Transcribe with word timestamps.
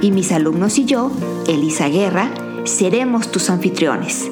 y 0.00 0.10
mis 0.10 0.32
alumnos 0.32 0.78
y 0.78 0.84
yo, 0.84 1.10
Elisa 1.46 1.88
Guerra, 1.88 2.30
seremos 2.64 3.30
tus 3.30 3.50
anfitriones. 3.50 4.30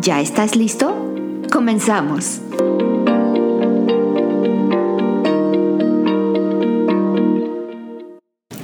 ¿Ya 0.00 0.20
estás 0.20 0.56
listo? 0.56 0.94
Comenzamos. 1.52 2.40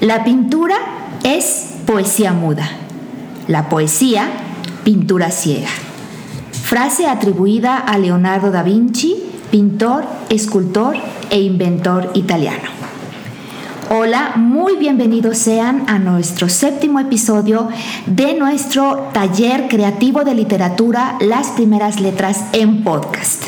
La 0.00 0.24
pintura 0.24 0.76
es 1.22 1.74
poesía 1.86 2.32
muda. 2.32 2.68
La 3.46 3.68
poesía, 3.68 4.28
pintura 4.84 5.30
ciega. 5.30 5.68
Frase 6.50 7.06
atribuida 7.06 7.78
a 7.78 7.98
Leonardo 7.98 8.50
da 8.50 8.62
Vinci, 8.62 9.27
pintor, 9.50 10.04
escultor 10.28 10.96
e 11.30 11.40
inventor 11.40 12.10
italiano. 12.14 12.68
Hola, 13.90 14.34
muy 14.36 14.76
bienvenidos 14.76 15.38
sean 15.38 15.84
a 15.88 15.98
nuestro 15.98 16.50
séptimo 16.50 17.00
episodio 17.00 17.68
de 18.06 18.34
nuestro 18.34 19.08
taller 19.14 19.68
creativo 19.68 20.24
de 20.24 20.34
literatura 20.34 21.16
Las 21.20 21.48
primeras 21.48 21.98
letras 21.98 22.44
en 22.52 22.84
podcast. 22.84 23.44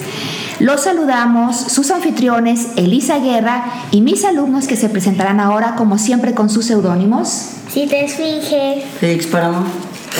Los 0.58 0.82
saludamos 0.84 1.56
sus 1.56 1.90
anfitriones 1.90 2.68
Elisa 2.76 3.18
Guerra 3.18 3.64
y 3.90 4.00
mis 4.00 4.24
alumnos 4.24 4.66
que 4.66 4.76
se 4.76 4.88
presentarán 4.88 5.40
ahora 5.40 5.74
como 5.76 5.98
siempre 5.98 6.32
con 6.34 6.48
sus 6.48 6.66
seudónimos. 6.66 7.50
Si 7.70 7.86
te 7.86 8.04
esfinge. 8.04 8.82
Félix 8.98 9.26
Paramo. 9.26 9.64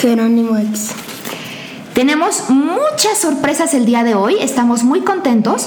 Jerónimo 0.01 0.57
X. 0.59 0.93
Tenemos 2.01 2.49
muchas 2.49 3.19
sorpresas 3.19 3.75
el 3.75 3.85
día 3.85 4.03
de 4.05 4.15
hoy, 4.15 4.37
estamos 4.41 4.85
muy 4.85 5.03
contentos 5.03 5.67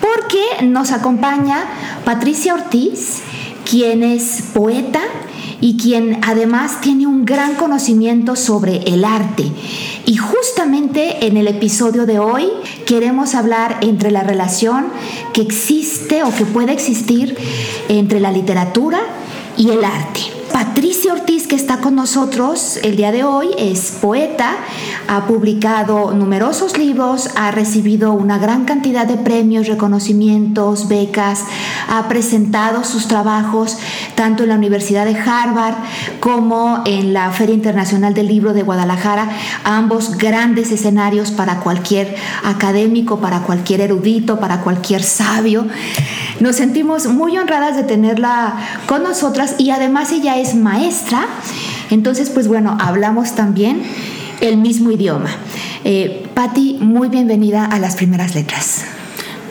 porque 0.00 0.66
nos 0.66 0.90
acompaña 0.90 1.62
Patricia 2.04 2.54
Ortiz, 2.54 3.20
quien 3.64 4.02
es 4.02 4.42
poeta 4.52 5.00
y 5.60 5.76
quien 5.76 6.18
además 6.26 6.80
tiene 6.80 7.06
un 7.06 7.24
gran 7.24 7.54
conocimiento 7.54 8.34
sobre 8.34 8.78
el 8.78 9.04
arte. 9.04 9.44
Y 10.06 10.16
justamente 10.16 11.24
en 11.28 11.36
el 11.36 11.46
episodio 11.46 12.04
de 12.04 12.18
hoy 12.18 12.48
queremos 12.84 13.36
hablar 13.36 13.78
entre 13.80 14.10
la 14.10 14.24
relación 14.24 14.88
que 15.32 15.42
existe 15.42 16.24
o 16.24 16.34
que 16.34 16.46
puede 16.46 16.72
existir 16.72 17.38
entre 17.88 18.18
la 18.18 18.32
literatura 18.32 18.98
y 19.56 19.70
el 19.70 19.84
arte. 19.84 20.39
Patricia 20.60 21.14
Ortiz, 21.14 21.46
que 21.46 21.56
está 21.56 21.78
con 21.78 21.94
nosotros 21.94 22.78
el 22.82 22.94
día 22.94 23.12
de 23.12 23.24
hoy, 23.24 23.48
es 23.56 23.96
poeta, 23.98 24.56
ha 25.08 25.24
publicado 25.24 26.12
numerosos 26.12 26.76
libros, 26.76 27.30
ha 27.34 27.50
recibido 27.50 28.12
una 28.12 28.36
gran 28.36 28.66
cantidad 28.66 29.06
de 29.06 29.16
premios, 29.16 29.68
reconocimientos, 29.68 30.86
becas, 30.86 31.44
ha 31.88 32.06
presentado 32.08 32.84
sus 32.84 33.08
trabajos 33.08 33.78
tanto 34.16 34.42
en 34.42 34.50
la 34.50 34.56
Universidad 34.56 35.06
de 35.06 35.18
Harvard 35.18 35.76
como 36.20 36.82
en 36.84 37.14
la 37.14 37.30
Feria 37.30 37.54
Internacional 37.54 38.12
del 38.12 38.28
Libro 38.28 38.52
de 38.52 38.62
Guadalajara, 38.62 39.30
ambos 39.64 40.18
grandes 40.18 40.70
escenarios 40.72 41.30
para 41.30 41.60
cualquier 41.60 42.16
académico, 42.44 43.18
para 43.18 43.44
cualquier 43.44 43.80
erudito, 43.80 44.38
para 44.38 44.60
cualquier 44.60 45.02
sabio. 45.04 45.66
Nos 46.40 46.56
sentimos 46.56 47.06
muy 47.06 47.36
honradas 47.36 47.76
de 47.76 47.82
tenerla 47.82 48.54
con 48.86 49.02
nosotras 49.02 49.56
y 49.58 49.70
además 49.72 50.10
ella 50.10 50.38
es 50.38 50.54
maestra, 50.54 51.26
entonces 51.90 52.30
pues 52.30 52.48
bueno, 52.48 52.78
hablamos 52.80 53.32
también 53.32 53.82
el 54.40 54.56
mismo 54.56 54.90
idioma. 54.90 55.28
Eh, 55.84 56.26
Patti, 56.32 56.78
muy 56.80 57.10
bienvenida 57.10 57.66
a 57.66 57.78
las 57.78 57.94
primeras 57.96 58.34
letras. 58.34 58.84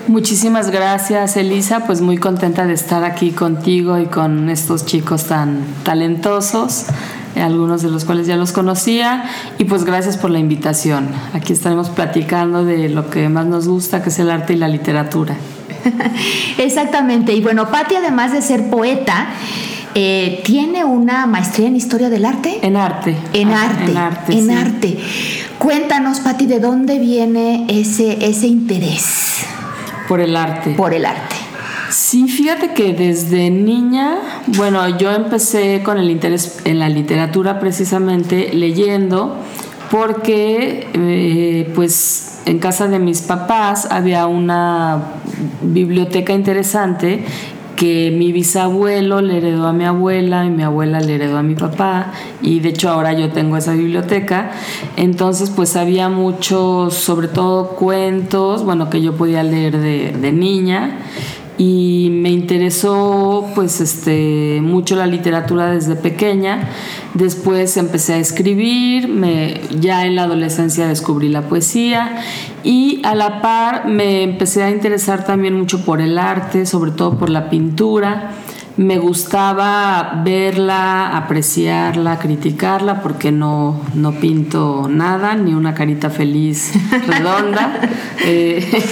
Muchísimas 0.08 0.72
gracias, 0.72 1.38
Elisa. 1.38 1.82
Pues 1.86 2.02
muy 2.02 2.18
contenta 2.18 2.66
de 2.66 2.74
estar 2.74 3.04
aquí 3.04 3.30
contigo 3.30 4.00
y 4.00 4.08
con 4.08 4.50
estos 4.50 4.88
chicos 4.88 5.26
tan 5.26 5.64
talentosos, 5.84 6.86
algunos 7.36 7.84
de 7.84 7.92
los 7.92 8.06
cuales 8.06 8.26
ya 8.26 8.36
los 8.36 8.52
conocía. 8.52 9.26
Y 9.60 9.66
pues 9.66 9.84
gracias 9.84 10.18
por 10.18 10.32
la 10.32 10.40
invitación. 10.40 11.10
Aquí 11.36 11.54
estaremos 11.54 11.90
platicando 11.90 12.66
de 12.66 12.90
lo 12.90 13.12
que 13.12 13.30
más 13.30 13.46
nos 13.46 13.68
gusta, 13.68 14.02
que 14.02 14.10
es 14.10 14.18
el 14.18 14.32
arte 14.32 14.54
y 14.54 14.56
la 14.56 14.68
literatura. 14.68 15.36
Exactamente. 16.58 17.34
Y 17.34 17.42
bueno, 17.42 17.70
Patti, 17.70 17.96
además 17.96 18.32
de 18.32 18.42
ser 18.42 18.70
poeta, 18.70 19.28
eh, 19.96 20.42
tiene 20.46 20.84
una 20.84 21.26
maestría 21.26 21.68
en 21.68 21.76
historia 21.76 22.10
del 22.10 22.26
arte. 22.26 22.60
En 22.62 22.78
arte. 22.78 23.16
En 23.34 23.52
arte. 23.52 23.92
En 23.92 23.98
arte. 23.98 24.38
En 24.38 24.52
arte. 24.52 24.98
Cuéntanos, 25.58 26.20
Patti, 26.20 26.46
¿de 26.46 26.60
dónde 26.60 27.00
viene 27.00 27.66
ese, 27.68 28.26
ese 28.26 28.48
interés? 28.48 29.46
Por 30.08 30.22
el 30.22 30.36
arte. 30.36 30.72
Por 30.72 30.94
el 30.94 31.06
arte. 31.06 31.36
Sí, 31.90 32.28
fíjate 32.28 32.74
que 32.74 32.94
desde 32.94 33.50
niña, 33.50 34.18
bueno, 34.48 34.98
yo 34.98 35.12
empecé 35.12 35.82
con 35.84 35.98
el 35.98 36.12
interés 36.12 36.60
en 36.66 36.78
la 36.78 36.88
literatura 36.88 37.60
precisamente 37.60 38.52
leyendo 38.54 39.38
porque 39.90 40.88
eh, 40.94 41.72
pues 41.74 42.40
en 42.46 42.60
casa 42.60 42.88
de 42.88 43.00
mis 43.00 43.22
papás 43.22 43.88
había 43.90 44.28
una 44.28 45.02
biblioteca 45.62 46.34
interesante 46.34 47.24
que 47.80 48.12
mi 48.12 48.34
bisabuelo 48.34 49.22
le 49.22 49.38
heredó 49.38 49.66
a 49.66 49.72
mi 49.72 49.86
abuela 49.86 50.46
y 50.46 50.50
mi 50.50 50.64
abuela 50.64 51.00
le 51.00 51.16
heredó 51.16 51.38
a 51.38 51.44
mi 51.44 51.56
papá 51.56 52.12
y 52.42 52.60
de 52.60 52.70
hecho 52.70 52.90
ahora 52.90 53.14
yo 53.14 53.30
tengo 53.32 53.56
esa 53.56 53.74
biblioteca. 53.74 54.52
Entonces 54.98 55.50
pues 55.50 55.78
había 55.78 56.10
muchos, 56.10 56.94
sobre 56.94 57.30
todo 57.30 57.70
cuentos, 57.70 58.66
bueno, 58.66 58.90
que 58.90 59.02
yo 59.02 59.16
podía 59.16 59.44
leer 59.44 59.78
de, 59.78 60.12
de 60.12 60.32
niña 60.34 60.98
y 61.60 62.08
me 62.10 62.30
interesó 62.30 63.46
pues 63.54 63.82
este 63.82 64.62
mucho 64.64 64.96
la 64.96 65.06
literatura 65.06 65.70
desde 65.70 65.98
pequeña 65.98 66.70
después 67.14 67.76
empecé 67.76 68.14
a 68.14 68.18
escribir 68.18 69.10
me, 69.10 69.60
ya 69.78 70.06
en 70.06 70.16
la 70.16 70.24
adolescencia 70.24 70.88
descubrí 70.88 71.28
la 71.28 71.42
poesía 71.42 72.24
y 72.64 73.02
a 73.04 73.14
la 73.14 73.42
par 73.42 73.88
me 73.88 74.24
empecé 74.24 74.64
a 74.64 74.72
interesar 74.72 75.26
también 75.26 75.54
mucho 75.54 75.84
por 75.84 76.00
el 76.00 76.18
arte 76.18 76.66
sobre 76.66 76.92
todo 76.92 77.18
por 77.18 77.30
la 77.30 77.50
pintura 77.50 78.32
me 78.78 78.98
gustaba 78.98 80.22
verla, 80.24 81.18
apreciarla, 81.18 82.18
criticarla, 82.18 83.02
porque 83.02 83.30
no, 83.30 83.82
no 83.94 84.14
pinto 84.14 84.88
nada, 84.90 85.36
ni 85.36 85.54
una 85.54 85.74
carita 85.74 86.10
feliz 86.10 86.72
redonda. 87.06 87.82
Eh, 88.26 88.84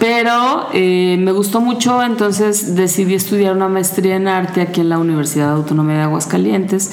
pero 0.00 0.68
eh, 0.72 1.18
me 1.20 1.30
gustó 1.30 1.60
mucho, 1.60 2.02
entonces 2.02 2.74
decidí 2.74 3.14
estudiar 3.14 3.54
una 3.54 3.68
maestría 3.68 4.16
en 4.16 4.28
arte 4.28 4.62
aquí 4.62 4.80
en 4.80 4.88
la 4.88 4.98
Universidad 4.98 5.52
Autónoma 5.52 5.92
de 5.92 6.00
Aguascalientes. 6.00 6.90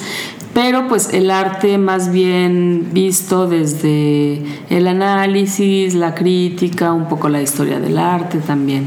Pero 0.52 0.88
pues 0.88 1.14
el 1.14 1.30
arte 1.30 1.78
más 1.78 2.12
bien 2.12 2.90
visto 2.92 3.48
desde 3.48 4.42
el 4.68 4.86
análisis, 4.86 5.94
la 5.94 6.14
crítica, 6.14 6.92
un 6.92 7.08
poco 7.08 7.30
la 7.30 7.40
historia 7.40 7.80
del 7.80 7.96
arte 7.96 8.38
también. 8.38 8.86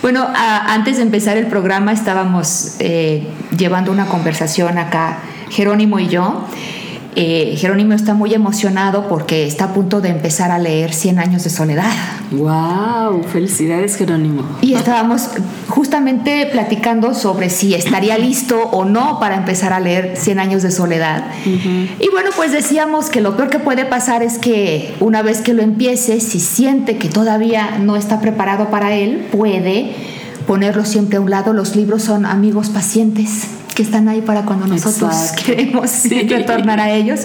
Bueno, 0.00 0.26
antes 0.34 0.96
de 0.96 1.02
empezar 1.02 1.36
el 1.36 1.46
programa 1.46 1.92
estábamos 1.92 2.76
eh, 2.78 3.26
llevando 3.56 3.92
una 3.92 4.06
conversación 4.06 4.78
acá, 4.78 5.18
Jerónimo 5.50 5.98
y 5.98 6.08
yo. 6.08 6.46
Eh, 7.16 7.54
Jerónimo 7.58 7.92
está 7.92 8.14
muy 8.14 8.32
emocionado 8.32 9.08
porque 9.08 9.46
está 9.46 9.66
a 9.66 9.74
punto 9.74 10.00
de 10.00 10.08
empezar 10.08 10.50
a 10.50 10.58
leer 10.58 10.94
Cien 10.94 11.18
años 11.18 11.44
de 11.44 11.50
soledad. 11.50 11.92
¡Wow! 12.32 13.22
Felicidades, 13.24 13.96
Jerónimo. 13.96 14.42
Y 14.60 14.74
estábamos 14.74 15.28
justamente 15.68 16.48
platicando 16.50 17.14
sobre 17.14 17.50
si 17.50 17.74
estaría 17.74 18.16
listo 18.18 18.58
o 18.58 18.84
no 18.84 19.20
para 19.20 19.36
empezar 19.36 19.72
a 19.72 19.80
leer 19.80 20.16
Cien 20.16 20.38
años 20.38 20.62
de 20.62 20.70
soledad. 20.70 21.26
Y 21.44 22.08
bueno, 22.10 22.30
pues 22.36 22.52
decíamos 22.52 23.10
que 23.10 23.20
lo 23.20 23.36
peor 23.36 23.50
que 23.50 23.58
puede 23.58 23.84
pasar 23.84 24.22
es 24.22 24.38
que 24.38 24.94
una 25.00 25.22
vez 25.22 25.40
que 25.40 25.52
lo 25.52 25.62
empiece, 25.62 26.20
si 26.20 26.40
siente 26.40 26.96
que 26.98 27.08
todavía 27.08 27.78
no 27.78 27.96
está 27.96 28.20
preparado 28.20 28.70
para 28.70 28.92
él, 28.92 29.28
puede 29.30 29.92
ponerlo 30.46 30.84
siempre 30.84 31.18
a 31.18 31.20
un 31.20 31.30
lado. 31.30 31.52
Los 31.52 31.76
libros 31.76 32.02
son 32.02 32.26
amigos 32.26 32.70
pacientes 32.70 33.46
que 33.74 33.82
están 33.82 34.08
ahí 34.08 34.20
para 34.20 34.42
cuando 34.42 34.66
nosotros 34.66 35.32
queremos 35.44 36.04
retornar 36.28 36.80
a 36.80 36.90
ellos. 36.90 37.20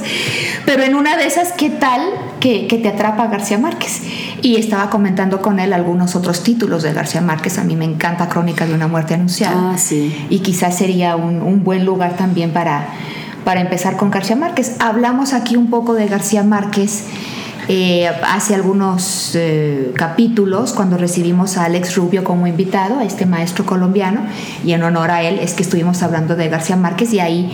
Pero 0.66 0.84
en 0.84 0.96
una 0.96 1.18
de 1.18 1.28
esas, 1.28 1.52
¿qué 1.54 1.70
tal 1.70 2.02
que, 2.40 2.80
te 2.82 2.88
atrapa 2.88 3.28
García 3.28 3.58
Márquez. 3.58 4.02
Y 4.42 4.58
estaba 4.58 4.90
comentando 4.90 5.42
con 5.42 5.60
él 5.60 5.74
algunos 5.74 6.16
otros 6.16 6.44
títulos 6.44 6.84
de 6.84 6.94
García 6.94 7.22
Márquez. 7.22 7.58
A 7.58 7.64
mí 7.64 7.76
me 7.76 7.86
encanta 7.86 8.30
Crónica 8.30 8.66
de 8.66 8.74
una 8.74 8.88
muerte 8.88 9.14
anunciada. 9.14 9.72
Ah, 9.72 9.78
sí. 9.78 10.28
Y 10.30 10.40
quizás 10.40 10.78
sería 10.78 11.16
un, 11.16 11.64
buen 11.64 11.86
lugar 11.86 12.16
también 12.16 12.52
para, 12.52 12.88
para 13.44 13.62
empezar 13.62 13.98
con 13.98 14.12
García 14.12 14.36
Márquez. 14.36 14.76
Hablamos 14.80 15.34
aquí 15.34 15.56
un 15.56 15.70
poco 15.70 15.94
de 15.94 16.08
García 16.08 16.44
Márquez. 16.44 17.06
Eh, 17.70 18.08
hace 18.24 18.56
algunos 18.56 19.32
eh, 19.36 19.92
capítulos 19.96 20.72
cuando 20.72 20.98
recibimos 20.98 21.58
a 21.58 21.66
Alex 21.66 21.96
Rubio 21.96 22.24
como 22.24 22.48
invitado, 22.48 23.00
a 23.00 23.04
este 23.04 23.26
maestro 23.26 23.66
colombiano, 23.66 24.22
y 24.66 24.72
en 24.72 24.84
honor 24.84 25.12
a 25.12 25.24
él 25.24 25.40
es 25.40 25.54
que 25.54 25.64
estuvimos 25.64 26.02
hablando 26.02 26.36
de 26.36 26.48
García 26.48 26.78
Márquez 26.78 27.14
y 27.14 27.20
ahí 27.20 27.52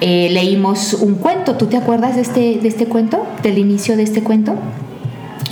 eh, 0.00 0.28
leímos 0.30 0.94
un 0.94 1.16
cuento. 1.16 1.56
¿Tú 1.56 1.66
te 1.66 1.76
acuerdas 1.76 2.14
de 2.14 2.22
este, 2.22 2.58
de 2.60 2.68
este 2.68 2.86
cuento? 2.86 3.26
¿Del 3.42 3.58
inicio 3.58 3.96
de 3.96 4.02
este 4.02 4.22
cuento? 4.22 4.54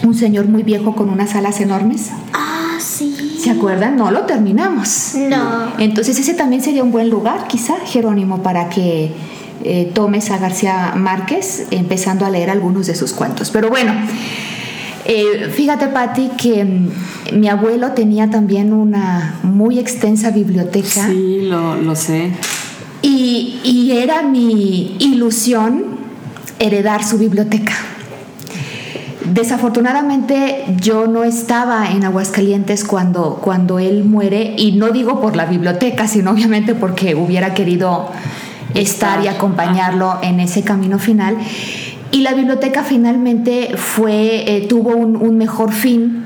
Un 0.02 0.14
señor 0.14 0.48
muy 0.48 0.62
viejo 0.62 0.94
con 0.94 1.10
unas 1.10 1.34
alas 1.34 1.60
enormes. 1.60 2.10
Ah, 2.32 2.78
sí. 2.80 3.36
¿Se 3.38 3.50
acuerdan? 3.50 3.96
No 3.96 4.10
lo 4.10 4.22
terminamos. 4.22 5.12
No. 5.16 5.72
Entonces 5.78 6.18
ese 6.18 6.32
también 6.32 6.62
sería 6.62 6.82
un 6.82 6.92
buen 6.92 7.10
lugar, 7.10 7.46
quizá, 7.46 7.74
Jerónimo, 7.84 8.42
para 8.42 8.70
que 8.70 9.12
eh, 9.64 9.90
tomes 9.94 10.30
a 10.30 10.38
García 10.38 10.94
Márquez, 10.96 11.66
empezando 11.70 12.24
a 12.24 12.30
leer 12.30 12.50
algunos 12.50 12.86
de 12.86 12.94
sus 12.94 13.12
cuentos. 13.12 13.50
Pero 13.50 13.68
bueno, 13.68 13.92
eh, 15.04 15.50
fíjate, 15.54 15.88
Patti, 15.88 16.30
que 16.36 16.64
mm, 16.64 17.38
mi 17.38 17.48
abuelo 17.48 17.92
tenía 17.92 18.30
también 18.30 18.72
una 18.72 19.38
muy 19.42 19.78
extensa 19.78 20.30
biblioteca. 20.30 21.06
Sí, 21.06 21.40
lo, 21.42 21.76
lo 21.76 21.96
sé. 21.96 22.32
Y, 23.02 23.92
era 23.92 24.22
mi 24.22 24.96
ilusión 24.98 25.84
heredar 26.58 27.04
su 27.04 27.18
biblioteca. 27.18 27.74
Desafortunadamente 29.24 30.64
yo 30.80 31.06
no 31.06 31.24
estaba 31.24 31.90
en 31.90 32.04
Aguascalientes 32.04 32.84
cuando, 32.84 33.40
cuando 33.42 33.78
él 33.78 34.04
muere 34.04 34.54
y 34.56 34.72
no 34.72 34.90
digo 34.90 35.20
por 35.20 35.36
la 35.36 35.46
biblioteca, 35.46 36.08
sino 36.08 36.30
obviamente 36.30 36.74
porque 36.74 37.14
hubiera 37.14 37.54
querido 37.54 38.10
estar 38.74 39.22
y 39.24 39.28
acompañarlo 39.28 40.18
en 40.22 40.40
ese 40.40 40.62
camino 40.62 40.98
final. 40.98 41.36
Y 42.10 42.22
la 42.22 42.32
biblioteca 42.32 42.82
finalmente 42.82 43.76
fue, 43.76 44.56
eh, 44.56 44.66
tuvo 44.66 44.96
un, 44.96 45.16
un, 45.16 45.36
mejor 45.36 45.72
fin 45.72 46.24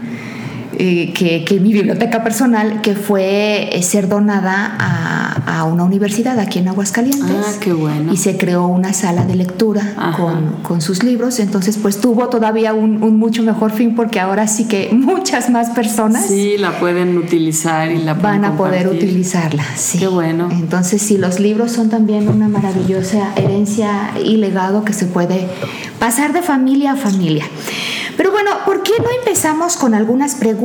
eh, 0.78 1.12
que, 1.12 1.60
mi 1.60 1.72
biblioteca 1.72 2.22
personal, 2.22 2.80
que 2.80 2.94
fue 2.94 3.76
eh, 3.76 3.82
ser 3.82 4.08
donada 4.08 4.76
a, 4.78 5.58
a, 5.58 5.64
una 5.64 5.84
universidad 5.84 6.38
aquí 6.38 6.58
en 6.58 6.68
Aguascalientes. 6.68 7.36
Ah, 7.46 7.52
qué 7.60 7.72
bueno. 7.72 8.12
Y 8.12 8.16
se 8.16 8.36
creó 8.36 8.66
una 8.66 8.92
sala 8.92 9.24
de 9.24 9.34
lectura 9.36 10.14
con, 10.16 10.62
con, 10.62 10.80
sus 10.80 11.02
libros. 11.02 11.40
Entonces, 11.40 11.78
pues 11.80 12.00
tuvo 12.00 12.28
todavía 12.28 12.74
un, 12.74 13.02
un, 13.02 13.18
mucho 13.18 13.42
mejor 13.42 13.72
fin 13.72 13.94
porque 13.94 14.20
ahora 14.20 14.46
sí 14.46 14.64
que 14.64 14.90
muchas 14.92 15.50
más 15.50 15.70
personas. 15.70 16.26
Sí, 16.26 16.56
la 16.58 16.78
pueden 16.78 17.18
utilizar 17.18 17.90
y 17.90 17.98
la 17.98 18.14
van 18.14 18.44
a 18.44 18.56
poder 18.56 18.88
utilizarla. 18.88 19.64
Sí. 19.76 19.98
Qué 19.98 20.06
bueno. 20.06 20.48
Entonces, 20.50 21.02
sí, 21.02 21.18
los 21.18 21.38
libros 21.40 21.72
son 21.72 21.90
también 21.90 22.28
una 22.28 22.48
maravillosa 22.48 23.32
herencia 23.36 24.12
y 24.24 24.36
legado 24.36 24.84
que 24.84 24.92
se 24.92 25.06
puede 25.06 25.46
pasar 25.98 26.32
de 26.32 26.42
familia 26.42 26.92
a 26.92 26.96
familia. 26.96 27.44
Pero 28.16 28.30
bueno, 28.30 28.50
¿por 28.66 28.82
qué 28.82 28.92
no 28.98 29.08
empezamos 29.18 29.76
con 29.76 29.94
algunas 29.94 30.34
preguntas 30.34 30.61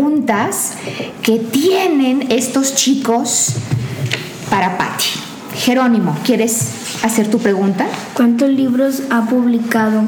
que 1.23 1.39
tienen 1.39 2.31
estos 2.31 2.75
chicos 2.75 3.55
para 4.49 4.77
Patti? 4.77 5.05
Jerónimo, 5.55 6.15
¿quieres 6.23 6.99
hacer 7.03 7.29
tu 7.29 7.39
pregunta? 7.39 7.87
¿Cuántos 8.13 8.49
libros 8.49 9.03
ha 9.09 9.25
publicado? 9.25 10.03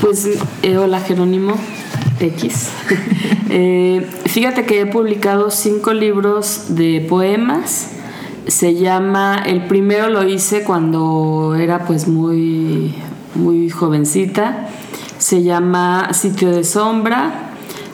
Pues, 0.00 0.28
eh, 0.62 0.76
hola 0.76 1.00
Jerónimo 1.00 1.54
X. 2.20 2.68
Eh, 3.54 4.08
fíjate 4.24 4.64
que 4.64 4.80
he 4.80 4.86
publicado 4.86 5.50
cinco 5.50 5.92
libros 5.92 6.74
de 6.74 7.04
poemas. 7.06 7.88
Se 8.46 8.76
llama, 8.76 9.42
el 9.44 9.66
primero 9.66 10.08
lo 10.08 10.26
hice 10.26 10.62
cuando 10.62 11.54
era 11.54 11.84
pues 11.84 12.08
muy, 12.08 12.94
muy 13.34 13.68
jovencita 13.68 14.70
se 15.22 15.44
llama 15.44 16.12
Sitio 16.12 16.50
de 16.50 16.64
Sombra. 16.64 17.51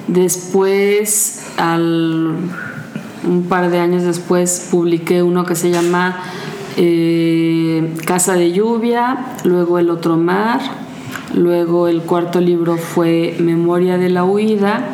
Después, 0.08 1.46
al, 1.58 2.34
un 3.26 3.42
par 3.48 3.70
de 3.70 3.78
años 3.78 4.02
después, 4.02 4.68
publiqué 4.70 5.22
uno 5.22 5.44
que 5.44 5.54
se 5.54 5.70
llama 5.70 6.22
eh, 6.76 7.94
Casa 8.06 8.34
de 8.34 8.52
Lluvia, 8.52 9.34
luego 9.44 9.78
El 9.78 9.90
Otro 9.90 10.16
Mar, 10.16 10.60
luego 11.34 11.88
el 11.88 12.00
cuarto 12.02 12.40
libro 12.40 12.76
fue 12.78 13.36
Memoria 13.38 13.98
de 13.98 14.08
la 14.08 14.24
Huida 14.24 14.88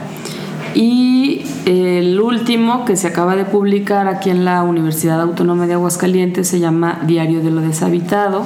y 0.75 1.43
el 1.67 2.21
último 2.21 2.85
que 2.85 2.97
se 2.97 3.07
acaba 3.07 3.37
de 3.37 3.45
publicar 3.45 4.09
aquí 4.09 4.31
en 4.31 4.45
la 4.45 4.63
Universidad 4.63 5.21
Autónoma 5.21 5.67
de 5.67 5.75
Aguascalientes 5.75 6.49
se 6.49 6.59
llama 6.59 7.01
Diario 7.07 7.41
de 7.41 7.51
lo 7.51 7.61
Deshabitado. 7.61 8.45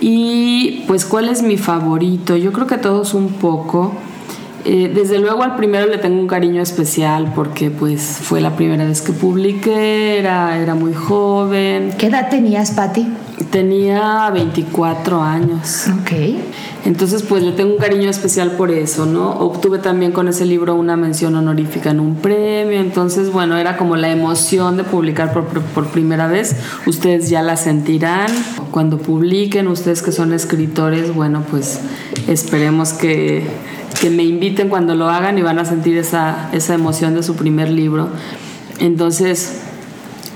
Y 0.00 0.82
pues, 0.88 1.04
¿cuál 1.04 1.28
es 1.28 1.42
mi 1.42 1.56
favorito? 1.56 2.36
Yo 2.36 2.52
creo 2.52 2.66
que 2.66 2.78
todos 2.78 3.14
un 3.14 3.28
poco. 3.34 3.94
Eh, 4.64 4.92
desde 4.94 5.18
luego 5.18 5.42
al 5.42 5.56
primero 5.56 5.88
le 5.88 5.98
tengo 5.98 6.20
un 6.20 6.28
cariño 6.28 6.62
especial 6.62 7.32
porque 7.34 7.70
pues 7.70 8.00
fue 8.22 8.40
la 8.40 8.54
primera 8.54 8.84
vez 8.84 9.02
que 9.02 9.12
publiqué, 9.12 10.18
era, 10.18 10.58
era 10.58 10.74
muy 10.74 10.94
joven. 10.94 11.92
¿Qué 11.98 12.06
edad 12.06 12.28
tenías, 12.30 12.70
Patti? 12.70 13.08
Tenía 13.50 14.30
24 14.30 15.20
años. 15.20 15.86
Ok. 16.00 16.12
Entonces, 16.84 17.22
pues 17.22 17.42
le 17.42 17.52
tengo 17.52 17.72
un 17.74 17.78
cariño 17.78 18.08
especial 18.10 18.52
por 18.52 18.70
eso, 18.70 19.06
¿no? 19.06 19.30
Obtuve 19.30 19.78
también 19.78 20.12
con 20.12 20.26
ese 20.28 20.44
libro 20.44 20.74
una 20.74 20.96
mención 20.96 21.34
honorífica 21.36 21.90
en 21.90 22.00
un 22.00 22.16
premio, 22.16 22.80
entonces, 22.80 23.30
bueno, 23.30 23.56
era 23.56 23.76
como 23.76 23.96
la 23.96 24.10
emoción 24.10 24.76
de 24.76 24.84
publicar 24.84 25.32
por, 25.32 25.44
por 25.44 25.86
primera 25.88 26.26
vez. 26.26 26.56
Ustedes 26.86 27.28
ya 27.28 27.42
la 27.42 27.56
sentirán. 27.56 28.30
Cuando 28.70 28.98
publiquen, 28.98 29.68
ustedes 29.68 30.02
que 30.02 30.12
son 30.12 30.32
escritores, 30.32 31.14
bueno, 31.14 31.44
pues 31.48 31.80
esperemos 32.26 32.92
que, 32.92 33.46
que 34.00 34.10
me 34.10 34.24
inviten 34.24 34.68
cuando 34.68 34.94
lo 34.94 35.08
hagan 35.08 35.38
y 35.38 35.42
van 35.42 35.58
a 35.58 35.64
sentir 35.64 35.96
esa, 35.96 36.50
esa 36.52 36.74
emoción 36.74 37.14
de 37.14 37.22
su 37.22 37.36
primer 37.36 37.70
libro. 37.70 38.08
Entonces, 38.78 39.60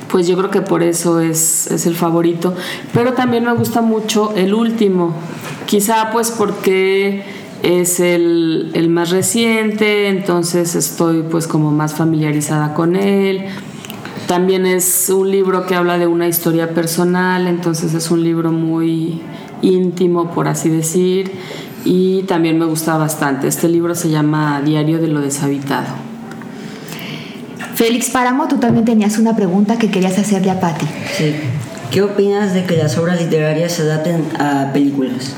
pues 0.09 0.27
yo 0.27 0.37
creo 0.37 0.51
que 0.51 0.63
por 0.63 0.83
eso 0.83 1.21
es, 1.21 1.71
es, 1.71 1.87
el 1.87 1.95
favorito. 1.95 2.55
Pero 2.93 3.15
también 3.15 3.45
me 3.45 3.53
gusta 3.55 3.83
mucho 3.83 4.35
el 4.37 4.55
último, 4.55 5.15
Quizá 5.67 6.11
pues 6.13 6.31
porque 6.31 7.25
es 7.65 7.99
el, 7.99 8.71
el, 8.75 8.89
más 8.89 9.11
reciente, 9.11 10.07
entonces 10.07 10.77
estoy 10.77 11.23
pues 11.23 11.49
como 11.49 11.73
más 11.73 11.95
familiarizada 11.95 12.73
con 12.73 12.95
él. 12.95 13.47
También 14.29 14.65
es 14.65 15.09
un 15.09 15.29
libro 15.29 15.67
que 15.67 15.75
habla 15.75 15.99
de 15.99 16.07
una 16.07 16.29
historia 16.29 16.73
personal, 16.73 17.49
entonces 17.49 17.95
es 17.95 18.13
un 18.13 18.23
libro 18.23 18.53
muy 18.53 19.21
íntimo, 19.63 20.31
por 20.31 20.47
así 20.47 20.69
decir, 20.69 21.33
y 21.87 22.25
también 22.25 22.59
me 22.59 22.67
gusta 22.67 22.97
bastante. 22.97 23.47
Este 23.47 23.69
libro 23.69 23.95
se 23.95 24.11
llama 24.11 24.61
Diario 24.63 24.99
de 24.99 25.07
lo 25.07 25.21
Deshabitado. 25.21 25.87
Félix 27.77 28.11
Páramo, 28.11 28.49
tú 28.49 28.57
también 28.57 28.85
tenías 28.85 29.19
una 29.19 29.37
pregunta 29.37 29.79
que 29.79 29.91
querías 29.91 30.19
hacerle 30.19 30.51
a 30.51 30.59
Patti. 30.59 30.87
Sí. 31.17 31.35
¿Qué 31.91 32.03
opinas 32.03 32.55
de 32.55 32.65
que 32.65 32.77
las 32.77 32.99
obras 32.99 33.21
literarias 33.21 33.73
se 33.73 33.83
adapten 33.83 34.25
a 34.39 34.73
películas? 34.73 35.35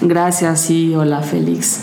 Gracias 0.00 0.70
y 0.70 0.94
hola 0.94 1.20
Félix. 1.20 1.80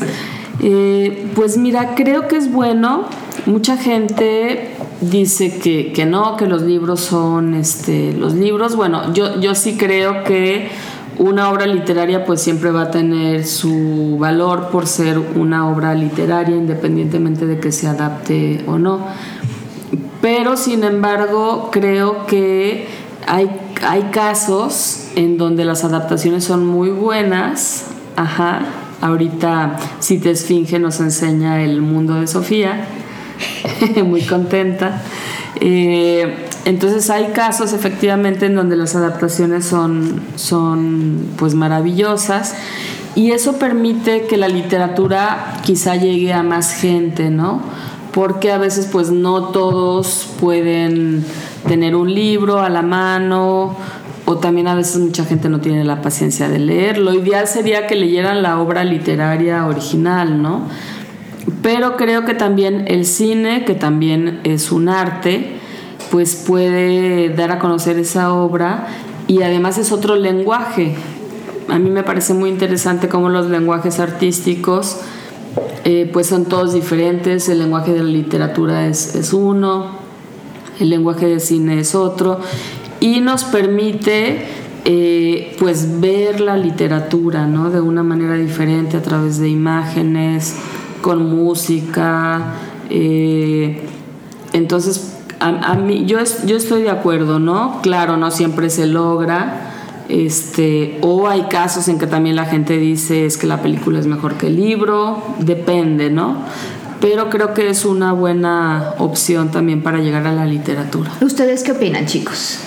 Eh, 0.62 1.28
pues 1.36 1.58
mira, 1.58 1.96
creo 1.96 2.28
que 2.28 2.38
es 2.38 2.52
bueno. 2.52 3.06
Mucha 3.46 3.78
gente 3.78 4.76
dice 5.02 5.60
que, 5.60 5.92
que, 5.92 6.06
no, 6.06 6.38
que 6.38 6.46
los 6.46 6.62
libros 6.62 7.02
son 7.02 7.54
este, 7.54 8.14
los 8.14 8.34
libros. 8.34 8.76
Bueno, 8.76 9.14
yo, 9.14 9.40
yo 9.42 9.56
sí 9.56 9.76
creo 9.76 10.24
que 10.24 10.70
una 11.20 11.52
obra 11.52 11.68
literaria 11.68 12.26
pues 12.26 12.42
siempre 12.42 12.72
va 12.72 12.84
a 12.84 12.92
tener 12.92 13.46
su 13.46 14.18
valor 14.20 14.70
por 14.72 14.88
ser 14.88 15.20
una 15.20 15.70
obra 15.70 15.94
literaria 15.94 16.56
independientemente 16.56 17.46
de 17.46 17.60
que 17.60 17.72
se 17.72 17.88
adapte 17.88 18.64
o 18.66 18.80
no. 18.80 19.06
Pero 20.22 20.58
sin 20.58 20.84
embargo 20.84 21.70
creo 21.72 22.26
que 22.26 22.88
hay, 23.28 23.50
hay 23.86 24.04
casos 24.12 25.10
en 25.16 25.38
donde 25.38 25.64
las 25.66 25.84
adaptaciones 25.84 26.44
son 26.44 26.66
muy 26.66 26.90
buenas 26.90 27.86
Ajá, 28.20 28.66
ahorita 29.00 29.78
si 30.00 30.18
te 30.18 30.32
esfinge 30.32 30.78
nos 30.78 31.00
enseña 31.00 31.64
el 31.64 31.82
mundo 31.82 32.16
de 32.16 32.28
Sofía, 32.28 32.86
muy 34.04 34.24
contenta. 34.24 35.02
Eh, 35.62 36.49
entonces 36.70 37.10
hay 37.10 37.30
casos 37.34 37.74
efectivamente 37.74 38.46
en 38.46 38.54
donde 38.54 38.76
las 38.76 38.96
adaptaciones 38.96 39.66
son, 39.66 40.22
son 40.36 41.26
pues 41.36 41.56
maravillosas 41.56 42.54
y 43.16 43.32
eso 43.32 43.58
permite 43.58 44.28
que 44.28 44.38
la 44.38 44.48
literatura 44.48 45.56
quizá 45.64 45.96
llegue 45.96 46.32
a 46.32 46.44
más 46.44 46.76
gente, 46.76 47.32
¿no? 47.32 47.60
Porque 48.14 48.52
a 48.52 48.60
veces 48.60 48.88
pues 48.92 49.10
no 49.10 49.46
todos 49.46 50.30
pueden 50.40 51.26
tener 51.68 51.96
un 51.96 52.14
libro 52.14 52.60
a 52.60 52.70
la 52.70 52.84
mano 52.84 53.76
o 54.26 54.38
también 54.38 54.68
a 54.68 54.76
veces 54.76 55.02
mucha 55.02 55.26
gente 55.26 55.50
no 55.50 55.62
tiene 55.62 55.84
la 55.84 56.04
paciencia 56.04 56.50
de 56.50 56.60
leer. 56.60 57.00
Lo 57.00 57.16
ideal 57.16 57.48
sería 57.48 57.88
que 57.88 57.96
leyeran 57.96 58.44
la 58.44 58.60
obra 58.60 58.84
literaria 58.84 59.66
original, 59.66 60.40
¿no? 60.40 60.68
Pero 61.64 61.98
creo 61.98 62.26
que 62.26 62.36
también 62.36 62.86
el 62.88 63.06
cine, 63.06 63.66
que 63.66 63.74
también 63.74 64.40
es 64.44 64.72
un 64.72 64.88
arte, 64.88 65.59
pues 66.12 66.36
puede 66.36 67.30
dar 67.30 67.52
a 67.52 67.60
conocer 67.60 67.98
esa 67.98 68.34
obra 68.34 68.88
y 69.28 69.42
además 69.44 69.78
es 69.78 69.92
otro 69.92 70.16
lenguaje. 70.16 70.96
A 71.68 71.78
mí 71.78 71.90
me 71.90 72.04
parece 72.04 72.34
muy 72.34 72.50
interesante 72.50 73.10
cómo 73.10 73.30
los 73.30 73.50
lenguajes 73.50 74.00
artísticos 74.00 75.02
eh, 75.86 76.10
pues 76.12 76.28
son 76.28 76.46
todos 76.46 76.74
diferentes, 76.74 77.48
el 77.50 77.60
lenguaje 77.60 77.94
de 77.94 78.04
la 78.04 78.10
literatura 78.10 78.88
es, 78.88 79.16
es 79.16 79.34
uno, 79.34 79.98
el 80.80 80.90
lenguaje 80.90 81.28
de 81.28 81.40
cine 81.40 81.80
es 81.80 81.96
otro 81.96 82.40
y 83.00 83.22
nos 83.22 83.44
permite 83.46 84.46
eh, 84.86 85.56
pues 85.60 86.00
ver 86.00 86.40
la 86.42 86.58
literatura 86.58 87.48
¿no? 87.48 87.70
de 87.70 87.82
una 87.82 88.04
manera 88.04 88.36
diferente 88.36 88.98
a 88.98 89.02
través 89.02 89.40
de 89.40 89.50
imágenes, 89.50 90.56
con 91.02 91.30
música. 91.30 92.56
Eh, 92.90 93.82
entonces, 94.54 95.19
a, 95.40 95.76
mí, 95.76 96.06
yo, 96.06 96.18
yo 96.46 96.58
estoy 96.58 96.84
de 96.84 96.90
acuerdo, 96.90 97.40
¿no? 97.40 97.80
Claro, 97.82 98.18
no 98.18 98.32
siempre 98.32 98.70
se 98.70 98.88
logra. 98.88 99.66
Este, 100.10 100.98
o 101.02 101.28
hay 101.28 101.44
casos 101.44 101.88
en 101.88 102.00
que 102.00 102.08
también 102.08 102.36
la 102.36 102.46
gente 102.46 102.78
dice 102.78 103.26
es 103.28 103.38
que 103.38 103.46
la 103.46 103.62
película 103.62 104.00
es 104.00 104.08
mejor 104.08 104.36
que 104.36 104.48
el 104.48 104.56
libro, 104.56 105.24
depende, 105.40 106.10
¿no? 106.10 106.38
Pero 107.00 107.30
creo 107.30 107.54
que 107.54 107.70
es 107.70 107.86
una 107.86 108.12
buena 108.12 108.96
opción 108.98 109.52
también 109.52 109.84
para 109.84 110.00
llegar 110.00 110.26
a 110.26 110.34
la 110.34 110.46
literatura. 110.46 111.12
¿Ustedes 111.22 111.64
qué 111.64 111.74
opinan, 111.74 112.06
chicos? 112.06 112.60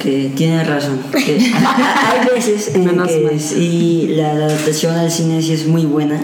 que 0.00 0.32
tiene 0.34 0.64
razón. 0.64 0.98
hay 1.12 2.34
veces 2.34 2.74
en 2.74 2.88
que 2.88 3.38
sí, 3.38 4.14
la, 4.16 4.30
adaptación 4.30 4.96
al 4.96 5.10
cine 5.10 5.42
sí 5.42 5.52
es 5.52 5.66
muy 5.66 5.84
buena 5.84 6.18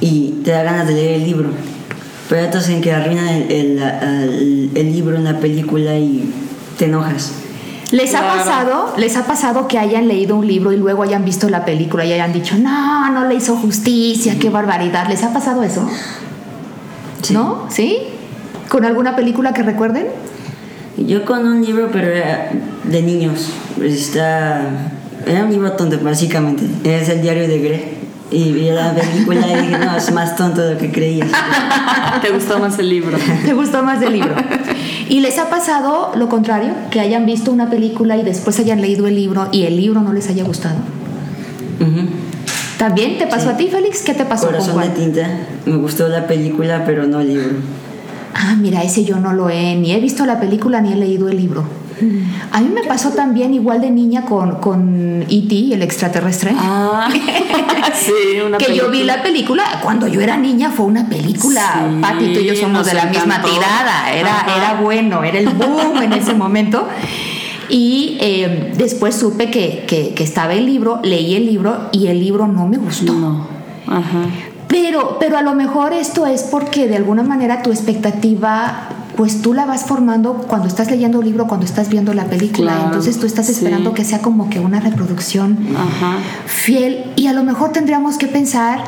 y 0.00 0.42
te 0.44 0.52
da 0.52 0.62
ganas 0.62 0.86
de 0.86 0.94
leer 0.94 1.14
el 1.20 1.24
libro. 1.24 1.48
Pero 2.28 2.58
en 2.68 2.80
que 2.80 2.92
arruinan 2.92 3.28
el, 3.28 4.70
el, 4.74 4.92
libro 4.92 5.16
en 5.16 5.24
la 5.24 5.38
película 5.40 5.96
y 5.98 6.32
te 6.78 6.86
enojas. 6.86 7.32
¿Les 7.90 8.14
ha 8.14 8.22
pasado, 8.22 8.94
les 8.96 9.16
ha 9.16 9.26
pasado 9.26 9.68
que 9.68 9.78
hayan 9.78 10.08
leído 10.08 10.36
un 10.36 10.46
libro 10.46 10.72
y 10.72 10.76
luego 10.76 11.02
hayan 11.02 11.24
visto 11.24 11.48
la 11.50 11.64
película 11.64 12.04
y 12.04 12.12
hayan 12.12 12.32
dicho, 12.32 12.56
no, 12.56 13.10
no 13.12 13.28
le 13.28 13.34
hizo 13.34 13.56
justicia, 13.56 14.36
qué 14.40 14.48
barbaridad? 14.48 15.06
¿Les 15.08 15.22
ha 15.22 15.32
pasado 15.32 15.62
eso? 15.62 15.86
¿No? 17.30 17.66
¿Sí? 17.68 17.98
¿Con 18.68 18.84
alguna 18.84 19.14
película 19.14 19.52
que 19.52 19.62
recuerden? 19.62 20.06
Yo 20.96 21.24
con 21.24 21.46
un 21.46 21.64
libro, 21.64 21.88
pero 21.92 22.08
era 22.08 22.50
de 22.84 23.02
niños. 23.02 23.50
Está, 23.82 24.62
era 25.26 25.44
un 25.44 25.50
libro 25.50 25.72
tonto, 25.72 25.98
básicamente. 26.00 26.64
Es 26.84 27.08
el 27.08 27.20
diario 27.20 27.46
de 27.46 27.58
Grey. 27.58 28.03
Y 28.34 28.52
vi 28.52 28.70
la 28.70 28.94
película 28.94 29.46
y 29.46 29.62
dije, 29.62 29.78
no, 29.78 29.96
es 29.96 30.12
más 30.12 30.36
tonto 30.36 30.60
de 30.60 30.74
lo 30.74 30.80
que 30.80 30.90
creías. 30.90 31.28
¿Te 32.22 32.30
gustó 32.30 32.58
más 32.58 32.78
el 32.78 32.88
libro? 32.88 33.16
¿Te 33.44 33.52
gustó 33.52 33.82
más 33.82 34.02
el 34.02 34.12
libro? 34.12 34.34
¿Y 35.08 35.20
les 35.20 35.38
ha 35.38 35.48
pasado 35.48 36.12
lo 36.16 36.28
contrario? 36.28 36.72
Que 36.90 37.00
hayan 37.00 37.26
visto 37.26 37.52
una 37.52 37.70
película 37.70 38.16
y 38.16 38.22
después 38.22 38.58
hayan 38.58 38.80
leído 38.80 39.06
el 39.06 39.14
libro 39.14 39.48
y 39.52 39.64
el 39.64 39.76
libro 39.76 40.00
no 40.00 40.12
les 40.12 40.28
haya 40.28 40.44
gustado. 40.44 40.76
¿También 42.78 43.18
te 43.18 43.26
pasó 43.26 43.50
a 43.50 43.56
ti, 43.56 43.68
Félix? 43.68 44.02
¿Qué 44.02 44.14
te 44.14 44.24
pasó 44.24 44.46
Corazón 44.46 44.80
de 44.80 44.88
tinta. 44.88 45.28
Me 45.64 45.76
gustó 45.76 46.08
la 46.08 46.26
película, 46.26 46.84
pero 46.84 47.06
no 47.06 47.20
el 47.20 47.28
libro 47.28 47.50
ah, 48.34 48.56
mira, 48.56 48.82
ese 48.82 49.04
yo 49.04 49.18
no 49.18 49.32
lo 49.32 49.48
he, 49.48 49.76
ni 49.76 49.92
he 49.92 50.00
visto 50.00 50.26
la 50.26 50.40
película 50.40 50.80
ni 50.80 50.92
he 50.92 50.96
leído 50.96 51.28
el 51.28 51.36
libro. 51.36 51.64
A 52.50 52.60
mí 52.60 52.70
me 52.74 52.82
pasó 52.84 53.10
también 53.10 53.54
igual 53.54 53.80
de 53.80 53.90
niña 53.90 54.24
con, 54.24 54.56
con 54.56 55.24
E.T., 55.28 55.74
el 55.74 55.82
extraterrestre. 55.82 56.52
Ah, 56.56 57.08
sí, 57.94 58.40
una 58.44 58.58
Que 58.58 58.74
yo 58.74 58.90
vi 58.90 59.04
la 59.04 59.22
película, 59.22 59.80
cuando 59.82 60.06
yo 60.06 60.20
era 60.20 60.36
niña 60.36 60.70
fue 60.70 60.86
una 60.86 61.08
película, 61.08 61.88
sí, 61.88 62.00
Patito 62.00 62.40
y 62.40 62.46
yo 62.46 62.56
somos 62.56 62.86
de 62.86 62.94
la 62.94 63.06
misma 63.06 63.42
tirada, 63.42 64.12
era, 64.12 64.46
era 64.56 64.80
bueno, 64.80 65.24
era 65.24 65.38
el 65.38 65.48
boom 65.48 66.02
en 66.02 66.12
ese 66.12 66.34
momento. 66.34 66.88
Y 67.68 68.18
eh, 68.20 68.72
después 68.76 69.14
supe 69.14 69.50
que, 69.50 69.84
que, 69.86 70.14
que, 70.14 70.22
estaba 70.22 70.52
el 70.52 70.66
libro, 70.66 71.00
leí 71.02 71.34
el 71.34 71.46
libro 71.46 71.88
y 71.92 72.08
el 72.08 72.20
libro 72.20 72.46
no 72.46 72.66
me 72.66 72.76
gustó. 72.76 73.14
No. 73.14 73.46
Ajá. 73.86 74.26
Pero, 74.68 75.18
pero 75.20 75.38
a 75.38 75.42
lo 75.42 75.54
mejor 75.54 75.92
esto 75.92 76.26
es 76.26 76.42
porque 76.42 76.88
de 76.88 76.96
alguna 76.96 77.22
manera 77.22 77.62
tu 77.62 77.70
expectativa 77.70 78.88
pues 79.16 79.42
tú 79.42 79.54
la 79.54 79.64
vas 79.64 79.84
formando 79.84 80.34
cuando 80.48 80.68
estás 80.68 80.90
leyendo 80.90 81.18
un 81.18 81.24
libro, 81.24 81.46
cuando 81.46 81.66
estás 81.66 81.88
viendo 81.88 82.14
la 82.14 82.24
película. 82.24 82.82
Entonces 82.84 83.18
tú 83.18 83.26
estás 83.26 83.48
esperando 83.48 83.94
que 83.94 84.04
sea 84.04 84.20
como 84.20 84.50
que 84.50 84.60
una 84.60 84.80
reproducción 84.80 85.58
fiel. 86.46 87.12
Y 87.16 87.26
a 87.26 87.32
lo 87.32 87.44
mejor 87.44 87.72
tendríamos 87.72 88.16
que 88.18 88.26
pensar 88.26 88.84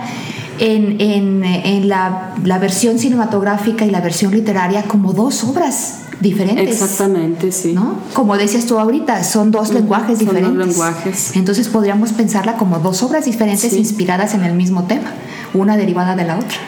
en, 0.59 1.01
en, 1.01 1.45
en 1.45 1.89
la, 1.89 2.35
la, 2.45 2.59
versión 2.59 2.99
cinematográfica 2.99 3.85
y 3.85 3.91
la 3.91 4.01
versión 4.01 4.33
literaria 4.33 4.85
como 4.85 5.13
dos 5.13 5.45
obras 5.45 6.01
diferentes. 6.21 6.81
Exactamente, 6.81 7.53
sí. 7.53 7.75
¿no? 7.75 7.97
Como 8.15 8.39
decías 8.39 8.65
tú 8.65 8.79
ahorita, 8.79 9.23
son 9.23 9.51
dos 9.51 9.73
lenguajes 9.73 10.19
son 10.19 10.27
diferentes. 10.27 10.57
Dos 10.57 10.67
lenguajes. 10.67 11.37
Entonces 11.37 11.69
podríamos 11.69 12.13
pensarla 12.13 12.57
como 12.57 12.79
dos 12.79 13.03
obras 13.03 13.27
diferentes 13.27 13.75
inspiradas 13.75 14.35
en 14.35 14.45
el 14.45 14.55
mismo 14.55 14.85
tema 14.85 15.13
una 15.55 15.77
derivada 15.77 16.17
de 16.17 16.25
la 16.25 16.39
otra. 16.39 16.59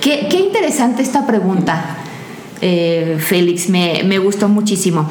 qué, 0.00 0.28
interesante 0.38 1.02
esta 1.02 1.26
pregunta, 1.26 1.96
eh, 2.60 3.16
Félix, 3.18 3.68
me, 3.68 4.02
me 4.04 4.18
gustó 4.18 4.48
muchísimo. 4.48 5.08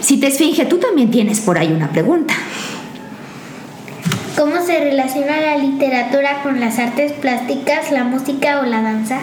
Si 0.00 0.18
te 0.18 0.28
esfinge, 0.28 0.66
tú 0.66 0.78
también 0.78 1.10
tienes 1.10 1.40
por 1.40 1.58
ahí 1.58 1.72
una 1.72 1.90
pregunta. 1.90 2.34
¿Cómo 4.36 4.64
se 4.64 4.80
relaciona 4.80 5.40
la 5.40 5.56
literatura 5.58 6.42
con 6.42 6.60
las 6.60 6.78
artes 6.78 7.12
plásticas, 7.12 7.90
la 7.92 8.04
música 8.04 8.60
o 8.60 8.64
la 8.64 8.80
danza? 8.80 9.20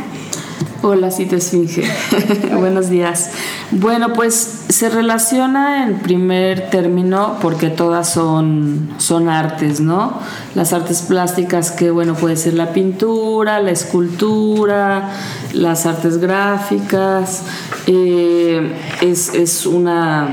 Hola, 0.84 1.10
te 1.10 1.36
Esfinge. 1.36 1.84
Buenos 2.60 2.90
días. 2.90 3.32
Bueno, 3.72 4.14
pues 4.14 4.66
se 4.70 4.90
relaciona 4.90 5.88
en 5.88 5.96
primer 5.96 6.70
término 6.70 7.38
porque 7.42 7.70
todas 7.70 8.14
son, 8.14 8.90
son 9.00 9.28
artes, 9.28 9.80
¿no? 9.80 10.20
Las 10.54 10.74
artes 10.74 11.02
plásticas 11.02 11.72
que, 11.72 11.90
bueno, 11.90 12.14
puede 12.14 12.36
ser 12.36 12.54
la 12.54 12.74
pintura, 12.74 13.60
la 13.60 13.72
escultura, 13.72 15.10
las 15.54 15.88
artes 15.88 16.20
gráficas. 16.20 17.42
Eh, 17.88 18.72
es, 19.02 19.66
una, 19.66 20.28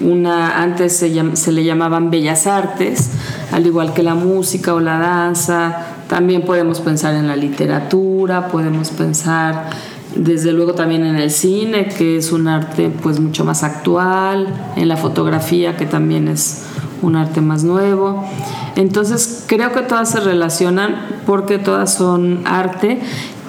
una, 0.00 0.62
antes 0.62 0.96
se, 0.96 1.36
se 1.36 1.52
le 1.52 1.64
llamaban 1.64 2.10
bellas 2.10 2.46
artes, 2.46 3.10
al 3.52 3.66
igual 3.66 3.92
que 3.92 4.02
la 4.02 4.14
música 4.14 4.72
o 4.72 4.80
la 4.80 4.98
danza 4.98 5.95
también 6.08 6.42
podemos 6.42 6.80
pensar 6.80 7.14
en 7.14 7.26
la 7.26 7.36
literatura, 7.36 8.48
podemos 8.48 8.90
pensar 8.90 9.70
desde 10.14 10.52
luego 10.52 10.74
también 10.74 11.04
en 11.04 11.16
el 11.16 11.30
cine, 11.30 11.88
que 11.88 12.16
es 12.16 12.32
un 12.32 12.48
arte 12.48 12.90
pues 13.02 13.20
mucho 13.20 13.44
más 13.44 13.62
actual, 13.62 14.46
en 14.76 14.88
la 14.88 14.96
fotografía, 14.96 15.76
que 15.76 15.86
también 15.86 16.28
es 16.28 16.64
un 17.02 17.16
arte 17.16 17.40
más 17.40 17.64
nuevo. 17.64 18.24
Entonces 18.76 19.44
creo 19.46 19.72
que 19.72 19.82
todas 19.82 20.10
se 20.10 20.20
relacionan 20.20 21.20
porque 21.26 21.58
todas 21.58 21.94
son 21.94 22.42
arte. 22.46 23.00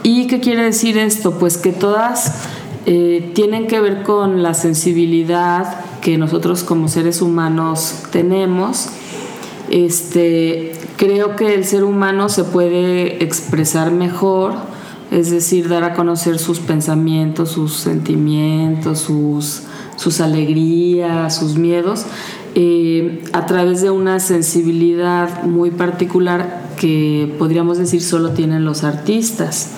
¿Y 0.04 0.28
qué 0.28 0.40
quiere 0.40 0.64
decir 0.64 0.98
esto? 0.98 1.32
Pues 1.34 1.58
que 1.58 1.72
todas 1.72 2.46
eh, 2.86 3.32
tienen 3.36 3.68
que 3.68 3.80
ver 3.80 4.04
con 4.04 4.42
la 4.42 4.54
sensibilidad 4.54 5.82
que 6.02 6.18
nosotros 6.18 6.64
como 6.64 6.88
seres 6.88 7.22
humanos 7.22 8.04
tenemos. 8.12 8.90
Este, 9.70 10.74
Creo 10.98 11.36
que 11.36 11.54
el 11.54 11.64
ser 11.64 11.84
humano 11.84 12.28
se 12.28 12.44
puede 12.44 13.24
expresar 13.24 13.92
mejor, 13.92 14.56
es 15.12 15.30
decir, 15.30 15.70
dar 15.70 15.84
a 15.84 15.94
conocer 15.94 16.40
sus 16.40 16.60
pensamientos, 16.60 17.52
sus 17.52 17.76
sentimientos, 17.76 19.02
sus, 19.02 19.62
sus 19.96 20.22
alegrías, 20.22 21.36
sus 21.36 21.56
miedos, 21.56 22.08
eh, 22.56 23.24
a 23.32 23.46
través 23.46 23.84
de 23.84 23.92
una 23.92 24.20
sensibilidad 24.20 25.44
muy 25.44 25.70
particular 25.70 26.64
que 26.78 27.32
podríamos 27.38 27.78
decir 27.78 28.02
solo 28.02 28.32
tienen 28.32 28.66
los 28.66 28.84
artistas. 28.84 29.74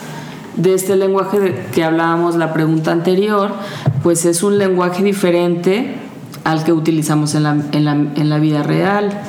De 0.55 0.73
este 0.73 0.95
lenguaje 0.95 1.65
que 1.73 1.83
hablábamos 1.83 2.37
la 2.37 2.53
pregunta 2.53 2.93
anterior, 2.93 3.51
pues 4.03 4.23
es 4.23 4.41
un 4.41 4.57
lenguaje 4.57 5.03
diferente 5.03 5.95
al 6.45 6.63
que 6.63 6.71
utilizamos 6.71 7.35
en 7.35 7.43
la, 7.43 7.57
en 7.73 7.83
la, 7.83 7.91
en 7.91 8.29
la 8.29 8.39
vida 8.39 8.63
real 8.63 9.21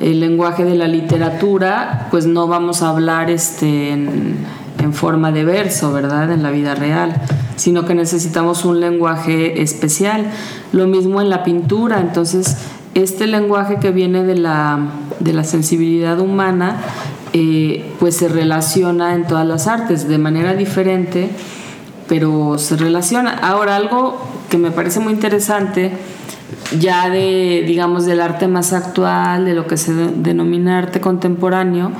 el 0.00 0.20
lenguaje 0.20 0.64
de 0.64 0.74
la 0.74 0.88
literatura, 0.88 2.08
pues 2.10 2.26
no 2.26 2.46
vamos 2.46 2.82
a 2.82 2.88
hablar 2.88 3.30
este, 3.30 3.92
en, 3.92 4.60
forma 4.92 5.30
de 5.30 5.44
verso, 5.44 5.92
¿verdad? 5.92 6.32
En 6.32 6.42
la 6.42 6.50
vida 6.50 6.74
real, 6.74 7.14
sino 7.56 7.84
que 7.84 7.94
necesitamos 7.94 8.64
un 8.64 8.80
lenguaje 8.80 9.62
especial. 9.62 10.24
Lo 10.72 10.86
mismo 10.86 11.20
en 11.20 11.28
la 11.28 11.44
pintura, 11.44 12.00
entonces 12.00 12.56
este 12.94 13.26
lenguaje 13.26 13.76
que 13.76 13.92
viene 13.92 14.24
de 14.24 14.36
la, 14.36 15.44
sensibilidad 15.44 16.18
humana, 16.18 16.80
eh, 17.34 17.92
pues 18.00 18.16
se 18.16 18.28
relaciona 18.28 19.14
en 19.14 19.26
todas 19.26 19.46
las 19.46 19.68
artes 19.68 20.08
de 20.08 20.18
manera 20.18 20.54
diferente, 20.54 21.30
pero 22.08 22.58
se 22.58 22.76
relaciona. 22.76 23.32
Ahora, 23.32 23.76
algo 23.76 24.18
que 24.48 24.58
me 24.58 24.70
parece 24.70 24.98
muy 24.98 25.12
interesante 25.12 25.92
ya 26.78 27.10
de, 27.10 27.64
digamos, 27.66 28.06
del 28.06 28.20
arte 28.20 28.48
más 28.48 28.72
actual, 28.72 29.44
de 29.44 29.54
lo 29.54 29.66
que 29.66 29.76
se 29.76 29.92
denomina 29.92 30.78
arte 30.78 31.00
contemporáneo, 31.00 31.92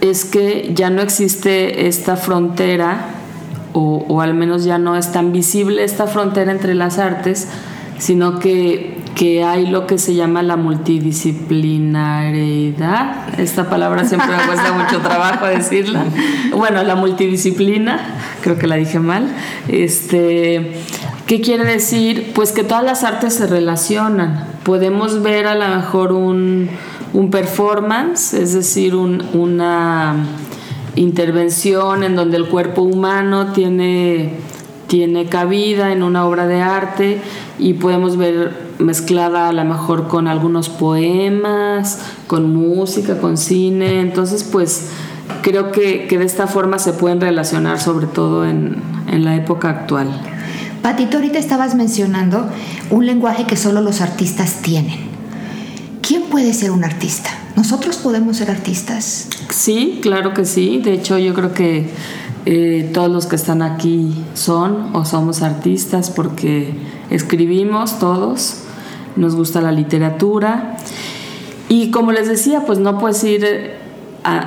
es 0.00 0.24
que 0.24 0.72
ya 0.74 0.90
no 0.90 1.02
existe 1.02 1.86
esta 1.86 2.16
frontera, 2.16 3.06
o, 3.72 4.04
o 4.08 4.20
al 4.20 4.34
menos 4.34 4.64
ya 4.64 4.78
no 4.78 4.96
es 4.96 5.12
tan 5.12 5.32
visible 5.32 5.84
esta 5.84 6.06
frontera 6.06 6.52
entre 6.52 6.74
las 6.74 6.98
artes, 6.98 7.48
sino 7.98 8.38
que 8.38 9.05
que 9.16 9.42
hay 9.42 9.66
lo 9.66 9.86
que 9.86 9.96
se 9.96 10.14
llama 10.14 10.42
la 10.42 10.56
multidisciplinariedad. 10.56 13.40
Esta 13.40 13.70
palabra 13.70 14.04
siempre 14.04 14.28
me 14.28 14.42
cuesta 14.46 14.72
mucho 14.78 15.00
trabajo 15.00 15.46
decirla. 15.46 16.04
Bueno, 16.54 16.84
la 16.84 16.96
multidisciplina, 16.96 17.98
creo 18.42 18.58
que 18.58 18.66
la 18.66 18.76
dije 18.76 18.98
mal. 18.98 19.34
Este, 19.68 20.82
¿Qué 21.26 21.40
quiere 21.40 21.64
decir? 21.64 22.32
Pues 22.34 22.52
que 22.52 22.62
todas 22.62 22.84
las 22.84 23.04
artes 23.04 23.32
se 23.34 23.46
relacionan. 23.46 24.48
Podemos 24.64 25.22
ver 25.22 25.46
a 25.46 25.54
lo 25.54 25.66
mejor 25.74 26.12
un, 26.12 26.68
un 27.14 27.30
performance, 27.30 28.34
es 28.34 28.52
decir, 28.52 28.94
un, 28.94 29.24
una 29.32 30.26
intervención 30.94 32.04
en 32.04 32.16
donde 32.16 32.36
el 32.36 32.48
cuerpo 32.48 32.82
humano 32.82 33.54
tiene, 33.54 34.34
tiene 34.88 35.24
cabida 35.24 35.92
en 35.92 36.02
una 36.02 36.26
obra 36.26 36.46
de 36.46 36.60
arte 36.60 37.22
y 37.58 37.72
podemos 37.72 38.18
ver 38.18 38.65
mezclada 38.78 39.48
a 39.48 39.52
lo 39.52 39.64
mejor 39.64 40.08
con 40.08 40.28
algunos 40.28 40.68
poemas, 40.68 42.00
con 42.26 42.54
música, 42.54 43.18
con 43.18 43.36
cine. 43.36 44.00
Entonces, 44.00 44.44
pues 44.44 44.88
creo 45.42 45.72
que, 45.72 46.06
de 46.08 46.24
esta 46.24 46.46
forma 46.46 46.78
se 46.78 46.92
pueden 46.92 47.20
relacionar 47.20 47.80
sobre 47.80 48.06
todo 48.06 48.46
en, 48.46 48.76
en 49.08 49.24
la 49.24 49.36
época 49.36 49.70
actual. 49.70 50.08
Patito, 50.82 51.16
ahorita 51.16 51.38
estabas 51.38 51.74
mencionando 51.74 52.48
un 52.90 53.06
lenguaje 53.06 53.44
que 53.44 53.56
solo 53.56 53.80
los 53.80 54.00
artistas 54.00 54.62
tienen. 54.62 55.06
¿Quién 56.00 56.22
puede 56.24 56.52
ser 56.52 56.70
un 56.70 56.84
artista? 56.84 57.30
¿Nosotros 57.56 57.96
podemos 57.96 58.36
ser 58.36 58.50
artistas? 58.50 59.28
Sí, 59.50 59.98
claro 60.02 60.34
que 60.34 60.44
sí. 60.44 60.78
De 60.78 60.92
hecho, 60.92 61.18
yo 61.18 61.34
creo 61.34 61.52
que 61.52 61.90
eh, 62.44 62.88
todos 62.94 63.10
los 63.10 63.26
que 63.26 63.34
están 63.34 63.62
aquí 63.62 64.14
son 64.34 64.94
o 64.94 65.04
somos 65.04 65.42
artistas 65.42 66.10
porque 66.10 66.74
escribimos 67.10 67.98
todos 67.98 68.58
nos 69.16 69.34
gusta 69.34 69.60
la 69.60 69.72
literatura. 69.72 70.76
Y 71.68 71.90
como 71.90 72.12
les 72.12 72.28
decía, 72.28 72.62
pues 72.66 72.78
no 72.78 72.98
puedes 72.98 73.22
ir, 73.24 73.72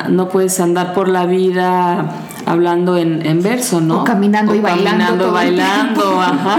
no 0.09 0.29
puedes 0.29 0.59
andar 0.59 0.93
por 0.93 1.09
la 1.09 1.25
vida 1.25 2.09
hablando 2.45 2.97
en, 2.97 3.43
verso, 3.43 3.81
¿no? 3.81 4.01
O 4.01 4.03
caminando 4.03 4.55
y 4.55 4.59
bailando. 4.59 4.89
Caminando, 4.89 5.31
bailando, 5.31 6.21
ajá, 6.21 6.57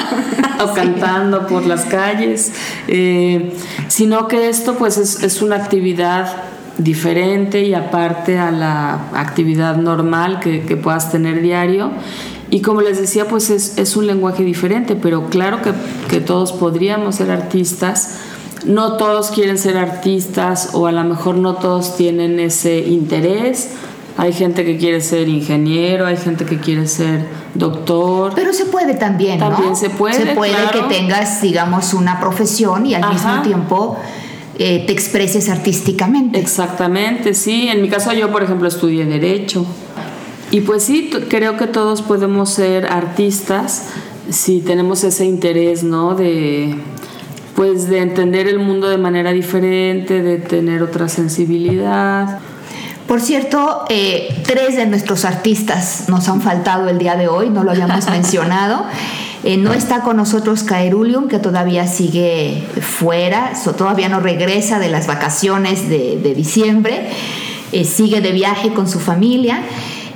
o 0.64 0.74
cantando 0.74 1.46
por 1.46 1.66
las 1.66 1.84
calles. 1.86 2.52
Eh, 2.86 3.56
sino 3.88 4.28
que 4.28 4.48
esto 4.48 4.74
pues 4.74 4.98
es, 4.98 5.22
es, 5.22 5.42
una 5.42 5.56
actividad 5.56 6.30
diferente 6.78 7.62
y 7.62 7.74
aparte 7.74 8.38
a 8.38 8.50
la 8.50 9.08
actividad 9.14 9.76
normal 9.76 10.38
que, 10.40 10.62
que 10.62 10.76
puedas 10.76 11.10
tener 11.10 11.42
diario 11.42 11.90
y 12.50 12.62
como 12.62 12.82
les 12.82 13.00
decía, 13.00 13.28
pues 13.28 13.48
es, 13.50 13.78
es 13.78 13.96
un 13.96 14.06
lenguaje 14.06 14.42
diferente, 14.42 14.96
pero 14.96 15.28
claro 15.30 15.62
que, 15.62 15.72
que, 16.08 16.20
todos 16.20 16.52
podríamos 16.52 17.16
ser 17.16 17.30
artistas. 17.30 18.16
No 18.64 18.96
todos 18.96 19.30
quieren 19.30 19.56
ser 19.56 19.78
artistas 19.78 20.70
o 20.74 20.86
a 20.86 20.92
lo 20.92 21.02
mejor 21.04 21.36
no 21.36 21.54
todos 21.54 21.96
tienen 21.96 22.40
ese 22.40 22.80
interés. 22.80 23.70
Hay 24.18 24.32
gente 24.32 24.64
que 24.64 24.76
quiere 24.76 25.00
ser 25.00 25.28
ingeniero, 25.28 26.06
hay 26.06 26.16
gente 26.16 26.44
que 26.44 26.58
quiere 26.58 26.86
ser 26.86 27.24
doctor. 27.54 28.32
Pero 28.34 28.52
se 28.52 28.66
puede 28.66 28.94
también, 28.94 29.38
¿no? 29.38 29.50
También 29.50 29.76
se 29.76 29.88
puede. 29.88 30.14
Se 30.14 30.34
puede 30.34 30.52
que 30.72 30.82
tengas, 30.94 31.40
digamos, 31.40 31.94
una 31.94 32.20
profesión 32.20 32.84
y 32.84 32.94
al 32.94 33.10
mismo 33.10 33.40
tiempo 33.42 33.96
eh, 34.58 34.84
te 34.86 34.92
expreses 34.92 35.48
artísticamente. 35.48 36.38
Exactamente, 36.38 37.32
sí. 37.32 37.68
En 37.68 37.80
mi 37.80 37.88
caso 37.88 38.12
yo, 38.12 38.30
por 38.30 38.42
ejemplo, 38.42 38.68
estudié 38.68 39.06
derecho. 39.06 39.64
Y 40.50 40.62
pues 40.62 40.82
sí, 40.82 41.10
creo 41.28 41.56
que 41.56 41.66
todos 41.66 42.02
podemos 42.02 42.50
ser 42.50 42.86
artistas 42.86 43.86
si 44.30 44.60
tenemos 44.60 45.04
ese 45.04 45.24
interés, 45.24 45.82
¿no? 45.82 46.14
De 46.14 46.76
pues 47.54 47.90
de 47.90 47.98
entender 47.98 48.48
el 48.48 48.58
mundo 48.58 48.88
de 48.88 48.96
manera 48.96 49.32
diferente, 49.32 50.22
de 50.22 50.38
tener 50.38 50.82
otra 50.82 51.08
sensibilidad. 51.10 52.38
Por 53.06 53.20
cierto, 53.20 53.84
eh, 53.90 54.40
tres 54.44 54.76
de 54.76 54.86
nuestros 54.86 55.24
artistas 55.24 56.04
nos 56.08 56.28
han 56.28 56.40
faltado 56.40 56.88
el 56.88 56.96
día 56.96 57.16
de 57.16 57.28
hoy, 57.28 57.50
no 57.50 57.62
lo 57.62 57.72
habíamos 57.72 58.06
mencionado. 58.10 58.86
Eh, 59.42 59.56
no 59.56 59.72
está 59.72 60.02
con 60.02 60.16
nosotros 60.16 60.62
Caerulium, 60.62 61.28
que 61.28 61.38
todavía 61.38 61.86
sigue 61.86 62.62
fuera, 62.80 63.52
todavía 63.76 64.08
no 64.08 64.20
regresa 64.20 64.78
de 64.78 64.88
las 64.88 65.06
vacaciones 65.06 65.88
de, 65.88 66.34
diciembre, 66.34 67.08
eh, 67.72 67.84
sigue 67.84 68.20
de 68.20 68.32
viaje 68.32 68.72
con 68.72 68.88
su 68.88 69.00
familia. 69.00 69.62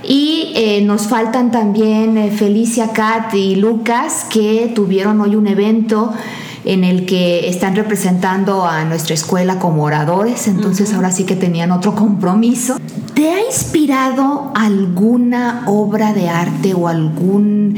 Y 0.07 0.53
eh, 0.55 0.83
nos 0.83 1.09
faltan 1.09 1.51
también 1.51 2.19
eh, 2.19 2.31
Felicia, 2.31 2.93
Kat 2.93 3.35
y 3.35 3.57
Lucas, 3.57 4.27
que 4.29 4.71
tuvieron 4.75 5.21
hoy 5.21 5.37
un 5.37 5.47
evento 5.47 6.13
en 6.65 6.85
el 6.85 7.05
que 7.07 7.49
están 7.49 7.77
representando 7.77 8.65
a 8.65 8.85
nuestra 8.85 9.15
escuela 9.15 9.59
como 9.59 9.85
oradores, 9.85 10.49
entonces 10.49 10.95
ahora 10.95 11.11
sí 11.11 11.25
que 11.25 11.37
tenían 11.37 11.71
otro 11.71 11.95
compromiso. 11.95 12.79
¿Te 13.15 13.31
ha 13.31 13.47
inspirado 13.47 14.51
alguna 14.55 15.65
obra 15.67 16.13
de 16.13 16.29
arte 16.29 16.75
o 16.75 16.89
algún 16.89 17.77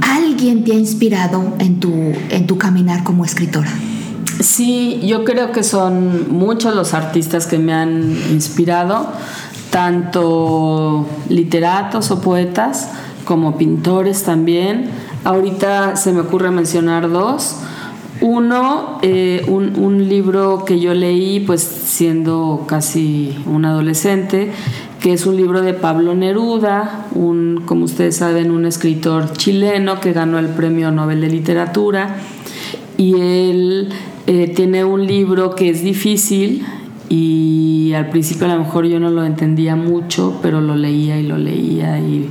alguien 0.00 0.64
te 0.64 0.72
ha 0.72 0.74
inspirado 0.74 1.54
en 1.58 1.80
tu 1.80 1.92
en 2.30 2.46
tu 2.46 2.58
caminar 2.58 3.04
como 3.04 3.24
escritora? 3.24 3.70
Sí, 4.40 5.00
yo 5.04 5.24
creo 5.24 5.50
que 5.52 5.62
son 5.64 6.32
muchos 6.32 6.74
los 6.74 6.94
artistas 6.94 7.46
que 7.46 7.58
me 7.58 7.72
han 7.72 8.16
inspirado 8.30 9.08
tanto 9.78 11.06
literatos 11.28 12.10
o 12.10 12.20
poetas 12.20 12.90
como 13.24 13.56
pintores 13.56 14.24
también. 14.24 14.90
Ahorita 15.22 15.94
se 15.94 16.12
me 16.12 16.22
ocurre 16.22 16.50
mencionar 16.50 17.08
dos. 17.08 17.54
Uno, 18.20 18.98
eh, 19.02 19.44
un, 19.46 20.08
libro 20.08 20.64
que 20.64 20.80
yo 20.80 20.94
leí 20.94 21.38
pues 21.38 21.62
siendo 21.62 22.64
casi 22.66 23.38
un 23.46 23.66
adolescente, 23.66 24.50
que 24.98 25.12
es 25.12 25.26
un 25.26 25.36
libro 25.36 25.62
de 25.62 25.74
Pablo 25.74 26.16
Neruda, 26.16 27.06
un, 27.14 27.62
como 27.64 27.84
ustedes 27.84 28.16
saben, 28.16 28.50
un 28.50 28.66
escritor 28.66 29.32
chileno 29.34 30.00
que 30.00 30.12
ganó 30.12 30.40
el 30.40 30.48
Premio 30.48 30.90
Nobel 30.90 31.20
de 31.20 31.28
Literatura. 31.28 32.16
Y 32.96 33.14
él 33.14 33.90
eh, 34.26 34.52
tiene 34.56 34.84
un 34.84 35.06
libro 35.06 35.54
que 35.54 35.70
es 35.70 35.84
difícil, 35.84 36.66
y 37.08 37.92
al 37.94 38.10
principio 38.10 38.46
a 38.46 38.54
lo 38.54 38.64
mejor 38.64 38.86
yo 38.86 39.00
no 39.00 39.10
lo 39.10 39.24
entendía 39.24 39.76
mucho, 39.76 40.38
pero 40.42 40.60
lo 40.60 40.76
leía 40.76 41.18
y 41.18 41.22
lo 41.22 41.38
leía 41.38 41.98
y, 41.98 42.28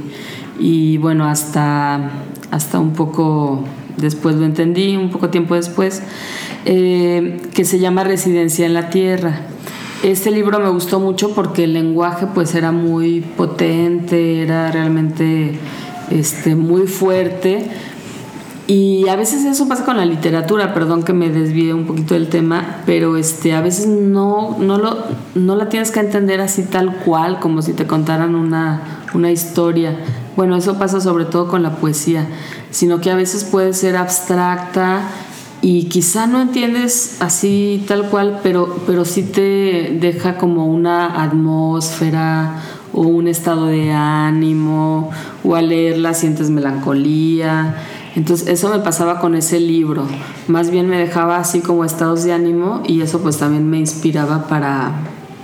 y 0.60 0.98
bueno, 0.98 1.26
hasta, 1.26 2.12
hasta 2.52 2.80
un 2.80 2.94
poco 2.94 3.64
después 3.98 4.36
lo 4.36 4.46
entendí, 4.46 4.96
un 4.96 5.10
poco 5.10 5.30
tiempo 5.30 5.56
después, 5.56 6.04
eh, 6.66 7.42
que 7.54 7.66
se 7.66 7.80
llama 7.80 8.04
Residencia 8.04 8.66
en 8.66 8.74
la 8.74 8.90
Tierra. 8.90 9.42
Este 10.04 10.30
libro 10.30 10.60
me 10.60 10.70
gustó 10.70 11.00
mucho 11.00 11.34
porque 11.34 11.64
el 11.64 11.74
lenguaje 11.74 12.28
pues 12.34 12.54
era 12.54 12.72
muy 12.72 13.22
potente, 13.22 14.44
era 14.44 14.72
realmente 14.72 15.58
este, 16.12 16.56
muy 16.56 16.86
fuerte 16.86 17.66
y 18.68 19.08
a 19.08 19.16
veces 19.16 19.46
eso 19.46 19.70
pasa 19.70 19.86
con 19.86 19.96
la 19.96 20.06
literatura, 20.06 20.74
perdón 20.74 21.04
que 21.04 21.14
me 21.14 21.30
desvíe 21.30 21.72
un 21.72 21.86
poquito 21.86 22.16
del 22.16 22.28
tema, 22.28 22.82
pero 22.86 23.16
este, 23.16 23.54
a 23.54 23.62
veces 23.62 23.88
no, 23.88 24.58
no, 24.60 24.78
lo, 24.78 24.98
no 25.36 25.56
la 25.56 25.70
tienes 25.70 25.90
que 25.90 26.02
entender 26.02 26.42
así 26.42 26.64
tal 26.64 26.94
cual, 26.98 27.40
como 27.40 27.62
si 27.62 27.72
te 27.72 27.88
contaran 27.88 28.36
una, 28.36 29.06
una 29.14 29.32
historia. 29.32 29.98
Bueno, 30.36 30.58
eso 30.58 30.78
pasa 30.78 31.00
sobre 31.00 31.24
todo 31.24 31.48
con 31.48 31.64
la 31.64 31.78
poesía, 31.78 32.28
sino 32.70 33.00
que 33.00 33.10
a 33.10 33.16
veces 33.16 33.46
puede 33.46 33.72
ser 33.72 33.96
abstracta 33.96 35.02
y 35.62 35.86
quizá 35.86 36.28
no 36.28 36.42
entiendes 36.42 37.22
así 37.22 37.86
tal 37.88 38.10
cual, 38.10 38.42
pero, 38.44 38.82
pero 38.86 39.06
sí 39.06 39.24
te 39.24 39.98
deja 40.02 40.38
como 40.38 40.68
una 40.68 41.24
atmósfera 41.24 42.62
o 42.94 43.02
un 43.02 43.30
estado 43.30 43.68
de 43.68 43.94
ánimo, 43.94 45.10
o 45.44 45.56
al 45.56 45.70
leerla 45.70 46.14
sientes 46.14 46.50
melancolía 46.50 47.76
entonces 48.18 48.48
eso 48.48 48.70
me 48.70 48.80
pasaba 48.80 49.20
con 49.20 49.36
ese 49.36 49.60
libro. 49.60 50.08
Más 50.48 50.72
bien 50.72 50.90
me 50.90 50.98
dejaba 50.98 51.38
así 51.38 51.60
como 51.60 51.86
estados 51.86 52.24
de 52.24 52.34
ánimo 52.34 52.82
y 52.88 53.02
eso 53.02 53.20
pues 53.20 53.38
también 53.38 53.70
me 53.70 53.78
inspiraba 53.78 54.48
para, 54.48 54.92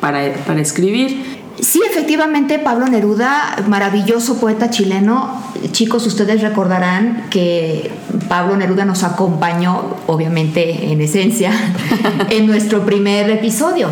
para, 0.01 0.59
escribir. 0.59 1.43
Sí, 1.61 1.81
efectivamente, 1.87 2.57
Pablo 2.57 2.87
Neruda, 2.87 3.57
maravilloso 3.67 4.39
poeta 4.39 4.71
chileno. 4.71 5.39
Chicos, 5.71 6.07
ustedes 6.07 6.41
recordarán 6.41 7.27
que 7.29 7.91
Pablo 8.27 8.57
Neruda 8.57 8.85
nos 8.85 9.03
acompañó, 9.03 9.97
obviamente 10.07 10.91
en 10.91 10.99
esencia, 10.99 11.51
en 12.31 12.47
nuestro 12.47 12.83
primer 12.87 13.29
episodio. 13.29 13.89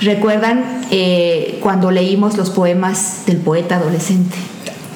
¿Recuerdan 0.00 0.80
eh, 0.90 1.58
cuando 1.62 1.90
leímos 1.90 2.38
los 2.38 2.48
poemas 2.48 3.24
del 3.26 3.36
poeta 3.36 3.76
adolescente? 3.76 4.38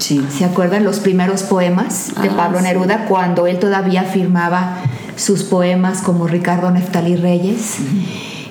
¿Se 0.03 0.45
acuerdan 0.45 0.85
los 0.85 0.99
primeros 1.01 1.43
poemas 1.43 2.13
de 2.21 2.29
ah, 2.29 2.37
Pablo 2.37 2.61
Neruda 2.61 3.07
cuando 3.07 3.47
él 3.47 3.59
todavía 3.59 4.05
firmaba 4.05 4.79
sus 5.17 5.45
poemas 5.45 6.03
como 6.03 6.27
Ricardo 6.27 6.71
Neftalí 6.71 7.17
Reyes. 7.17 7.77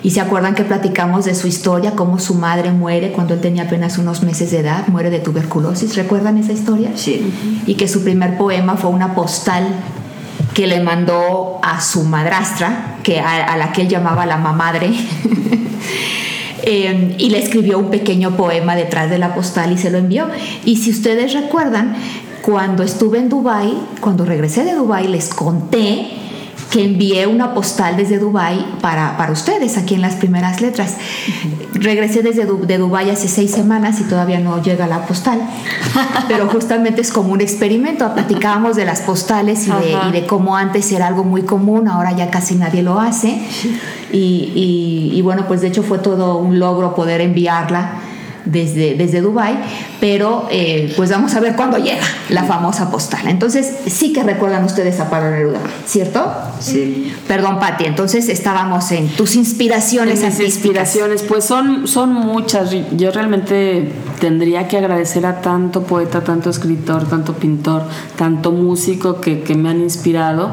Y 0.02 0.10
se 0.10 0.20
acuerdan 0.20 0.54
que 0.54 0.64
platicamos 0.64 1.24
de 1.24 1.34
su 1.34 1.46
historia, 1.46 1.92
cómo 1.92 2.18
su 2.18 2.34
madre 2.34 2.72
muere 2.72 3.12
cuando 3.12 3.34
él 3.34 3.40
tenía 3.40 3.64
apenas 3.64 3.98
unos 3.98 4.22
meses 4.22 4.50
de 4.50 4.58
edad, 4.58 4.88
muere 4.88 5.10
de 5.10 5.20
tuberculosis. 5.20 5.94
¿Recuerdan 5.94 6.38
esa 6.38 6.52
historia? 6.52 6.90
Sí. 6.96 7.32
Y 7.66 7.74
que 7.76 7.86
su 7.86 8.02
primer 8.02 8.36
poema 8.36 8.76
fue 8.76 8.90
una 8.90 9.14
postal 9.14 9.64
que 10.54 10.66
le 10.66 10.80
mandó 10.80 11.60
a 11.62 11.80
su 11.80 12.02
madrastra, 12.02 12.98
que 13.04 13.20
a, 13.20 13.56
la 13.56 13.72
que 13.72 13.82
él 13.82 13.88
llamaba 13.88 14.26
la 14.26 14.38
mamadre. 14.38 14.90
Eh, 16.62 17.16
y 17.18 17.30
le 17.30 17.38
escribió 17.38 17.78
un 17.78 17.90
pequeño 17.90 18.36
poema 18.36 18.76
detrás 18.76 19.10
de 19.10 19.18
la 19.18 19.34
postal 19.34 19.72
y 19.72 19.78
se 19.78 19.90
lo 19.90 19.98
envió. 19.98 20.28
Y 20.64 20.76
si 20.76 20.90
ustedes 20.90 21.32
recuerdan, 21.32 21.96
cuando 22.42 22.82
estuve 22.82 23.18
en 23.18 23.28
Dubai, 23.28 23.72
cuando 24.00 24.24
regresé 24.24 24.64
de 24.64 24.74
Dubai, 24.74 25.08
les 25.08 25.28
conté 25.28 26.22
que 26.72 26.82
envié 26.82 27.26
una 27.26 27.52
postal 27.52 27.98
desde 27.98 28.18
Dubai 28.18 28.64
para, 28.80 29.18
para 29.18 29.30
ustedes, 29.30 29.76
aquí 29.76 29.94
en 29.94 30.00
las 30.00 30.14
primeras 30.14 30.62
letras. 30.62 30.96
Regresé 31.74 32.22
desde 32.22 32.46
de 32.46 32.78
Dubai 32.78 33.10
hace 33.10 33.28
seis 33.28 33.50
semanas 33.50 34.00
y 34.00 34.04
todavía 34.04 34.40
no 34.40 34.62
llega 34.62 34.86
la 34.86 35.06
postal, 35.06 35.38
pero 36.28 36.48
justamente 36.48 37.02
es 37.02 37.12
como 37.12 37.32
un 37.34 37.42
experimento. 37.42 38.10
Platicábamos 38.14 38.74
de 38.74 38.86
las 38.86 39.02
postales 39.02 39.66
y 39.66 39.70
de, 39.70 39.98
y 40.08 40.12
de, 40.12 40.26
cómo 40.26 40.56
antes 40.56 40.90
era 40.92 41.08
algo 41.08 41.24
muy 41.24 41.42
común, 41.42 41.88
ahora 41.88 42.12
ya 42.12 42.30
casi 42.30 42.54
nadie 42.54 42.82
lo 42.82 42.98
hace. 42.98 43.38
Y, 44.12 44.52
y, 44.54 45.16
y 45.16 45.22
bueno, 45.22 45.46
pues 45.48 45.60
de 45.60 45.68
hecho 45.68 45.82
fue 45.82 45.98
todo 45.98 46.36
un 46.36 46.58
logro 46.58 46.94
poder 46.94 47.20
enviarla 47.20 48.00
desde, 48.44 48.94
desde 48.94 49.20
Dubái, 49.20 49.56
pero 50.00 50.48
eh, 50.50 50.92
pues 50.96 51.10
vamos 51.10 51.34
a 51.34 51.40
ver 51.40 51.54
cuándo 51.54 51.78
llega 51.78 52.02
la 52.28 52.44
famosa 52.44 52.90
postal. 52.90 53.28
Entonces, 53.28 53.72
sí 53.86 54.12
que 54.12 54.22
recuerdan 54.22 54.64
ustedes 54.64 54.98
a 55.00 55.08
Pablo 55.08 55.30
Neruda, 55.30 55.60
¿cierto? 55.86 56.24
Sí. 56.60 57.12
Perdón, 57.28 57.58
Pati, 57.60 57.84
entonces 57.84 58.28
estábamos 58.28 58.90
en 58.92 59.08
tus 59.08 59.36
inspiraciones. 59.36 60.22
En 60.22 60.44
inspiraciones, 60.44 61.22
pues 61.22 61.44
son, 61.44 61.86
son 61.86 62.12
muchas. 62.12 62.70
Yo 62.96 63.10
realmente 63.10 63.92
tendría 64.20 64.68
que 64.68 64.78
agradecer 64.78 65.26
a 65.26 65.40
tanto 65.40 65.82
poeta, 65.82 66.22
tanto 66.22 66.50
escritor, 66.50 67.08
tanto 67.08 67.34
pintor, 67.34 67.84
tanto 68.16 68.52
músico 68.52 69.20
que, 69.20 69.42
que 69.42 69.54
me 69.54 69.70
han 69.70 69.80
inspirado 69.80 70.50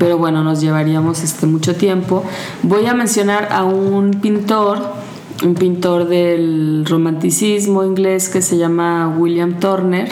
pero 0.00 0.16
bueno, 0.16 0.42
nos 0.42 0.62
llevaríamos 0.62 1.22
este 1.22 1.46
mucho 1.46 1.76
tiempo. 1.76 2.24
Voy 2.62 2.86
a 2.86 2.94
mencionar 2.94 3.48
a 3.52 3.64
un 3.64 4.12
pintor 4.12 4.98
un 5.42 5.54
pintor 5.54 6.08
del 6.08 6.84
romanticismo 6.86 7.84
inglés 7.84 8.28
que 8.28 8.42
se 8.42 8.58
llama 8.58 9.14
William 9.18 9.58
Turner, 9.58 10.08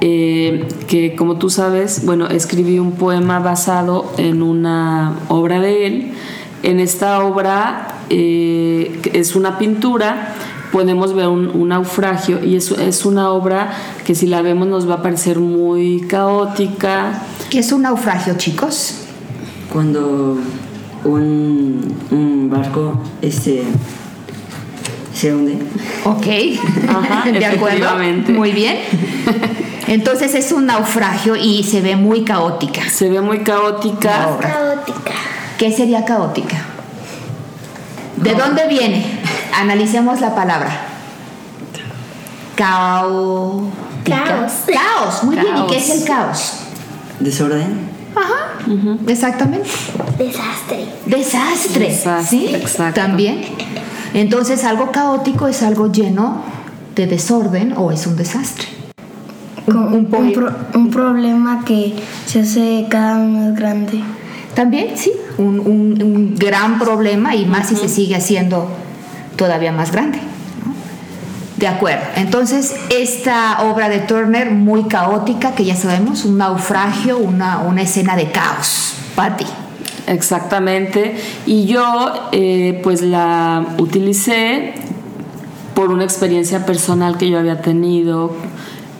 eh, 0.00 0.66
que 0.88 1.14
como 1.16 1.36
tú 1.36 1.50
sabes, 1.50 2.04
bueno, 2.04 2.28
escribí 2.28 2.78
un 2.78 2.92
poema 2.92 3.38
basado 3.40 4.12
en 4.16 4.42
una 4.42 5.14
obra 5.28 5.60
de 5.60 5.86
él. 5.86 6.12
En 6.62 6.80
esta 6.80 7.24
obra 7.24 8.00
eh, 8.10 9.00
es 9.12 9.36
una 9.36 9.58
pintura, 9.58 10.34
podemos 10.72 11.14
ver 11.14 11.28
un, 11.28 11.68
naufragio 11.68 12.44
y 12.44 12.56
es, 12.56 12.70
es, 12.72 13.06
una 13.06 13.30
obra 13.30 13.72
que 14.04 14.14
si 14.14 14.26
la 14.26 14.42
vemos 14.42 14.66
nos 14.66 14.88
va 14.88 14.94
a 14.94 15.02
parecer 15.02 15.38
muy 15.38 16.00
caótica. 16.00 17.22
¿Qué 17.48 17.60
es 17.60 17.70
un 17.70 17.82
naufragio, 17.82 18.34
chicos? 18.36 19.07
Cuando 19.72 20.38
un, 21.04 21.94
un 22.10 22.50
barco 22.50 23.00
este, 23.22 23.64
se 25.14 25.34
hunde. 25.34 25.58
Ok, 26.04 26.24
de 27.32 27.46
acuerdo. 27.46 27.88
Muy 28.28 28.52
bien. 28.52 28.78
Entonces 29.86 30.34
es 30.34 30.52
un 30.52 30.66
naufragio 30.66 31.34
y 31.34 31.64
se 31.64 31.80
ve 31.80 31.96
muy 31.96 32.24
caótica. 32.24 32.88
Se 32.88 33.08
ve 33.08 33.20
muy 33.20 33.40
caótica. 33.40 34.36
Caótica. 34.40 35.12
¿Qué 35.58 35.72
sería 35.72 36.04
caótica? 36.04 36.58
¿De 38.16 38.34
dónde 38.34 38.66
viene? 38.68 39.20
Analicemos 39.54 40.20
la 40.20 40.34
palabra. 40.34 40.70
Caos. 42.54 43.62
Caos. 44.04 44.52
Caos, 44.66 45.24
muy 45.24 45.36
bien. 45.36 45.56
¿Y 45.56 45.66
qué 45.68 45.78
es 45.78 45.90
el 45.90 46.04
caos? 46.04 46.54
Desorden. 47.20 47.97
Ajá, 48.14 48.98
exactamente. 49.06 49.68
Desastre. 50.18 50.86
Desastre. 51.06 51.88
Desastre, 51.88 52.24
¿Sí? 52.24 52.54
exacto. 52.54 53.00
También. 53.00 53.40
Entonces 54.14 54.64
algo 54.64 54.90
caótico 54.90 55.46
es 55.48 55.62
algo 55.62 55.90
lleno 55.92 56.42
de 56.94 57.06
desorden 57.06 57.74
o 57.76 57.92
es 57.92 58.06
un 58.06 58.16
desastre. 58.16 58.66
Un, 59.66 59.76
un, 59.76 60.32
pro, 60.32 60.50
un 60.74 60.90
problema 60.90 61.62
que 61.64 61.94
se 62.26 62.40
hace 62.40 62.86
cada 62.88 63.18
vez 63.18 63.28
más 63.28 63.54
grande. 63.54 64.00
También, 64.54 64.96
sí, 64.96 65.12
un, 65.36 65.60
un 65.60 66.34
gran 66.36 66.78
problema 66.78 67.36
y 67.36 67.44
más 67.44 67.70
uh 67.70 67.74
-huh. 67.74 67.80
si 67.80 67.88
se 67.88 67.94
sigue 67.94 68.16
haciendo 68.16 68.68
todavía 69.36 69.70
más 69.72 69.92
grande. 69.92 70.18
De 71.58 71.66
acuerdo. 71.66 72.04
Entonces, 72.14 72.76
esta 72.88 73.62
obra 73.62 73.88
de 73.88 73.98
Turner, 73.98 74.52
muy 74.52 74.84
caótica, 74.84 75.56
que 75.56 75.64
ya 75.64 75.74
sabemos, 75.74 76.24
un 76.24 76.38
naufragio, 76.38 77.18
una, 77.18 77.58
una 77.58 77.82
escena 77.82 78.14
de 78.14 78.30
caos. 78.30 78.94
Patti. 79.16 79.44
Exactamente. 80.06 81.16
Y 81.46 81.66
yo 81.66 82.28
eh, 82.30 82.80
pues 82.84 83.02
la 83.02 83.74
utilicé 83.78 84.74
por 85.74 85.90
una 85.90 86.04
experiencia 86.04 86.64
personal 86.64 87.18
que 87.18 87.28
yo 87.28 87.38
había 87.38 87.60
tenido 87.60 88.36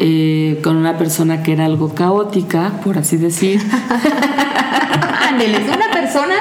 eh, 0.01 0.61
con 0.65 0.77
una 0.77 0.99
persona 0.99 1.43
que 1.45 1.53
era 1.53 1.65
algo 1.65 1.95
caótica, 1.95 2.73
por 2.85 2.99
así 2.99 3.17
decir. 3.17 3.61
Ándeles, 5.29 5.63
una 5.63 5.91
persona 5.93 6.35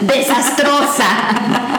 desastrosa. 0.00 1.73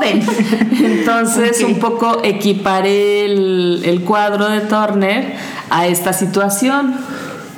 Entonces 0.82 1.62
okay. 1.62 1.74
un 1.74 1.80
poco 1.80 2.20
equiparé 2.22 3.24
el, 3.26 3.82
el 3.84 4.02
cuadro 4.02 4.48
de 4.48 4.60
Turner 4.60 5.34
a 5.70 5.86
esta 5.86 6.12
situación, 6.12 6.94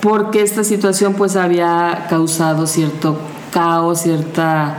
porque 0.01 0.43
esta 0.43 0.65
situación 0.65 1.15
pues 1.15 1.37
había 1.37 2.07
causado 2.09 2.67
cierto 2.67 3.19
caos, 3.51 4.03
cierta 4.03 4.77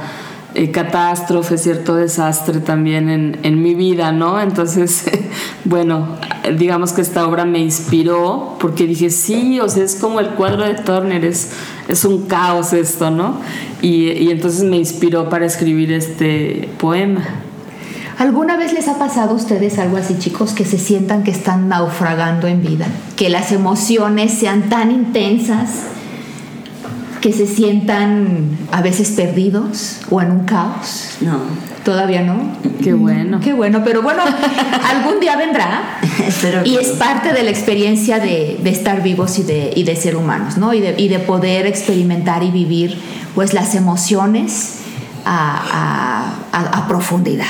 eh, 0.55 0.71
catástrofe, 0.71 1.57
cierto 1.57 1.95
desastre 1.95 2.61
también 2.61 3.09
en, 3.09 3.39
en, 3.43 3.61
mi 3.61 3.75
vida, 3.75 4.13
¿no? 4.13 4.39
Entonces, 4.39 5.03
bueno, 5.65 6.17
digamos 6.57 6.93
que 6.93 7.01
esta 7.01 7.27
obra 7.27 7.43
me 7.43 7.59
inspiró 7.59 8.55
porque 8.59 8.87
dije, 8.87 9.09
sí, 9.09 9.59
o 9.59 9.67
sea, 9.67 9.83
es 9.83 9.95
como 9.95 10.21
el 10.21 10.29
cuadro 10.29 10.63
de 10.63 10.75
Turner, 10.75 11.25
es, 11.25 11.51
es 11.89 12.05
un 12.05 12.27
caos 12.27 12.71
esto, 12.71 13.11
¿no? 13.11 13.41
Y, 13.81 14.11
y 14.11 14.31
entonces 14.31 14.63
me 14.63 14.77
inspiró 14.77 15.29
para 15.29 15.45
escribir 15.45 15.91
este 15.91 16.69
poema. 16.79 17.23
¿Alguna 18.17 18.55
vez 18.55 18.71
les 18.71 18.87
ha 18.87 18.97
pasado 18.97 19.31
a 19.31 19.33
ustedes 19.33 19.77
algo 19.77 19.97
así, 19.97 20.17
chicos, 20.17 20.53
que 20.53 20.63
se 20.63 20.77
sientan 20.77 21.23
que 21.23 21.31
están 21.31 21.67
naufragando 21.67 22.47
en 22.47 22.61
vida? 22.61 22.87
Que 23.17 23.29
las 23.29 23.51
emociones 23.51 24.33
sean 24.33 24.69
tan 24.69 24.89
intensas 24.89 25.94
que 27.25 27.33
se 27.33 27.47
sientan 27.47 28.55
a 28.71 28.83
veces 28.83 29.09
perdidos 29.13 30.01
o 30.11 30.21
en 30.21 30.29
un 30.29 30.45
caos. 30.45 31.17
No. 31.21 31.39
Todavía 31.83 32.21
no. 32.21 32.51
Qué 32.83 32.93
bueno. 32.93 33.39
Qué 33.39 33.51
bueno, 33.51 33.81
pero 33.83 34.03
bueno, 34.03 34.21
algún 34.95 35.19
día 35.19 35.35
vendrá. 35.35 35.97
Espero 36.27 36.61
y 36.63 36.75
que 36.75 36.81
es 36.81 36.89
parte 36.89 37.33
de 37.33 37.41
la 37.41 37.49
experiencia 37.49 38.19
de, 38.19 38.59
de 38.61 38.69
estar 38.69 39.01
vivos 39.01 39.39
y 39.39 39.43
de, 39.43 39.73
y 39.75 39.81
de, 39.81 39.95
ser 39.95 40.17
humanos, 40.17 40.57
¿no? 40.57 40.71
Y 40.75 40.81
de, 40.81 40.93
y 41.01 41.07
de, 41.07 41.17
poder 41.17 41.65
experimentar 41.65 42.43
y 42.43 42.51
vivir 42.51 42.95
pues 43.33 43.55
las 43.55 43.73
emociones 43.73 44.81
a, 45.25 46.37
a, 46.51 46.59
a, 46.59 46.77
a 46.77 46.87
profundidad. 46.87 47.47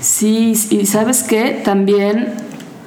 Sí, 0.00 0.52
y 0.70 0.86
sabes 0.86 1.24
qué, 1.24 1.60
también 1.64 2.34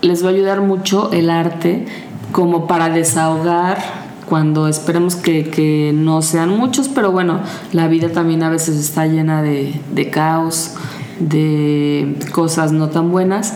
les 0.01 0.23
va 0.23 0.29
a 0.29 0.31
ayudar 0.31 0.61
mucho 0.61 1.11
el 1.11 1.29
arte 1.29 1.85
como 2.31 2.65
para 2.65 2.87
desahogar 2.87 4.02
cuando 4.33 4.67
esperemos 4.67 5.15
que, 5.15 5.47
que, 5.51 5.91
no 5.93 6.23
sean 6.23 6.49
muchos, 6.49 6.89
pero 6.89 7.11
bueno, 7.11 7.41
la 7.71 7.87
vida 7.87 8.09
también 8.09 8.41
a 8.41 8.49
veces 8.49 8.77
está 8.77 9.05
llena 9.05 9.43
de, 9.43 9.79
de, 9.93 10.09
caos, 10.09 10.71
de 11.19 12.17
cosas 12.31 12.71
no 12.71 12.89
tan 12.89 13.11
buenas, 13.11 13.53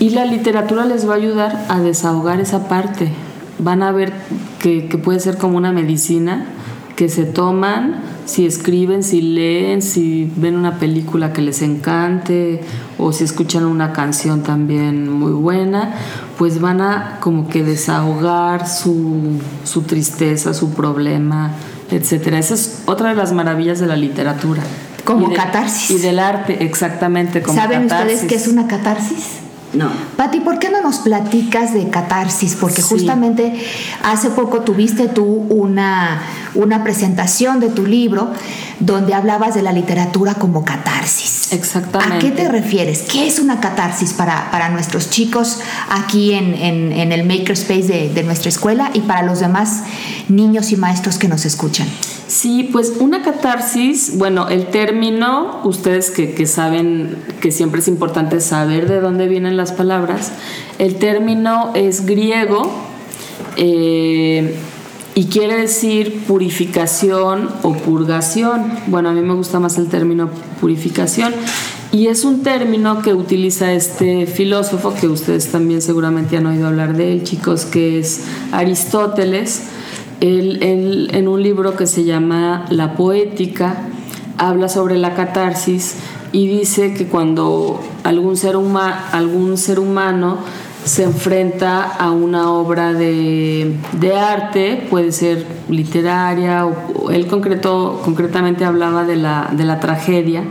y 0.00 0.10
la 0.10 0.24
literatura 0.24 0.84
les 0.84 1.08
va 1.08 1.12
a 1.12 1.16
ayudar 1.18 1.66
a 1.68 1.78
desahogar 1.78 2.40
esa 2.40 2.66
parte. 2.66 3.08
Van 3.60 3.84
a 3.84 3.92
ver 3.92 4.12
que, 4.58 4.88
que 4.88 4.98
puede 4.98 5.20
ser 5.20 5.38
como 5.38 5.58
una 5.58 5.70
medicina 5.70 6.46
que 6.96 7.08
se 7.08 7.22
toman, 7.22 8.00
si 8.26 8.44
escriben, 8.44 9.02
si 9.02 9.22
leen, 9.22 9.80
si 9.80 10.30
ven 10.36 10.56
una 10.56 10.78
película 10.78 11.32
que 11.32 11.40
les 11.40 11.62
encante 11.62 12.60
o 12.98 13.12
si 13.12 13.24
escuchan 13.24 13.64
una 13.64 13.92
canción 13.92 14.42
también 14.42 15.10
muy 15.10 15.32
buena, 15.32 15.94
pues 16.36 16.60
van 16.60 16.80
a 16.80 17.18
como 17.20 17.48
que 17.48 17.62
desahogar 17.62 18.68
su, 18.68 19.38
su 19.64 19.82
tristeza, 19.82 20.52
su 20.52 20.70
problema, 20.70 21.52
etcétera. 21.90 22.38
Esa 22.38 22.54
es 22.54 22.82
otra 22.86 23.10
de 23.10 23.14
las 23.14 23.32
maravillas 23.32 23.78
de 23.78 23.86
la 23.86 23.96
literatura. 23.96 24.62
Como 25.04 25.28
y 25.28 25.30
de, 25.30 25.36
catarsis. 25.36 25.90
Y 25.90 25.98
del 25.98 26.18
arte, 26.18 26.64
exactamente. 26.64 27.42
Como 27.42 27.56
¿Saben 27.56 27.88
catarsis. 27.88 28.22
ustedes 28.22 28.28
qué 28.28 28.34
es 28.34 28.48
una 28.48 28.66
catarsis? 28.66 29.45
No. 29.72 29.90
Pati, 30.16 30.40
¿por 30.40 30.58
qué 30.58 30.70
no 30.70 30.80
nos 30.80 30.98
platicas 30.98 31.74
de 31.74 31.88
catarsis? 31.90 32.56
Porque 32.58 32.82
Sí. 32.82 32.88
justamente 32.88 33.60
hace 34.02 34.30
poco 34.30 34.60
tuviste 34.60 35.08
tú 35.08 35.24
una, 35.50 36.22
una 36.54 36.82
presentación 36.84 37.60
de 37.60 37.68
tu 37.68 37.84
libro 37.84 38.30
donde 38.80 39.12
hablabas 39.14 39.54
de 39.54 39.62
la 39.62 39.72
literatura 39.72 40.34
como 40.34 40.64
catarsis. 40.64 41.52
Exactamente. 41.52 42.14
¿A 42.14 42.18
qué 42.18 42.30
te 42.30 42.48
refieres? 42.48 43.02
¿Qué 43.02 43.26
es 43.26 43.38
una 43.38 43.60
catarsis 43.60 44.12
para, 44.12 44.50
para 44.50 44.68
nuestros 44.68 45.10
chicos 45.10 45.60
aquí 45.90 46.32
en, 46.34 46.54
en- 46.54 46.92
en 46.92 47.12
el 47.12 47.24
makerspace 47.26 47.82
de, 47.82 48.08
de 48.14 48.22
nuestra 48.22 48.48
escuela 48.48 48.90
y 48.94 49.00
para 49.00 49.22
los 49.22 49.40
demás 49.40 49.82
niños 50.28 50.72
y 50.72 50.76
maestros 50.76 51.18
que 51.18 51.28
nos 51.28 51.44
escuchan? 51.44 51.86
Sí, 52.28 52.68
pues 52.72 52.94
una 52.98 53.22
catarsis, 53.22 54.18
bueno, 54.18 54.48
el 54.48 54.66
término, 54.66 55.60
ustedes 55.62 56.10
que, 56.10 56.34
que 56.34 56.46
saben 56.46 57.16
que 57.40 57.52
siempre 57.52 57.80
es 57.80 57.86
importante 57.88 58.40
saber 58.40 58.88
de 58.88 59.00
dónde 59.00 59.28
vienen 59.28 59.56
las 59.56 59.65
palabras, 59.72 60.32
el 60.78 60.96
término 60.96 61.72
es 61.74 62.06
griego 62.06 62.70
eh, 63.56 64.56
y 65.14 65.24
quiere 65.26 65.56
decir 65.56 66.24
purificación 66.26 67.48
o 67.62 67.72
purgación. 67.72 68.72
Bueno, 68.86 69.08
a 69.08 69.12
mí 69.12 69.20
me 69.20 69.34
gusta 69.34 69.60
más 69.60 69.78
el 69.78 69.88
término 69.88 70.28
purificación 70.60 71.32
y 71.92 72.08
es 72.08 72.24
un 72.24 72.42
término 72.42 73.00
que 73.00 73.14
utiliza 73.14 73.72
este 73.72 74.26
filósofo 74.26 74.92
que 74.94 75.08
ustedes 75.08 75.50
también 75.50 75.80
seguramente 75.80 76.36
han 76.36 76.46
oído 76.46 76.66
hablar 76.66 76.96
de 76.96 77.12
él, 77.12 77.22
chicos, 77.22 77.64
que 77.64 77.98
es 77.98 78.24
Aristóteles. 78.52 79.62
Él, 80.20 80.58
en 80.62 81.28
un 81.28 81.42
libro 81.42 81.76
que 81.76 81.86
se 81.86 82.04
llama 82.04 82.66
La 82.70 82.94
Poética, 82.94 83.88
habla 84.38 84.68
sobre 84.68 84.98
la 84.98 85.14
catarsis 85.14 85.96
y 86.32 86.48
dice 86.48 86.94
que 86.94 87.06
cuando 87.06 87.80
algún 88.06 88.36
ser, 88.36 88.56
huma- 88.56 89.08
algún 89.12 89.56
ser 89.56 89.78
humano 89.78 90.38
se 90.84 91.02
enfrenta 91.02 91.82
a 91.82 92.12
una 92.12 92.52
obra 92.52 92.92
de, 92.92 93.74
de 93.92 94.16
arte, 94.16 94.86
puede 94.88 95.10
ser 95.10 95.44
literaria, 95.68 96.64
o, 96.64 97.10
él 97.10 97.26
concretamente 97.26 98.64
hablaba 98.64 99.04
de 99.04 99.16
la, 99.16 99.50
de 99.52 99.64
la 99.64 99.80
tragedia, 99.80 100.44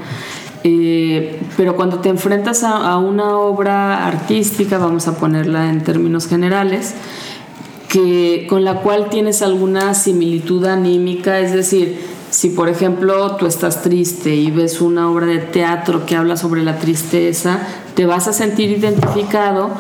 eh, 0.63 1.39
pero 1.55 1.75
cuando 1.77 1.99
te 1.99 2.09
enfrentas 2.09 2.63
a, 2.63 2.77
a 2.91 2.97
una 2.97 3.37
obra 3.37 4.05
artística, 4.05 4.77
vamos 4.77 5.07
a 5.07 5.17
ponerla 5.17 5.69
en 5.69 5.83
términos 5.83 6.27
generales, 6.27 6.95
que, 7.87 8.45
con 8.49 8.65
la 8.65 8.81
cual 8.81 9.07
tienes 9.09 9.41
alguna 9.41 9.93
similitud 9.93 10.65
anímica, 10.65 11.39
es 11.39 11.53
decir, 11.53 12.14
si 12.35 12.49
por 12.49 12.67
ejemplo 12.67 13.37
tú 13.37 13.45
estás 13.45 13.81
triste 13.81 14.35
y 14.35 14.51
ves 14.51 14.81
una 14.81 15.09
obra 15.09 15.25
de 15.25 15.37
teatro 15.37 16.05
que 16.05 16.17
habla 16.17 16.35
sobre 16.35 16.63
la 16.63 16.79
tristeza, 16.79 17.59
te 17.95 18.05
vas 18.05 18.27
a 18.27 18.33
sentir 18.33 18.71
identificado 18.71 19.71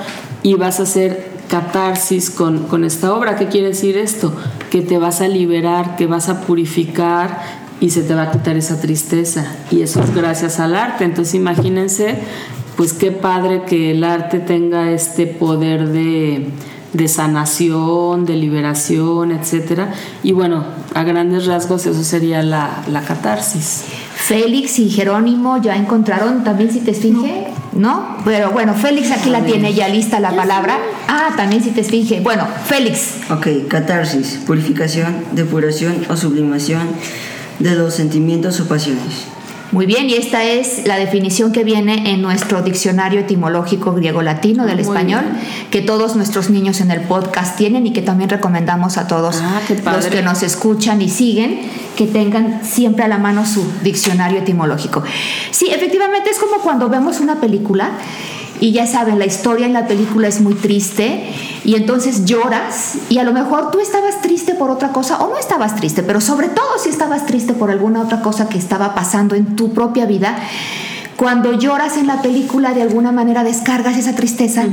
y 0.41 0.53
vas 0.53 0.79
a 0.79 0.83
hacer 0.83 1.31
catarsis 1.49 2.29
con, 2.29 2.59
con 2.59 2.85
esta 2.85 3.13
obra. 3.13 3.35
¿Qué 3.35 3.47
quiere 3.47 3.67
decir 3.67 3.97
esto? 3.97 4.33
Que 4.69 4.81
te 4.81 4.97
vas 4.97 5.19
a 5.19 5.27
liberar, 5.27 5.97
que 5.97 6.07
vas 6.07 6.29
a 6.29 6.43
purificar 6.43 7.41
y 7.81 7.89
se 7.89 8.03
te 8.03 8.15
va 8.15 8.21
a 8.21 8.31
quitar 8.31 8.55
esa 8.55 8.79
tristeza. 8.79 9.53
Y 9.69 9.81
eso 9.81 10.01
es 10.01 10.15
gracias 10.15 10.61
al 10.61 10.77
arte. 10.77 11.03
Entonces 11.03 11.35
imagínense, 11.35 12.19
pues 12.77 12.93
qué 12.93 13.11
padre 13.11 13.63
que 13.67 13.91
el 13.91 14.01
arte 14.05 14.39
tenga 14.39 14.91
este 14.91 15.27
poder 15.27 15.89
de 15.89 16.47
de 16.95 17.07
sanación, 17.07 18.25
de 18.25 18.35
liberación, 18.35 19.31
etcétera. 19.31 19.93
Y 20.23 20.31
bueno, 20.31 20.63
a 20.93 21.03
grandes 21.03 21.45
rasgos 21.45 21.85
eso 21.85 22.03
sería 22.03 22.41
la, 22.41 22.83
la 22.87 23.01
catarsis. 23.01 23.83
Félix 24.15 24.79
y 24.79 24.89
Jerónimo 24.89 25.61
ya 25.61 25.75
encontraron 25.75 26.43
también 26.43 26.71
si 26.71 26.79
te 26.79 26.91
esfinge, 26.91 27.47
¿no? 27.73 28.17
Pero 28.23 28.51
bueno, 28.51 28.73
Félix 28.73 29.11
aquí 29.11 29.29
la 29.29 29.43
tiene 29.43 29.73
ya 29.73 29.89
lista 29.89 30.19
la 30.19 30.35
palabra. 30.35 30.77
Ah, 31.07 31.33
también 31.35 31.61
si 31.61 31.71
te 31.71 31.81
esfinge. 31.81 32.21
Bueno, 32.21 32.47
Félix, 32.65 33.15
Ok, 33.29 33.67
catarsis, 33.67 34.39
purificación, 34.47 35.25
depuración 35.33 36.05
o 36.09 36.15
sublimación 36.15 36.87
de 37.59 37.75
los 37.75 37.93
sentimientos 37.93 38.59
o 38.61 38.67
pasiones. 38.67 39.34
Muy 39.75 39.87
bien, 39.87 40.09
y 40.09 40.13
esta 40.13 40.45
es 40.45 40.87
la 40.87 40.95
definición 40.95 41.51
que 41.51 41.65
viene 41.65 42.13
en 42.13 42.21
nuestro 42.21 42.61
diccionario 42.61 43.19
etimológico 43.19 43.91
griego-latino 43.91 44.65
del 44.65 44.75
Muy 44.75 44.83
español, 44.83 45.25
que 45.69 45.81
todos 45.81 46.15
nuestros 46.15 46.49
niños 46.49 46.79
en 46.79 46.91
el 46.91 47.01
podcast 47.01 47.57
tienen 47.57 47.85
y 47.85 47.91
que 47.91 48.01
también 48.01 48.29
recomendamos 48.29 48.97
a 48.97 49.05
todos 49.05 49.41
Ah, 49.43 49.59
los 49.91 50.05
que 50.05 50.21
nos 50.21 50.43
escuchan 50.43 51.01
y 51.01 51.09
siguen, 51.09 51.59
que 51.97 52.07
tengan 52.07 52.63
siempre 52.63 53.03
a 53.03 53.09
la 53.09 53.17
mano 53.17 53.45
su 53.45 53.69
diccionario 53.83 54.39
etimológico. 54.39 55.03
Sí, 55.51 55.67
efectivamente 55.69 56.29
es 56.29 56.39
como 56.39 56.61
cuando 56.61 56.87
vemos 56.87 57.19
una 57.19 57.41
película 57.41 57.91
y 58.59 58.71
ya 58.71 58.87
saben, 58.87 59.19
la 59.19 59.25
historia 59.25 59.65
en 59.65 59.73
la 59.73 59.87
película 59.87 60.27
es 60.27 60.39
muy 60.41 60.53
triste 60.53 61.27
y 61.65 61.75
entonces 61.75 62.25
lloras 62.25 62.93
y 63.09 63.17
a 63.17 63.23
lo 63.23 63.33
mejor 63.33 63.71
tú 63.71 63.79
estabas 63.79 64.21
triste 64.21 64.53
por 64.55 64.69
otra 64.71 64.89
cosa 64.89 65.17
o 65.17 65.29
no 65.29 65.37
estabas 65.37 65.75
triste, 65.75 66.03
pero 66.03 66.21
sobre 66.21 66.47
todo 66.47 66.65
si 66.81 66.89
estabas 66.89 67.25
triste 67.25 67.53
por 67.53 67.69
alguna 67.71 68.01
otra 68.01 68.21
cosa 68.21 68.47
que 68.49 68.57
estaba 68.57 68.95
pasando 68.95 69.35
en 69.35 69.55
tu 69.55 69.73
propia 69.73 70.05
vida. 70.05 70.37
Cuando 71.17 71.53
lloras 71.53 71.95
en 71.95 72.07
la 72.07 72.21
película, 72.21 72.73
de 72.73 72.81
alguna 72.81 73.13
manera 73.13 73.45
descargas 73.45 73.97
esa 73.97 74.15
tristeza 74.15 74.65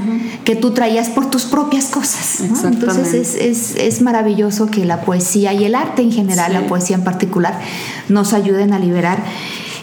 que 0.45 0.57
tú 0.57 0.73
traías 0.73 1.09
por 1.09 1.31
tus 1.31 1.45
propias 1.45 1.85
cosas. 1.87 2.40
Entonces 2.64 3.14
es, 3.14 3.35
es- 3.37 3.77
es 3.77 4.03
maravilloso 4.03 4.66
que 4.66 4.85
la 4.85 5.03
poesía 5.03 5.53
y 5.53 5.64
el 5.64 5.77
arte 5.77 6.03
en 6.03 6.11
general, 6.11 6.49
Sí. 6.51 6.59
la 6.61 6.66
poesía 6.66 6.97
en 6.97 7.05
particular, 7.05 7.61
nos 8.09 8.33
ayuden 8.33 8.73
a 8.73 8.81
liberar 8.81 9.23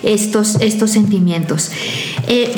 estos, 0.04 0.56
estos 0.60 0.92
sentimientos. 0.92 1.72
Eh, 2.32 2.56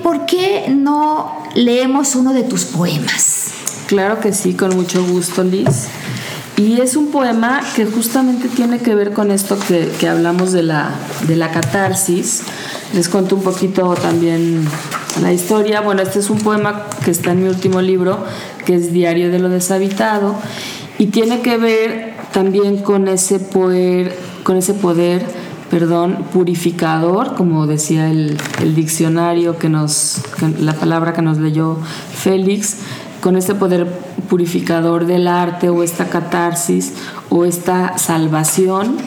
¿por 0.00 0.26
qué 0.26 0.66
no 0.68 1.42
leemos 1.56 2.14
uno 2.14 2.32
de 2.32 2.44
tus 2.44 2.64
poemas? 2.66 3.50
Claro 3.88 4.20
que 4.20 4.32
sí, 4.32 4.54
con 4.54 4.76
mucho 4.76 5.04
gusto, 5.04 5.42
Liz. 5.42 5.88
Y 6.56 6.80
es 6.80 6.94
un 6.94 7.10
poema 7.10 7.62
que 7.74 7.84
justamente 7.84 8.48
tiene 8.48 8.78
que 8.78 8.94
ver 8.94 9.12
con 9.12 9.32
esto 9.32 9.58
que, 9.58 9.90
que 9.98 10.08
hablamos 10.08 10.52
de 10.52 10.62
la, 10.62 10.94
de 11.26 11.34
la 11.34 11.50
catarsis. 11.50 12.42
Les 12.94 13.08
cuento 13.08 13.34
un 13.34 13.42
poquito 13.42 13.92
también 13.94 14.64
la 15.20 15.32
historia. 15.32 15.80
Bueno, 15.80 16.02
este 16.02 16.20
es 16.20 16.30
un 16.30 16.38
poema 16.38 16.86
que 17.04 17.10
está 17.10 17.32
en 17.32 17.42
mi 17.42 17.48
último 17.48 17.82
libro, 17.82 18.24
que 18.64 18.76
es 18.76 18.92
Diario 18.92 19.32
de 19.32 19.40
lo 19.40 19.48
Deshabitado, 19.48 20.36
y 20.98 21.06
tiene 21.06 21.40
que 21.40 21.56
ver 21.56 22.14
también 22.32 22.78
con 22.78 23.08
ese 23.08 23.40
poder, 23.40 24.16
con 24.44 24.56
ese 24.56 24.74
poder 24.74 25.26
perdón, 25.72 26.26
purificador, 26.34 27.34
como 27.34 27.66
decía 27.66 28.10
el, 28.10 28.36
diccionario 28.74 29.56
que 29.56 29.70
nos, 29.70 30.20
la 30.60 30.74
palabra 30.74 31.14
que 31.14 31.22
nos 31.22 31.38
leyó 31.38 31.78
Félix, 32.12 32.76
con 33.22 33.38
este 33.38 33.54
poder 33.54 33.86
purificador 34.28 35.06
del 35.06 35.26
arte 35.26 35.70
o 35.70 35.82
esta 35.82 36.10
catarsis 36.10 36.92
o 37.30 37.46
esta 37.46 37.96
salvación. 37.96 38.98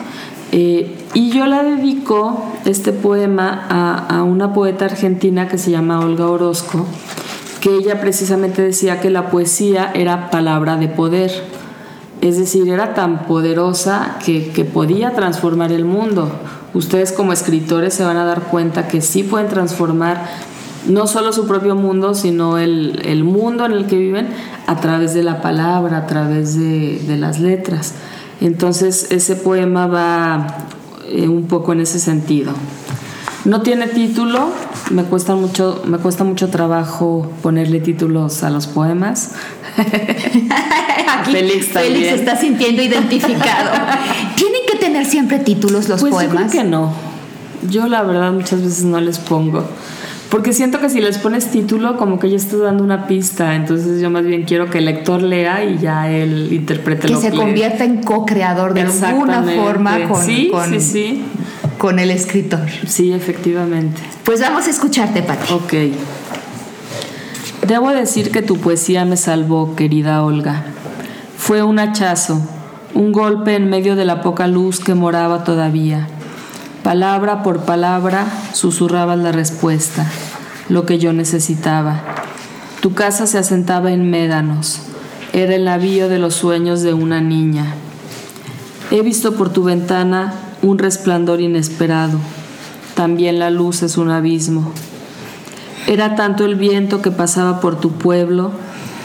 Eh, 0.51 1.05
y 1.13 1.29
yo 1.29 1.45
la 1.45 1.61
dedico, 1.61 2.43
este 2.65 2.93
poema, 2.93 4.07
a, 4.09 4.23
una 4.23 4.51
poeta 4.51 4.85
argentina 4.85 5.47
que 5.47 5.59
se 5.59 5.69
llama 5.69 5.99
Olga 5.99 6.25
Orozco, 6.25 6.87
que 7.61 7.75
ella 7.75 8.01
precisamente 8.01 8.63
decía 8.63 9.01
que 9.01 9.11
la 9.11 9.29
poesía 9.29 9.91
era 9.93 10.31
palabra 10.31 10.77
de 10.77 10.87
poder. 10.87 11.31
Es 12.21 12.39
decir, 12.39 12.67
era 12.69 12.95
tan 12.95 13.27
poderosa 13.27 14.17
que 14.25 14.67
podía 14.73 15.11
transformar 15.11 15.71
el 15.71 15.85
mundo. 15.85 16.31
Ustedes 16.75 17.11
como 17.11 17.33
escritores 17.33 17.95
se 17.95 18.03
van 18.03 18.17
a 18.17 18.25
dar 18.25 18.43
cuenta 18.43 18.87
que 18.87 19.01
sí 19.01 19.23
pueden 19.23 19.47
transformar 19.47 20.29
no 20.87 21.07
solo 21.07 21.33
su 21.33 21.47
propio 21.47 21.75
mundo, 21.75 22.13
sino 22.13 22.57
el, 22.57 23.01
el 23.05 23.23
mundo 23.23 23.65
en 23.65 23.71
el 23.71 23.87
que 23.87 23.97
viven 23.97 24.27
a 24.67 24.75
través 24.81 25.13
de 25.13 25.23
la 25.23 25.41
palabra, 25.41 25.99
a 25.99 26.05
través 26.05 26.59
de, 26.59 26.99
de 26.99 27.17
las 27.17 27.39
letras. 27.39 27.93
Entonces 28.41 29.07
ese 29.09 29.35
poema 29.35 29.87
va 29.87 30.67
eh, 31.09 31.27
un 31.27 31.47
poco 31.47 31.73
en 31.73 31.79
ese 31.79 31.97
sentido. 31.97 32.51
No 33.45 33.61
tiene 33.61 33.87
título, 33.87 34.49
me 34.89 35.03
cuesta 35.03 35.35
mucho, 35.35 35.83
me 35.85 35.99
cuesta 35.99 36.23
mucho 36.23 36.49
trabajo 36.49 37.31
ponerle 37.43 37.79
títulos 37.79 38.43
a 38.43 38.49
los 38.49 38.65
poemas. 38.65 39.33
Aquí 39.77 41.31
Félix 41.31 41.75
está 41.75 42.35
sintiendo 42.35 42.81
identificado. 42.81 43.69
¿Tienen 44.35 44.54
que 44.54 44.54
tener 44.85 45.05
siempre 45.05 45.39
títulos 45.39 45.89
los 45.89 46.01
Pues 46.01 46.11
yo 46.11 46.17
poemas? 46.17 46.51
creo 46.51 46.63
que 46.63 46.69
no. 46.69 46.93
Yo 47.69 47.87
la 47.87 48.03
verdad 48.03 48.31
muchas 48.31 48.61
veces 48.61 48.83
no 48.83 48.99
les 49.01 49.17
pongo. 49.19 49.65
Porque 50.29 50.53
siento 50.53 50.79
que 50.79 50.89
si 50.89 51.01
les 51.01 51.17
pones 51.19 51.47
título, 51.51 51.97
como 51.97 52.19
que 52.19 52.29
ya 52.29 52.35
estás 52.35 52.59
dando 52.59 52.83
una 52.83 53.07
pista. 53.07 53.55
Entonces 53.55 54.01
yo 54.01 54.09
más 54.09 54.25
bien 54.25 54.43
quiero 54.43 54.69
que 54.69 54.79
el 54.79 54.85
lector 54.85 55.21
lea 55.21 55.63
y 55.63 55.77
ya 55.77 56.09
él 56.09 56.49
interprete 56.51 57.07
que 57.07 57.13
lo 57.13 57.21
se 57.21 57.31
que 57.31 57.37
convierta 57.37 57.83
en 57.85 58.03
co-creador 58.03 58.73
de 58.73 58.81
alguna 58.81 59.43
forma 59.43 60.07
con, 60.07 60.21
Sí, 60.23 60.49
con- 60.51 60.69
sí, 60.69 60.79
sí. 60.81 61.23
con 61.77 61.99
el 61.99 62.09
escritor. 62.11 62.65
Sí, 62.87 63.13
efectivamente. 63.13 64.01
Pues 64.23 64.41
vamos 64.41 64.67
a 64.67 64.69
escucharte, 64.71 65.21
Pati. 65.23 65.53
Ok. 65.53 65.73
Debo 67.67 67.89
decir 67.91 68.31
que 68.31 68.41
tu 68.41 68.57
poesía 68.57 69.05
me 69.05 69.17
salvó, 69.17 69.75
querida 69.75 70.23
Olga. 70.23 70.63
Fue 71.37 71.63
un 71.63 71.79
hachazo, 71.79 72.41
un 72.95 73.11
golpe 73.11 73.55
en 73.55 73.69
medio 73.69 73.97
de 73.97 74.05
la 74.05 74.21
poca 74.21 74.47
luz 74.47 74.79
que 74.79 74.95
moraba 74.95 75.43
todavía. 75.43 76.07
Palabra 76.81 77.43
por 77.43 77.65
palabra 77.65 78.25
susurrabas 78.53 79.19
la 79.19 79.33
respuesta, 79.33 80.09
lo 80.69 80.85
que 80.85 80.97
yo 80.97 81.11
necesitaba. 81.11 82.01
Tu 82.79 82.93
casa 82.93 83.27
se 83.27 83.37
asentaba 83.37 83.91
en 83.91 84.09
médanos. 84.09 84.79
Era 85.33 85.55
el 85.55 85.65
navío 85.65 86.07
de 86.07 86.19
los 86.19 86.35
sueños 86.35 86.83
de 86.83 86.93
una 86.93 87.19
niña. 87.19 87.75
He 88.91 89.01
visto 89.01 89.35
por 89.35 89.51
tu 89.51 89.65
ventana 89.65 90.33
un 90.61 90.77
resplandor 90.77 91.41
inesperado. 91.41 92.17
También 92.95 93.39
la 93.39 93.49
luz 93.49 93.83
es 93.83 93.97
un 93.97 94.09
abismo. 94.09 94.71
Era 95.85 96.15
tanto 96.15 96.45
el 96.45 96.55
viento 96.55 97.01
que 97.01 97.11
pasaba 97.11 97.59
por 97.59 97.77
tu 97.77 97.91
pueblo 97.91 98.51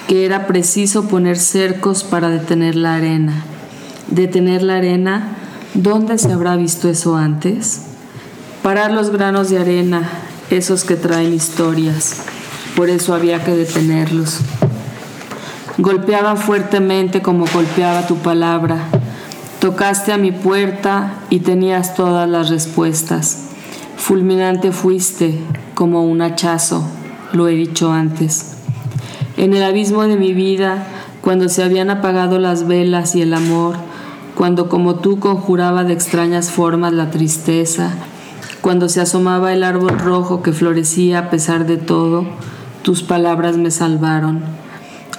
que 0.06 0.26
era 0.26 0.46
preciso 0.46 1.08
poner 1.08 1.36
cercos 1.36 2.04
para 2.04 2.30
detener 2.30 2.76
la 2.76 2.94
arena. 2.94 3.46
Detener 4.10 4.62
la 4.62 4.76
arena, 4.76 5.36
¿dónde 5.74 6.18
se 6.18 6.32
habrá 6.32 6.56
visto 6.56 6.88
eso 6.88 7.16
antes? 7.16 7.82
Parar 8.62 8.90
los 8.90 9.10
granos 9.10 9.50
de 9.50 9.58
arena, 9.58 10.08
esos 10.50 10.82
que 10.82 10.96
traen 10.96 11.32
historias. 11.32 12.16
Por 12.74 12.90
eso 12.90 13.14
había 13.14 13.44
que 13.44 13.52
detenerlos. 13.52 14.40
Golpeaba 15.78 16.34
fuertemente 16.34 17.22
como 17.22 17.46
golpeaba 17.46 18.06
tu 18.08 18.16
palabra. 18.16 18.78
Tocaste 19.60 20.12
a 20.12 20.18
mi 20.18 20.32
puerta 20.32 21.14
y 21.30 21.40
tenías 21.40 21.94
todas 21.94 22.28
las 22.28 22.50
respuestas. 22.50 23.44
Fulminante 23.96 24.72
fuiste 24.72 25.38
como 25.74 26.04
un 26.04 26.20
hachazo, 26.20 26.82
lo 27.32 27.46
he 27.46 27.52
dicho 27.52 27.92
antes. 27.92 28.56
En 29.36 29.54
el 29.54 29.62
abismo 29.62 30.02
de 30.02 30.16
mi 30.16 30.34
vida, 30.34 30.84
cuando 31.20 31.48
se 31.48 31.62
habían 31.62 31.90
apagado 31.90 32.38
las 32.38 32.66
velas 32.66 33.14
y 33.14 33.22
el 33.22 33.34
amor, 33.34 33.76
cuando 34.40 34.70
como 34.70 34.94
tú 34.94 35.18
conjuraba 35.18 35.84
de 35.84 35.92
extrañas 35.92 36.50
formas 36.50 36.94
la 36.94 37.10
tristeza, 37.10 37.90
cuando 38.62 38.88
se 38.88 39.02
asomaba 39.02 39.52
el 39.52 39.62
árbol 39.62 39.98
rojo 39.98 40.42
que 40.42 40.54
florecía 40.54 41.18
a 41.18 41.28
pesar 41.28 41.66
de 41.66 41.76
todo, 41.76 42.24
tus 42.80 43.02
palabras 43.02 43.58
me 43.58 43.70
salvaron. 43.70 44.42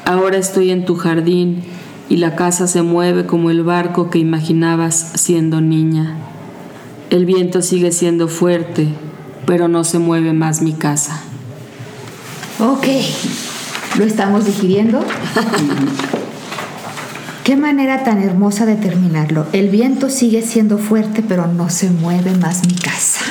Ahora 0.06 0.38
estoy 0.38 0.72
en 0.72 0.86
tu 0.86 0.96
jardín 0.96 1.62
y 2.10 2.18
la 2.18 2.36
casa 2.36 2.66
se 2.66 2.82
mueve 2.82 3.28
como 3.28 3.52
el 3.52 3.62
barco 3.62 4.10
que 4.10 4.18
imaginabas 4.18 5.12
siendo 5.14 5.62
niña. 5.62 6.16
El 7.12 7.28
viento 7.28 7.62
sigue 7.62 7.92
siendo 7.92 8.28
fuerte, 8.28 8.88
pero 9.46 9.68
no 9.68 9.84
se 9.84 10.00
mueve 10.00 10.34
más 10.34 10.64
mi 10.64 10.74
casa. 10.74 11.22
Ok, 12.60 12.88
lo 14.00 14.04
estamos 14.04 14.46
digiriendo. 14.46 15.06
Qué 17.52 17.58
manera 17.58 18.06
tan 18.06 18.24
hermosa 18.24 18.66
de 18.66 18.76
terminarlo. 18.78 19.46
El 19.52 19.68
viento 19.68 20.10
sigue 20.10 20.42
siendo 20.42 20.78
fuerte, 20.78 21.22
pero 21.22 21.48
no 21.48 21.70
se 21.70 21.90
mueve 21.90 22.32
más 22.38 22.66
mi 22.66 22.74
casa. 22.76 23.26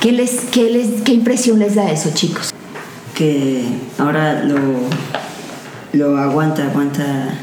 ¿Qué, 0.00 0.12
les, 0.12 0.30
qué, 0.50 0.70
les, 0.70 1.02
¿Qué 1.02 1.12
impresión 1.12 1.58
les 1.58 1.74
da 1.74 1.90
eso, 1.90 2.12
chicos? 2.14 2.54
Que 3.14 3.66
ahora 3.98 4.44
lo, 4.44 4.56
lo 5.92 6.16
aguanta, 6.16 6.64
aguanta, 6.64 7.34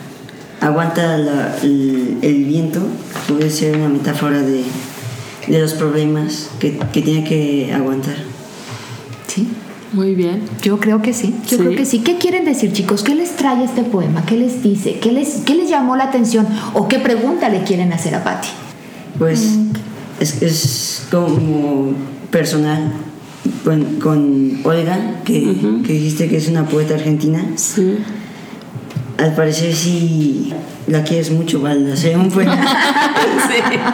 aguanta 0.60 1.20
la- 1.20 1.56
el, 1.62 2.18
el 2.24 2.44
viento. 2.46 2.80
Puede 3.28 3.52
ser 3.52 3.78
una 3.78 3.90
metáfora 3.90 4.42
de, 4.42 4.64
de 5.48 5.60
los 5.60 5.74
problemas 5.76 6.50
que, 6.60 6.80
que 6.92 7.04
tiene 7.04 7.24
que 7.30 7.72
aguantar. 7.76 8.16
Sí, 9.92 9.98
Muy 9.98 10.16
bien. 10.16 10.42
yo 10.62 10.80
creo 10.80 11.02
que 11.02 11.14
sí. 11.14 11.36
Yo 11.48 11.58
Sí. 11.58 11.58
creo 11.58 11.76
que 11.76 11.86
sí. 11.86 12.00
¿Qué 12.00 12.18
quieren 12.18 12.46
decir, 12.46 12.72
chicos? 12.72 13.04
¿Qué 13.04 13.14
les 13.16 13.36
trae 13.36 13.64
este 13.64 13.84
poema? 13.84 14.26
¿Qué 14.26 14.38
les 14.38 14.64
dice? 14.64 15.00
¿Qué 15.00 15.12
les, 15.12 15.42
qué 15.46 15.56
les 15.56 15.70
llamó 15.70 15.96
la 15.96 16.06
atención? 16.06 16.48
¿O 16.74 16.88
qué 16.88 17.00
pregunta 17.00 17.50
le 17.50 17.64
quieren 17.64 17.92
hacer 17.94 18.16
a 18.16 18.24
Patti? 18.24 18.48
Pues 19.20 19.58
es, 20.20 20.42
es 20.42 21.08
como 21.12 21.94
personal 22.32 22.92
con, 23.66 23.84
con 24.00 24.60
Olga, 24.64 25.22
que, 25.26 25.56
que 25.86 25.94
dijiste 25.94 26.30
que 26.30 26.38
es 26.38 26.48
una 26.48 26.66
poeta 26.68 26.94
argentina. 26.96 27.44
Sí. 27.56 27.98
Al 29.18 29.36
parecer 29.36 29.74
sí 29.76 30.54
la 30.88 31.04
quieres 31.04 31.32
mucho, 31.32 31.62
Valda. 31.62 31.94
Hacer 31.94 32.18
un 32.18 32.30
poema 32.32 32.58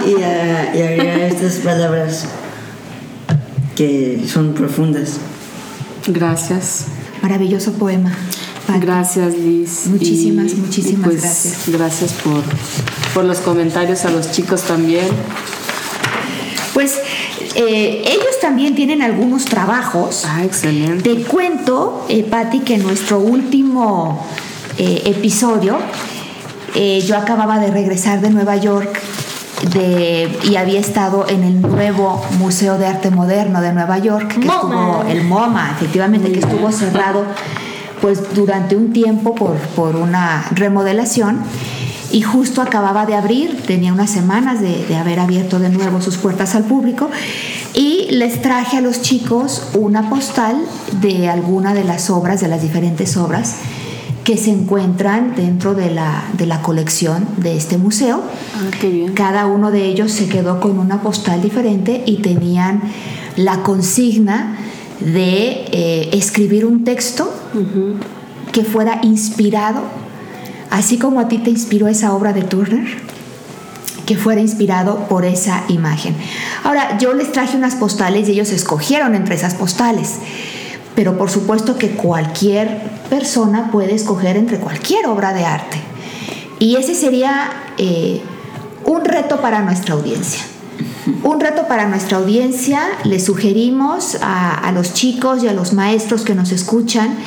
y, 0.08 0.22
a- 0.22 0.76
y 0.76 0.82
agregar 0.82 1.20
estas 1.22 1.56
palabras 1.56 2.26
que 3.76 4.24
son 4.28 4.54
profundas. 4.54 5.18
Gracias. 6.08 6.86
Maravilloso 7.22 7.74
poema. 7.74 8.12
Patti. 8.66 8.80
Gracias, 8.80 9.34
Liz. 9.38 9.88
Muchísimas, 9.88 10.54
muchísimas 10.54 11.06
pues, 11.06 11.22
gracias. 11.22 11.64
Gracias 11.68 12.14
por, 12.14 12.44
por 13.14 13.26
los 13.26 13.40
comentarios 13.40 14.06
a 14.06 14.12
los 14.12 14.32
chicos 14.32 14.64
también. 14.64 15.08
Pues 16.74 17.00
eh, 17.56 18.04
ellos 18.06 18.40
también 18.42 18.76
tienen 18.76 19.02
algunos 19.02 19.46
trabajos. 19.46 20.26
Ah, 20.26 20.44
excelente. 20.44 21.16
Te 21.16 21.24
cuento, 21.24 22.06
eh, 22.10 22.24
Patti, 22.24 22.60
que 22.60 22.76
en 22.76 22.84
nuestro 22.84 23.20
último 23.20 24.26
eh, 24.78 25.02
episodio 25.06 25.80
eh, 26.76 27.02
yo 27.02 27.18
acababa 27.18 27.60
de 27.60 27.72
regresar 27.72 28.22
de 28.22 28.30
Nueva 28.30 28.56
York 28.58 29.02
de, 29.74 30.38
y 30.44 30.56
había 30.56 30.80
estado 30.80 31.26
en 31.28 31.44
el 31.44 31.62
nuevo 31.62 32.24
Museo 32.40 32.78
de 32.78 32.86
Arte 32.86 33.10
Moderno 33.10 33.62
de 33.62 33.74
Nueva 33.74 33.98
York, 33.98 34.40
que 34.40 34.46
MoMA. 34.46 34.56
estuvo, 34.56 35.04
el 35.10 35.24
MoMA, 35.24 35.72
efectivamente, 35.72 36.32
que 36.32 36.40
estuvo 36.40 36.72
cerrado 36.72 37.26
pues 38.02 38.36
durante 38.36 38.76
un 38.76 38.94
tiempo 38.94 39.34
por, 39.34 39.56
por 39.76 39.96
una 39.96 40.46
remodelación 40.52 41.42
y 42.12 42.22
justo 42.22 42.62
acababa 42.62 43.06
de 43.06 43.16
abrir, 43.16 43.64
tenía 43.66 43.92
unas 43.92 44.12
semanas 44.12 44.62
de, 44.62 44.86
de 44.86 44.96
haber 44.96 45.20
abierto 45.20 45.60
de 45.60 45.70
nuevo 45.70 46.02
sus 46.02 46.18
puertas 46.18 46.56
al 46.56 46.64
público 46.64 47.10
y 47.74 48.08
les 48.12 48.42
traje 48.42 48.78
a 48.78 48.82
los 48.82 49.02
chicos 49.02 49.70
una 49.74 50.10
postal 50.10 50.64
de 51.02 51.28
alguna 51.28 51.74
de 51.74 51.84
las 51.84 52.10
obras, 52.10 52.40
de 52.40 52.48
las 52.48 52.62
diferentes 52.62 53.18
obras 53.18 53.56
que 54.28 54.36
se 54.36 54.50
encuentran 54.50 55.36
dentro 55.38 55.74
de 55.74 55.90
la, 55.90 56.22
de 56.34 56.46
la 56.46 56.62
colección 56.62 57.26
de 57.38 57.56
este 57.56 57.78
museo. 57.78 58.22
Ah, 58.58 58.70
qué 58.82 58.90
bien. 58.90 59.14
Cada 59.14 59.46
uno 59.46 59.72
de 59.72 59.86
ellos 59.86 60.12
se 60.12 60.28
quedó 60.28 60.60
con 60.60 60.80
una 60.80 61.02
postal 61.02 61.42
diferente 61.42 62.04
y 62.06 62.18
tenían 62.18 62.82
la 63.38 63.64
consigna 63.64 64.58
de 65.00 65.64
eh, 65.72 66.10
escribir 66.12 66.66
un 66.66 66.84
texto 66.84 67.34
que 68.52 68.66
fuera 68.66 69.00
inspirado, 69.02 69.84
así 70.72 70.98
como 70.98 71.22
a 71.22 71.30
ti 71.30 71.38
te 71.38 71.50
inspiró 71.50 71.88
esa 71.88 72.12
obra 72.12 72.34
de 72.34 72.42
Turner, 72.42 72.86
que 74.06 74.18
fuera 74.18 74.42
inspirado 74.42 75.08
por 75.08 75.24
esa 75.24 75.64
imagen. 75.70 76.14
Ahora, 76.66 76.98
yo 76.98 77.14
les 77.14 77.32
traje 77.32 77.56
unas 77.56 77.76
postales 77.76 78.28
y 78.28 78.34
ellos 78.34 78.52
escogieron 78.52 79.16
entre 79.16 79.36
esas 79.36 79.56
postales, 79.56 80.16
pero 80.96 81.18
por 81.18 81.30
supuesto 81.30 81.78
que 81.78 81.92
cualquier 81.92 82.97
persona 83.10 83.72
puede 83.72 83.96
escoger 83.96 84.38
entre 84.38 84.60
cualquier 84.60 85.08
obra 85.08 85.34
de 85.34 85.46
arte. 85.46 85.78
Y 86.60 86.76
ese 86.76 86.96
sería 86.96 87.50
eh, 87.78 88.22
un 88.86 89.06
reto 89.06 89.42
para 89.42 89.62
nuestra 89.62 89.96
audiencia. 89.96 90.42
Un 91.24 91.40
reto 91.40 91.68
para 91.68 91.88
nuestra 91.88 92.18
audiencia. 92.18 92.82
Les 93.04 93.26
sugerimos 93.26 94.18
a, 94.22 94.54
a 94.54 94.72
los 94.72 94.94
chicos 94.94 95.44
y 95.44 95.48
a 95.48 95.54
los 95.54 95.74
maestros 95.74 96.24
que 96.24 96.36
nos 96.36 96.52
escuchan 96.52 97.18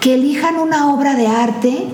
que 0.00 0.14
elijan 0.14 0.56
una 0.58 0.92
obra 0.92 1.14
de 1.14 1.28
arte 1.28 1.86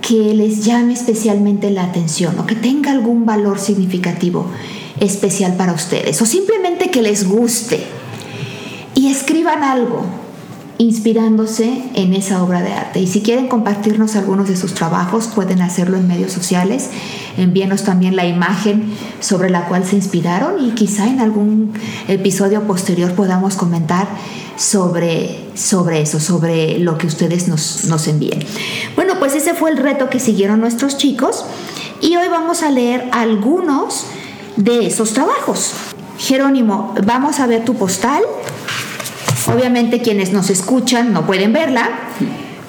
que 0.00 0.34
les 0.34 0.64
llame 0.64 0.92
especialmente 0.92 1.70
la 1.70 1.84
atención 1.84 2.38
o 2.38 2.46
que 2.46 2.54
tenga 2.54 2.92
algún 2.92 3.26
valor 3.26 3.58
significativo 3.58 4.46
especial 5.00 5.54
para 5.54 5.72
ustedes 5.72 6.22
o 6.22 6.26
simplemente 6.26 6.90
que 6.90 7.02
les 7.02 7.28
guste 7.28 7.84
y 8.94 9.10
escriban 9.10 9.64
algo 9.64 10.04
inspirándose 10.80 11.82
en 11.92 12.14
esa 12.14 12.42
obra 12.42 12.62
de 12.62 12.72
arte. 12.72 13.00
Y 13.00 13.06
si 13.06 13.20
quieren 13.20 13.48
compartirnos 13.48 14.16
algunos 14.16 14.48
de 14.48 14.56
sus 14.56 14.72
trabajos, 14.72 15.26
pueden 15.26 15.60
hacerlo 15.60 15.98
en 15.98 16.08
medios 16.08 16.32
sociales. 16.32 16.88
Envíenos 17.36 17.84
también 17.84 18.16
la 18.16 18.26
imagen 18.26 18.84
sobre 19.20 19.50
la 19.50 19.66
cual 19.66 19.84
se 19.84 19.96
inspiraron 19.96 20.64
y 20.64 20.70
quizá 20.70 21.06
en 21.06 21.20
algún 21.20 21.74
episodio 22.08 22.62
posterior 22.62 23.12
podamos 23.12 23.56
comentar 23.56 24.08
sobre, 24.56 25.50
sobre 25.54 26.00
eso, 26.00 26.18
sobre 26.18 26.78
lo 26.78 26.96
que 26.96 27.08
ustedes 27.08 27.46
nos, 27.46 27.84
nos 27.84 28.08
envíen. 28.08 28.38
Bueno, 28.96 29.18
pues 29.18 29.34
ese 29.34 29.52
fue 29.52 29.72
el 29.72 29.76
reto 29.76 30.08
que 30.08 30.18
siguieron 30.18 30.60
nuestros 30.60 30.96
chicos 30.96 31.44
y 32.00 32.16
hoy 32.16 32.28
vamos 32.30 32.62
a 32.62 32.70
leer 32.70 33.06
algunos 33.12 34.06
de 34.56 34.86
esos 34.86 35.12
trabajos. 35.12 35.74
Jerónimo, 36.16 36.94
vamos 37.04 37.38
a 37.38 37.46
ver 37.46 37.66
tu 37.66 37.74
postal. 37.74 38.22
Obviamente 39.54 40.00
quienes 40.00 40.32
nos 40.32 40.48
escuchan 40.50 41.12
no 41.12 41.26
pueden 41.26 41.52
verla, 41.52 41.88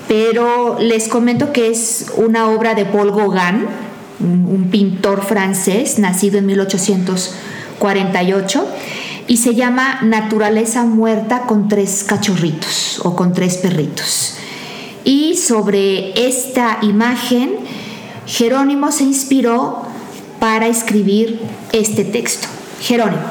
pero 0.08 0.78
les 0.80 1.08
comento 1.08 1.54
que 1.54 1.70
es 1.70 2.08
una 2.18 2.50
obra 2.50 2.74
de 2.74 2.86
Paul 2.86 3.12
Gauguin, 3.12 3.68
un, 4.20 4.70
pintor 4.72 5.24
francés 5.24 6.00
nacido 6.00 6.38
en 6.38 6.48
1848 6.48 8.68
y 9.28 9.38
se 9.38 9.56
llama 9.56 10.02
Naturaleza 10.02 10.84
muerta 10.84 11.44
con 11.48 11.68
tres 11.68 12.04
cachorritos 12.04 13.02
o 13.04 13.16
con 13.16 13.34
tres 13.34 13.58
perritos. 13.58 14.36
Y 15.04 15.38
sobre 15.38 16.28
esta 16.28 16.78
imagen, 16.82 17.52
Jerónimo 18.28 18.92
se 18.92 19.04
inspiró 19.04 19.82
para 20.40 20.68
escribir 20.68 21.40
este 21.72 22.06
texto. 22.06 22.48
Jerónimo. 22.82 23.24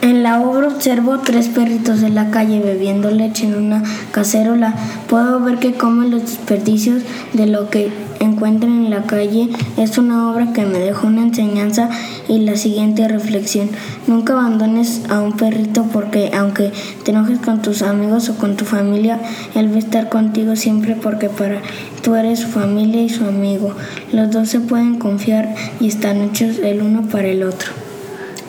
En 0.00 0.22
la 0.22 0.40
obra 0.40 0.68
observo 0.68 1.18
tres 1.18 1.48
perritos 1.48 2.00
de 2.00 2.08
la 2.08 2.30
calle 2.30 2.60
bebiendo 2.60 3.10
leche 3.10 3.46
en 3.46 3.56
una 3.56 3.82
cacerola. 4.12 4.72
Puedo 5.08 5.40
ver 5.40 5.58
que 5.58 5.74
comen 5.74 6.12
los 6.12 6.22
desperdicios 6.22 7.02
de 7.32 7.46
lo 7.46 7.68
que 7.68 7.90
encuentran 8.20 8.84
en 8.84 8.90
la 8.90 9.02
calle. 9.02 9.48
Es 9.76 9.98
una 9.98 10.30
obra 10.30 10.52
que 10.52 10.64
me 10.64 10.78
dejó 10.78 11.08
una 11.08 11.22
enseñanza 11.22 11.90
y 12.28 12.38
la 12.38 12.56
siguiente 12.56 13.08
reflexión. 13.08 13.70
Nunca 14.06 14.34
abandones 14.34 15.02
a 15.08 15.18
un 15.18 15.32
perrito 15.32 15.86
porque 15.92 16.30
aunque 16.32 16.70
te 17.04 17.10
enojes 17.10 17.40
con 17.40 17.60
tus 17.60 17.82
amigos 17.82 18.28
o 18.28 18.36
con 18.36 18.56
tu 18.56 18.64
familia, 18.64 19.18
él 19.56 19.72
va 19.72 19.76
a 19.76 19.80
estar 19.80 20.08
contigo 20.08 20.54
siempre 20.54 20.94
porque 20.94 21.28
para 21.28 21.60
tú 22.02 22.14
eres 22.14 22.38
su 22.38 22.46
familia 22.46 23.02
y 23.02 23.08
su 23.08 23.24
amigo. 23.24 23.74
Los 24.12 24.30
dos 24.30 24.48
se 24.48 24.60
pueden 24.60 25.00
confiar 25.00 25.56
y 25.80 25.88
están 25.88 26.22
hechos 26.22 26.58
el 26.60 26.82
uno 26.82 27.02
para 27.08 27.26
el 27.26 27.42
otro. 27.42 27.72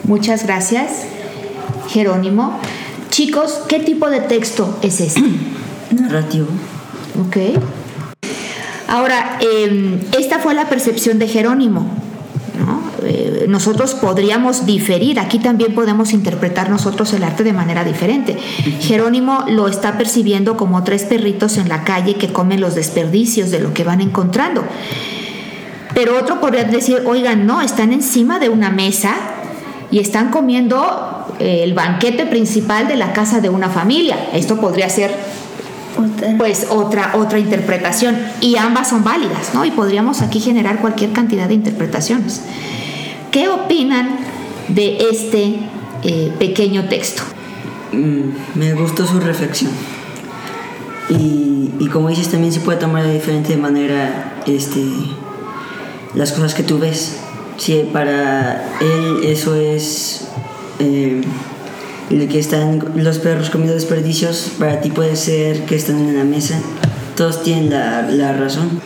Muchas 0.03 0.45
gracias. 0.45 1.05
Jerónimo. 1.89 2.59
Chicos, 3.09 3.61
¿qué 3.67 3.79
tipo 3.79 4.09
de 4.09 4.21
texto 4.21 4.77
es 4.81 5.01
este? 5.01 5.23
Narrativo. 5.91 6.47
Ok. 7.27 7.37
Ahora, 8.87 9.37
eh, 9.41 9.99
esta 10.17 10.39
fue 10.39 10.53
la 10.53 10.69
percepción 10.69 11.19
de 11.19 11.27
Jerónimo. 11.27 11.85
¿no? 12.59 12.81
Eh, 13.03 13.45
nosotros 13.47 13.95
podríamos 13.95 14.65
diferir, 14.65 15.19
aquí 15.19 15.39
también 15.39 15.73
podemos 15.73 16.13
interpretar 16.13 16.69
nosotros 16.69 17.13
el 17.13 17.23
arte 17.23 17.43
de 17.43 17.53
manera 17.53 17.83
diferente. 17.83 18.37
Jerónimo 18.81 19.45
lo 19.47 19.67
está 19.67 19.97
percibiendo 19.97 20.57
como 20.57 20.83
tres 20.83 21.03
perritos 21.03 21.57
en 21.57 21.69
la 21.69 21.83
calle 21.83 22.15
que 22.15 22.31
comen 22.31 22.61
los 22.61 22.75
desperdicios 22.75 23.51
de 23.51 23.59
lo 23.59 23.73
que 23.73 23.83
van 23.83 24.01
encontrando. 24.01 24.63
Pero 25.93 26.19
otro 26.19 26.39
podría 26.39 26.65
decir, 26.65 27.03
oigan, 27.05 27.47
no, 27.47 27.61
están 27.61 27.93
encima 27.93 28.39
de 28.39 28.49
una 28.49 28.69
mesa 28.69 29.15
y 29.91 29.99
están 29.99 30.29
comiendo 30.29 31.18
el 31.39 31.73
banquete 31.73 32.25
principal 32.25 32.87
de 32.87 32.95
la 32.95 33.13
casa 33.13 33.39
de 33.39 33.49
una 33.49 33.69
familia. 33.69 34.17
Esto 34.33 34.59
podría 34.59 34.89
ser 34.89 35.11
pues 36.37 36.67
otra 36.69 37.13
otra 37.15 37.39
interpretación 37.39 38.17
y 38.41 38.55
ambas 38.55 38.89
son 38.89 39.03
válidas, 39.03 39.53
¿no? 39.53 39.65
Y 39.65 39.71
podríamos 39.71 40.21
aquí 40.21 40.39
generar 40.39 40.79
cualquier 40.79 41.11
cantidad 41.11 41.47
de 41.47 41.55
interpretaciones. 41.55 42.41
¿Qué 43.31 43.47
opinan 43.49 44.17
de 44.69 44.97
este 45.11 45.59
eh, 46.03 46.31
pequeño 46.39 46.85
texto? 46.85 47.23
Mm, 47.91 48.59
me 48.59 48.73
gustó 48.73 49.05
su 49.05 49.19
reflexión. 49.19 49.71
Y, 51.09 51.71
y, 51.79 51.87
como 51.87 52.09
dices, 52.09 52.29
también 52.29 52.53
se 52.53 52.59
puede 52.59 52.77
tomar 52.77 53.03
de 53.03 53.13
diferente 53.13 53.57
manera 53.57 54.35
este, 54.45 54.83
las 56.13 56.31
cosas 56.31 56.53
que 56.53 56.63
tú 56.63 56.77
ves. 56.77 57.17
Si 57.57 57.79
para 57.91 58.63
él 58.79 59.21
eso 59.23 59.55
es 59.55 60.27
eh, 60.79 61.21
que 62.09 62.39
están 62.39 62.83
los 62.95 63.19
perros 63.19 63.49
comiendo 63.49 63.75
desperdicios, 63.75 64.51
para 64.57 64.81
ti 64.81 64.89
puede 64.89 65.15
ser 65.15 65.65
que 65.65 65.75
están 65.75 65.97
en 65.99 66.17
la 66.17 66.23
mesa. 66.23 66.59
Todos 67.15 67.43
tienen 67.43 67.69
la, 67.69 68.01
la 68.03 68.33
razón. 68.33 68.81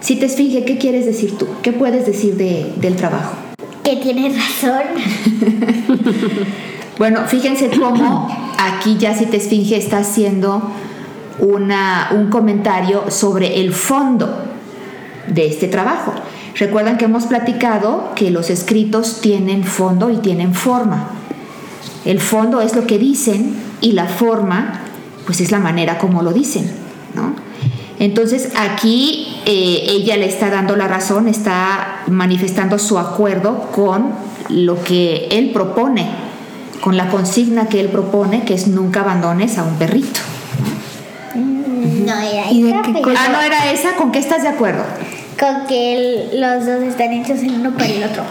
Si 0.00 0.16
te 0.16 0.26
esfinge, 0.26 0.64
¿qué 0.64 0.78
quieres 0.78 1.04
decir 1.04 1.36
tú? 1.36 1.46
¿Qué 1.62 1.72
puedes 1.72 2.06
decir 2.06 2.36
de, 2.36 2.72
del 2.76 2.96
trabajo? 2.96 3.34
Que 3.82 3.96
tienes 3.96 4.34
razón. 4.36 4.82
bueno, 6.98 7.24
fíjense 7.26 7.70
cómo 7.70 8.28
aquí 8.58 8.96
ya 8.98 9.14
si 9.14 9.26
te 9.26 9.36
esfinge 9.38 9.76
está 9.76 9.98
haciendo 9.98 10.62
una, 11.38 12.10
un 12.12 12.30
comentario 12.30 13.10
sobre 13.10 13.60
el 13.60 13.72
fondo 13.72 14.42
de 15.26 15.46
este 15.46 15.68
trabajo. 15.68 16.14
Recuerdan 16.58 16.96
que 16.96 17.04
hemos 17.04 17.26
platicado 17.26 18.12
que 18.14 18.30
los 18.30 18.48
escritos 18.48 19.20
tienen 19.20 19.62
fondo 19.64 20.10
y 20.10 20.16
tienen 20.16 20.54
forma. 20.54 21.10
El 22.04 22.20
fondo 22.20 22.62
es 22.62 22.74
lo 22.74 22.86
que 22.86 22.98
dicen 22.98 23.54
y 23.80 23.92
la 23.92 24.06
forma, 24.06 24.80
pues 25.26 25.40
es 25.40 25.50
la 25.50 25.58
manera 25.58 25.98
como 25.98 26.22
lo 26.22 26.32
dicen, 26.32 26.70
¿no? 27.14 27.34
Entonces 27.98 28.50
aquí 28.56 29.40
eh, 29.44 29.82
ella 29.88 30.16
le 30.16 30.26
está 30.26 30.50
dando 30.50 30.76
la 30.76 30.88
razón, 30.88 31.28
está 31.28 32.02
manifestando 32.08 32.78
su 32.78 32.98
acuerdo 32.98 33.70
con 33.72 34.12
lo 34.48 34.82
que 34.82 35.28
él 35.30 35.50
propone, 35.52 36.06
con 36.80 36.96
la 36.96 37.08
consigna 37.08 37.68
que 37.68 37.80
él 37.80 37.88
propone, 37.88 38.44
que 38.44 38.54
es 38.54 38.68
nunca 38.68 39.00
abandones 39.00 39.58
a 39.58 39.64
un 39.64 39.76
perrito. 39.76 40.20
No 41.34 42.20
era 42.20 42.50
esa. 42.50 43.24
Ah, 43.24 43.28
no 43.32 43.40
era 43.40 43.70
esa, 43.72 43.96
¿con 43.96 44.12
qué 44.12 44.18
estás 44.18 44.42
de 44.42 44.48
acuerdo? 44.48 44.84
Con 45.38 45.66
que 45.66 46.30
los 46.34 46.64
dos 46.64 46.82
están 46.82 47.12
hechos 47.12 47.40
el 47.40 47.60
uno 47.60 47.72
para 47.72 47.86
el 47.86 48.04
otro. 48.04 48.22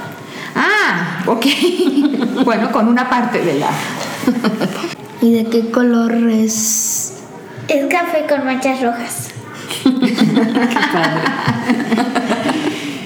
Ah, 0.55 1.23
ok. 1.27 1.45
bueno, 2.45 2.71
con 2.71 2.87
una 2.87 3.09
parte 3.09 3.41
de 3.41 3.59
la. 3.59 3.69
¿Y 5.21 5.33
de 5.33 5.45
qué 5.45 5.69
color 5.69 6.13
es? 6.13 7.13
Es 7.67 7.85
café 7.87 8.25
con 8.27 8.45
manchas 8.45 8.81
rojas. 8.81 9.29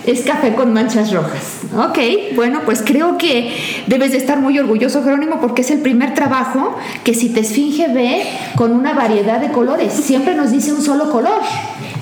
Es 0.10 0.22
café 0.22 0.56
con 0.56 0.74
manchas 0.74 1.14
rojas. 1.14 1.60
Ok, 1.78 2.00
bueno, 2.36 2.62
pues 2.66 2.82
creo 2.84 3.20
que 3.20 3.54
debes 3.86 4.12
de 4.12 4.18
estar 4.18 4.40
muy 4.40 4.58
orgulloso, 4.58 5.04
Jerónimo, 5.04 5.40
porque 5.40 5.62
es 5.62 5.70
el 5.70 5.82
primer 5.82 6.16
trabajo 6.16 6.76
que 7.04 7.14
si 7.14 7.30
te 7.30 7.42
esfinge 7.42 7.90
ve 7.90 8.24
con 8.56 8.72
una 8.72 8.94
variedad 8.94 9.40
de 9.40 9.52
colores. 9.52 9.94
Siempre 9.94 10.34
nos 10.34 10.52
dice 10.52 10.74
un 10.74 10.82
solo 10.82 11.12
color. 11.12 11.40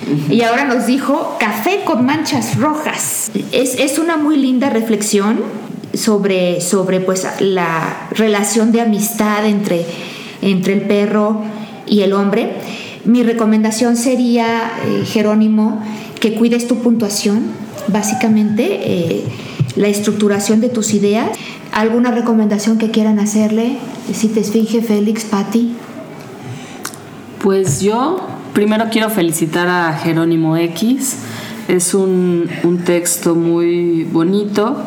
Y 0.30 0.42
ahora 0.42 0.66
nos 0.66 0.86
dijo 0.86 1.38
café 1.40 1.82
con 1.86 2.06
manchas 2.06 2.58
rojas. 2.58 3.32
Es, 3.52 3.76
es 3.76 4.00
una 4.00 4.18
muy 4.18 4.38
linda 4.38 4.70
reflexión 4.70 5.40
sobre, 5.94 6.62
sobre 6.62 7.00
pues, 7.00 7.28
la 7.40 8.08
relación 8.12 8.72
de 8.72 8.82
amistad 8.82 9.46
entre, 9.46 9.86
entre 10.42 10.74
el 10.74 10.82
perro 10.82 11.42
y 11.86 12.02
el 12.02 12.14
hombre. 12.14 12.54
Mi 13.06 13.24
recomendación 13.24 13.96
sería, 13.96 14.72
eh, 14.86 15.06
Jerónimo, 15.06 15.82
que 16.20 16.34
cuides 16.34 16.68
tu 16.68 16.80
puntuación, 16.80 17.44
básicamente 17.88 18.80
eh, 18.84 19.24
la 19.76 19.88
estructuración 19.88 20.62
de 20.62 20.70
tus 20.70 20.94
ideas. 20.94 21.30
¿Alguna 21.72 22.12
recomendación 22.12 22.78
que 22.78 22.92
quieran 22.92 23.20
hacerle? 23.20 23.78
Si 24.14 24.28
te 24.28 24.40
esfinge 24.40 24.82
Félix, 24.82 25.26
Patti. 25.26 25.74
Pues 27.42 27.82
yo 27.82 28.37
primero 28.58 28.86
quiero 28.90 29.12
felicitar 29.12 29.68
a 29.68 29.94
Jerónimo 29.94 30.58
X. 30.58 31.20
Es 31.68 31.94
un, 31.94 32.50
un 32.64 32.80
texto 32.80 33.36
muy 33.36 34.04
bonito 34.04 34.78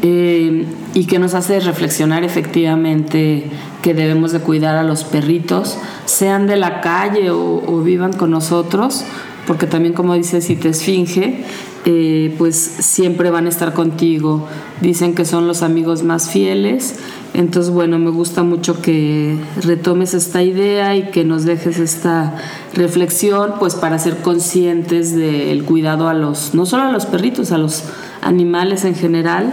eh, 0.00 0.64
y 0.94 1.06
que 1.06 1.18
nos 1.18 1.34
hace 1.34 1.58
reflexionar 1.58 2.22
efectivamente 2.22 3.50
que 3.82 3.94
debemos 3.94 4.30
de 4.30 4.38
cuidar 4.38 4.76
a 4.76 4.84
los 4.84 5.02
perritos, 5.02 5.76
sean 6.04 6.46
de 6.46 6.56
la 6.56 6.80
calle 6.82 7.32
o, 7.32 7.60
o 7.66 7.80
vivan 7.80 8.12
con 8.12 8.30
nosotros, 8.30 9.04
porque 9.44 9.66
también 9.66 9.92
como 9.92 10.14
dice 10.14 10.40
si 10.40 10.54
te 10.54 10.68
esfinge, 10.68 11.42
eh, 11.86 12.34
pues 12.36 12.56
siempre 12.56 13.30
van 13.30 13.46
a 13.46 13.48
estar 13.48 13.72
contigo. 13.72 14.46
Dicen 14.82 15.14
que 15.14 15.24
son 15.24 15.46
los 15.46 15.62
amigos 15.62 16.02
más 16.02 16.30
fieles. 16.30 16.96
Entonces, 17.32 17.72
bueno, 17.72 17.98
me 17.98 18.10
gusta 18.10 18.42
mucho 18.42 18.82
que 18.82 19.38
retomes 19.62 20.14
esta 20.14 20.42
idea 20.42 20.96
y 20.96 21.10
que 21.10 21.24
nos 21.24 21.44
dejes 21.44 21.78
esta 21.78 22.36
reflexión, 22.74 23.54
pues 23.58 23.76
para 23.76 23.98
ser 23.98 24.18
conscientes 24.18 25.14
del 25.14 25.64
cuidado 25.64 26.08
a 26.08 26.14
los, 26.14 26.54
no 26.54 26.66
solo 26.66 26.84
a 26.84 26.92
los 26.92 27.06
perritos, 27.06 27.52
a 27.52 27.58
los 27.58 27.84
animales 28.20 28.84
en 28.84 28.94
general. 28.94 29.52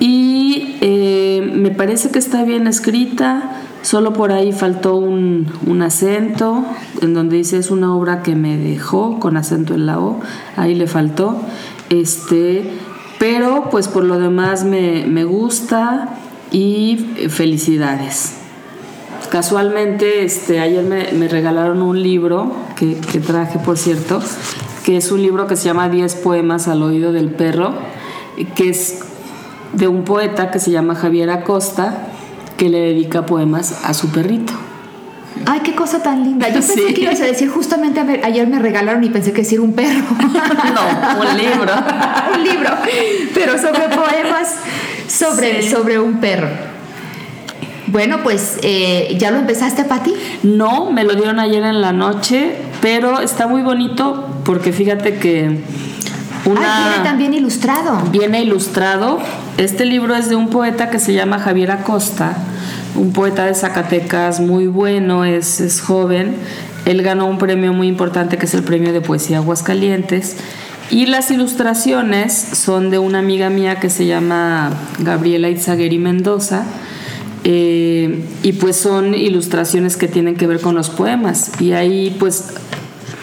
Y 0.00 0.76
eh, 0.80 1.52
me 1.54 1.70
parece 1.70 2.10
que 2.10 2.18
está 2.18 2.44
bien 2.44 2.66
escrita, 2.66 3.60
solo 3.84 4.14
por 4.14 4.32
ahí 4.32 4.52
faltó 4.52 4.96
un, 4.96 5.46
un, 5.66 5.82
acento, 5.82 6.64
en 7.02 7.12
donde 7.12 7.36
dice 7.36 7.58
es 7.58 7.70
una 7.70 7.94
obra 7.94 8.22
que 8.22 8.34
me 8.34 8.56
dejó 8.56 9.20
con 9.20 9.36
acento 9.36 9.74
en 9.74 9.84
la 9.86 10.00
O, 10.00 10.20
ahí 10.56 10.74
le 10.74 10.86
faltó. 10.86 11.36
Este, 11.90 12.72
pero 13.18 13.68
pues 13.70 13.88
por 13.88 14.04
lo 14.04 14.18
demás 14.18 14.64
me, 14.64 15.04
me 15.06 15.24
gusta 15.24 16.16
y 16.50 17.28
felicidades. 17.28 18.36
Casualmente, 19.30 20.24
este, 20.24 20.60
ayer 20.60 20.84
me, 20.84 21.12
me 21.12 21.28
regalaron 21.28 21.82
un 21.82 22.02
libro 22.02 22.52
que, 22.76 22.96
que 22.96 23.20
traje, 23.20 23.58
por 23.58 23.76
cierto, 23.76 24.20
que 24.84 24.96
es 24.96 25.12
un 25.12 25.20
libro 25.20 25.46
que 25.46 25.56
se 25.56 25.64
llama 25.64 25.90
10 25.90 26.14
poemas 26.16 26.68
al 26.68 26.82
oído 26.82 27.12
del 27.12 27.30
perro, 27.30 27.74
que 28.54 28.70
es 28.70 29.00
de 29.74 29.88
un 29.88 30.04
poeta 30.04 30.50
que 30.50 30.58
se 30.58 30.70
llama 30.70 30.94
Javier 30.94 31.30
Acosta, 31.30 32.13
que 32.56 32.68
le 32.68 32.78
dedica 32.80 33.26
poemas 33.26 33.84
a 33.84 33.94
su 33.94 34.10
perrito. 34.10 34.52
Ay, 35.46 35.60
qué 35.60 35.74
cosa 35.74 36.02
tan 36.02 36.22
linda. 36.24 36.48
Yo 36.48 36.54
pensé 36.54 36.88
sí. 36.88 36.94
que 36.94 37.02
ibas 37.02 37.20
a 37.20 37.24
decir, 37.24 37.48
justamente 37.48 38.00
ayer 38.22 38.46
me 38.46 38.58
regalaron 38.58 39.02
y 39.04 39.10
pensé 39.10 39.32
que 39.32 39.42
decir 39.42 39.60
un 39.60 39.72
perro. 39.72 40.04
no, 40.18 41.20
un 41.20 41.36
libro. 41.36 41.72
un 42.34 42.44
libro, 42.44 42.70
pero 43.34 43.58
sobre 43.58 43.88
poemas 43.88 44.56
sobre, 45.08 45.62
sí. 45.62 45.70
sobre 45.70 45.98
un 45.98 46.20
perro. 46.20 46.48
Bueno, 47.86 48.18
pues, 48.22 48.58
eh, 48.62 49.14
¿ya 49.18 49.30
lo 49.30 49.38
empezaste, 49.38 49.84
Pati? 49.84 50.14
No, 50.42 50.90
me 50.90 51.04
lo 51.04 51.14
dieron 51.14 51.38
ayer 51.38 51.62
en 51.62 51.80
la 51.80 51.92
noche, 51.92 52.56
pero 52.80 53.20
está 53.20 53.46
muy 53.46 53.62
bonito 53.62 54.26
porque 54.44 54.72
fíjate 54.72 55.16
que 55.18 55.58
una, 56.46 56.60
ah, 56.62 56.88
viene 56.88 57.04
también 57.04 57.34
ilustrado. 57.34 58.02
Viene 58.10 58.42
ilustrado. 58.42 59.18
Este 59.56 59.84
libro 59.84 60.14
es 60.14 60.28
de 60.28 60.36
un 60.36 60.50
poeta 60.50 60.90
que 60.90 60.98
se 60.98 61.14
llama 61.14 61.38
Javier 61.38 61.70
Acosta 61.70 62.36
un 62.94 63.12
poeta 63.12 63.46
de 63.46 63.54
Zacatecas 63.54 64.40
muy 64.40 64.66
bueno, 64.66 65.24
es, 65.24 65.60
es 65.60 65.80
joven. 65.80 66.36
Él 66.84 67.02
ganó 67.02 67.26
un 67.26 67.38
premio 67.38 67.72
muy 67.72 67.88
importante 67.88 68.38
que 68.38 68.46
es 68.46 68.54
el 68.54 68.62
Premio 68.62 68.92
de 68.92 69.00
Poesía 69.00 69.38
Aguascalientes. 69.38 70.36
Y 70.90 71.06
las 71.06 71.30
ilustraciones 71.30 72.32
son 72.34 72.90
de 72.90 72.98
una 72.98 73.18
amiga 73.18 73.48
mía 73.48 73.80
que 73.80 73.88
se 73.90 74.06
llama 74.06 74.70
Gabriela 74.98 75.48
Itzagueri 75.48 75.98
Mendoza. 75.98 76.64
Eh, 77.46 78.24
y 78.42 78.52
pues 78.52 78.76
son 78.76 79.14
ilustraciones 79.14 79.96
que 79.96 80.08
tienen 80.08 80.36
que 80.36 80.46
ver 80.46 80.60
con 80.60 80.74
los 80.74 80.90
poemas. 80.90 81.52
Y 81.60 81.72
ahí 81.72 82.14
pues 82.18 82.54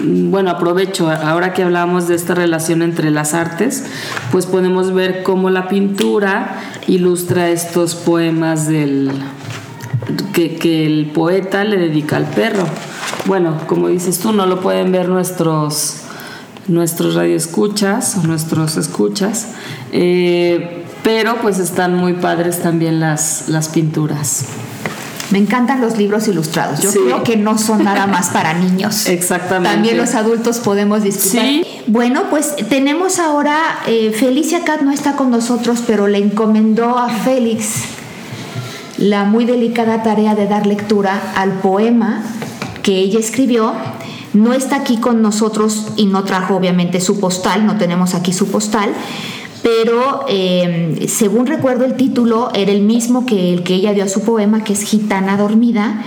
bueno, 0.03 0.51
aprovecho, 0.51 1.09
ahora 1.09 1.53
que 1.53 1.63
hablamos 1.63 2.07
de 2.07 2.15
esta 2.15 2.35
relación 2.35 2.81
entre 2.81 3.11
las 3.11 3.33
artes, 3.33 3.85
pues 4.31 4.45
podemos 4.45 4.93
ver 4.93 5.23
cómo 5.23 5.49
la 5.49 5.67
pintura 5.67 6.59
ilustra 6.87 7.49
estos 7.49 7.95
poemas 7.95 8.67
del, 8.67 9.11
que, 10.33 10.55
que 10.55 10.85
el 10.85 11.07
poeta 11.07 11.63
le 11.63 11.77
dedica 11.77 12.17
al 12.17 12.25
perro. 12.25 12.65
Bueno, 13.25 13.57
como 13.67 13.87
dices 13.87 14.19
tú, 14.19 14.33
no 14.33 14.45
lo 14.45 14.61
pueden 14.61 14.91
ver 14.91 15.09
nuestros 15.09 15.97
nuestros 16.67 17.15
radioescuchas 17.15 18.17
o 18.17 18.27
nuestros 18.27 18.77
escuchas, 18.77 19.49
eh, 19.91 20.85
pero 21.03 21.37
pues 21.41 21.59
están 21.59 21.95
muy 21.95 22.13
padres 22.13 22.61
también 22.61 22.99
las, 22.99 23.49
las 23.49 23.69
pinturas. 23.69 24.45
Me 25.31 25.39
encantan 25.39 25.81
los 25.81 25.97
libros 25.97 26.27
ilustrados. 26.27 26.81
Yo 26.81 26.91
creo 26.91 27.23
que 27.23 27.37
no 27.37 27.57
son 27.57 27.83
nada 27.83 28.05
más 28.07 28.29
para 28.29 28.53
niños. 28.59 29.07
Exactamente. 29.07 29.73
También 29.75 29.97
los 29.97 30.13
adultos 30.13 30.59
podemos 30.59 31.03
disfrutar. 31.03 31.45
Sí. 31.45 31.65
Bueno, 31.87 32.23
pues 32.29 32.55
tenemos 32.69 33.19
ahora, 33.19 33.79
eh, 33.87 34.11
Felicia 34.11 34.63
Cat 34.63 34.81
no 34.81 34.91
está 34.91 35.15
con 35.15 35.31
nosotros, 35.31 35.83
pero 35.87 36.07
le 36.07 36.17
encomendó 36.17 36.97
a 36.97 37.09
Félix 37.09 37.83
la 38.97 39.23
muy 39.23 39.45
delicada 39.45 40.03
tarea 40.03 40.35
de 40.35 40.47
dar 40.47 40.67
lectura 40.67 41.33
al 41.35 41.53
poema 41.53 42.23
que 42.83 42.99
ella 42.99 43.19
escribió 43.19 43.73
no 44.33 44.53
está 44.53 44.77
aquí 44.77 44.97
con 44.97 45.21
nosotros 45.21 45.87
y 45.97 46.05
no 46.05 46.23
trajo 46.23 46.55
obviamente 46.55 47.01
su 47.01 47.19
postal, 47.19 47.65
no 47.65 47.77
tenemos 47.77 48.13
aquí 48.13 48.31
su 48.31 48.47
postal, 48.47 48.89
pero 49.61 50.25
eh, 50.27 51.05
según 51.07 51.45
recuerdo 51.45 51.85
el 51.85 51.95
título 51.95 52.49
era 52.53 52.71
el 52.71 52.81
mismo 52.81 53.25
que 53.25 53.53
el 53.53 53.63
que 53.63 53.75
ella 53.75 53.93
dio 53.93 54.03
a 54.03 54.07
su 54.07 54.21
poema, 54.21 54.63
que 54.63 54.73
es 54.73 54.81
Gitana 54.81 55.37
Dormida, 55.37 56.03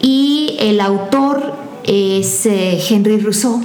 y 0.00 0.56
el 0.60 0.80
autor 0.80 1.54
es 1.84 2.46
eh, 2.46 2.80
Henry 2.88 3.18
Rousseau. 3.18 3.60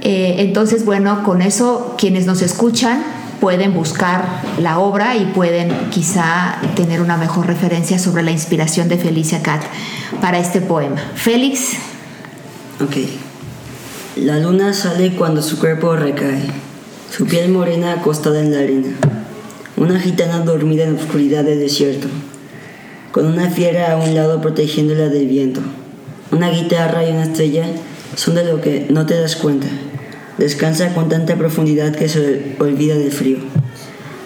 Eh, 0.00 0.36
entonces, 0.38 0.84
bueno, 0.84 1.22
con 1.22 1.42
eso 1.42 1.94
quienes 1.96 2.26
nos 2.26 2.42
escuchan 2.42 3.04
pueden 3.40 3.74
buscar 3.74 4.42
la 4.60 4.78
obra 4.78 5.16
y 5.16 5.24
pueden 5.26 5.90
quizá 5.90 6.58
tener 6.76 7.00
una 7.00 7.16
mejor 7.16 7.46
referencia 7.46 7.98
sobre 7.98 8.22
la 8.22 8.30
inspiración 8.30 8.88
de 8.88 8.98
Felicia 8.98 9.42
Cat 9.42 9.62
para 10.20 10.38
este 10.38 10.60
poema. 10.60 10.96
Félix. 11.14 11.72
Ok. 12.80 12.96
La 14.16 14.38
luna 14.38 14.74
sale 14.74 15.14
cuando 15.16 15.42
su 15.42 15.58
cuerpo 15.58 15.96
recae, 15.96 16.42
su 17.12 17.26
piel 17.26 17.50
morena 17.50 17.92
acostada 17.92 18.40
en 18.40 18.52
la 18.52 18.60
arena. 18.60 18.88
Una 19.76 20.00
gitana 20.00 20.40
dormida 20.40 20.84
en 20.84 20.94
la 20.94 21.02
oscuridad 21.02 21.44
del 21.44 21.58
desierto, 21.58 22.08
con 23.10 23.26
una 23.26 23.50
fiera 23.50 23.92
a 23.92 23.96
un 23.98 24.14
lado 24.14 24.40
protegiéndola 24.40 25.10
del 25.10 25.26
viento. 25.26 25.60
Una 26.30 26.48
guitarra 26.48 27.06
y 27.06 27.12
una 27.12 27.24
estrella 27.24 27.66
son 28.16 28.34
de 28.34 28.44
lo 28.44 28.62
que 28.62 28.86
no 28.88 29.04
te 29.04 29.20
das 29.20 29.36
cuenta. 29.36 29.66
Descansa 30.38 30.94
con 30.94 31.10
tanta 31.10 31.36
profundidad 31.36 31.94
que 31.94 32.08
se 32.08 32.56
olvida 32.58 32.94
del 32.94 33.12
frío, 33.12 33.38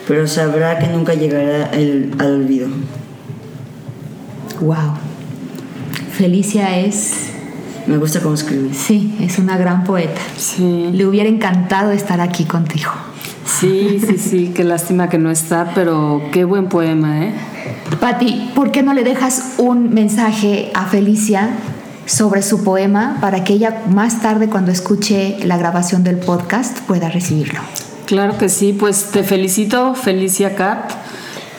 pero 0.07 0.29
sabrá 0.29 0.79
que 0.79 0.87
nunca 0.87 1.15
llegará 1.15 1.71
el, 1.71 2.13
al 2.19 2.35
olvido. 2.35 2.69
Wow. 4.61 4.95
Felicia 6.13 6.79
es 6.79 7.36
me 7.87 7.99
gusta 7.99 8.21
cómo 8.21 8.35
escribe. 8.35 8.73
Sí, 8.75 9.17
es 9.21 9.39
una 9.39 9.57
gran 9.57 9.85
poeta. 9.85 10.21
Sí. 10.37 10.91
Le 10.93 11.07
hubiera 11.07 11.29
encantado 11.29 11.91
estar 11.93 12.21
aquí 12.21 12.45
contigo. 12.45 12.91
Sí, 13.45 14.01
sí, 14.05 14.19
sí, 14.19 14.53
qué 14.55 14.65
lástima 14.65 15.09
que 15.09 15.19
no 15.19 15.31
está, 15.31 15.73
pero 15.75 16.21
qué 16.33 16.45
buen 16.45 16.69
poema, 16.69 17.25
¿eh? 17.25 17.33
Patti, 18.01 18.51
¿por 18.55 18.73
qué 18.73 18.83
no 18.83 18.93
le 18.93 19.05
dejas 19.05 19.55
un 19.59 19.95
mensaje 19.95 20.71
a 20.75 20.87
Felicia 20.87 21.51
sobre 22.07 22.43
su 22.43 22.65
poema 22.65 23.19
para 23.21 23.45
que 23.45 23.55
ella 23.55 23.83
más 23.89 24.21
tarde, 24.21 24.49
cuando 24.49 24.73
escuche 24.73 25.39
la 25.45 25.57
grabación 25.57 26.03
del 26.03 26.17
podcast, 26.17 26.81
pueda 26.81 27.09
recibirlo? 27.09 27.61
Claro 28.07 28.37
que 28.37 28.49
sí, 28.49 28.73
pues 28.73 29.11
te 29.13 29.23
felicito, 29.23 29.95
Felicia 29.95 30.55
Cat. 30.55 30.93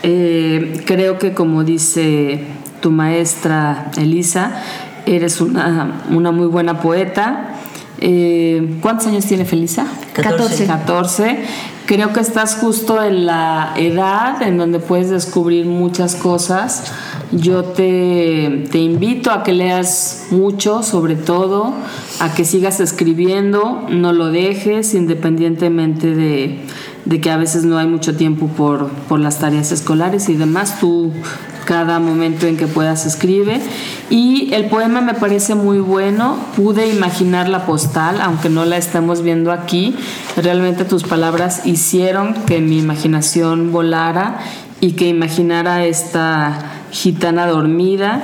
Eh, 0.03 0.83
creo 0.85 1.17
que 1.17 1.33
como 1.33 1.63
dice 1.63 2.41
tu 2.81 2.91
maestra 2.91 3.91
Elisa, 3.97 4.61
eres 5.07 5.41
una, 5.41 6.03
una 6.09 6.31
muy 6.31 6.47
buena 6.47 6.81
poeta. 6.81 7.53
Eh, 7.99 8.77
¿Cuántos 8.81 9.07
años 9.07 9.25
tiene 9.25 9.45
Felisa? 9.45 9.87
14. 10.13 10.65
14. 10.65 11.37
Creo 11.85 12.11
que 12.11 12.19
estás 12.19 12.55
justo 12.55 13.01
en 13.01 13.25
la 13.25 13.73
edad 13.77 14.41
en 14.41 14.57
donde 14.57 14.79
puedes 14.79 15.09
descubrir 15.09 15.65
muchas 15.65 16.15
cosas. 16.15 16.91
Yo 17.31 17.63
te, 17.63 18.65
te 18.71 18.77
invito 18.79 19.31
a 19.31 19.43
que 19.43 19.53
leas 19.53 20.27
mucho, 20.31 20.83
sobre 20.83 21.15
todo, 21.15 21.73
a 22.19 22.33
que 22.33 22.45
sigas 22.45 22.79
escribiendo, 22.79 23.85
no 23.89 24.13
lo 24.13 24.27
dejes, 24.27 24.93
independientemente 24.93 26.13
de, 26.13 26.59
de 27.05 27.21
que 27.21 27.31
a 27.31 27.37
veces 27.37 27.63
no 27.63 27.77
hay 27.77 27.87
mucho 27.87 28.15
tiempo 28.15 28.47
por, 28.47 28.89
por 29.07 29.19
las 29.19 29.39
tareas 29.39 29.71
escolares 29.71 30.29
y 30.29 30.35
demás. 30.35 30.79
Tú 30.79 31.13
cada 31.67 31.99
momento 31.99 32.47
en 32.47 32.55
que 32.55 32.65
puedas 32.65 33.05
escribe. 33.05 33.59
Y 34.09 34.53
el 34.53 34.65
poema 34.65 35.01
me 35.01 35.13
parece 35.13 35.53
muy 35.53 35.79
bueno. 35.79 36.37
Pude 36.55 36.87
imaginar 36.87 37.49
la 37.49 37.65
postal, 37.65 38.21
aunque 38.21 38.49
no 38.49 38.63
la 38.63 38.77
estamos 38.77 39.21
viendo 39.21 39.51
aquí. 39.51 39.95
Realmente 40.37 40.85
tus 40.85 41.03
palabras 41.03 41.65
hicieron 41.65 42.33
que 42.45 42.61
mi 42.61 42.79
imaginación 42.79 43.73
volara 43.73 44.39
y 44.79 44.93
que 44.93 45.09
imaginara 45.09 45.85
esta 45.85 46.57
gitana 46.91 47.45
dormida. 47.47 48.23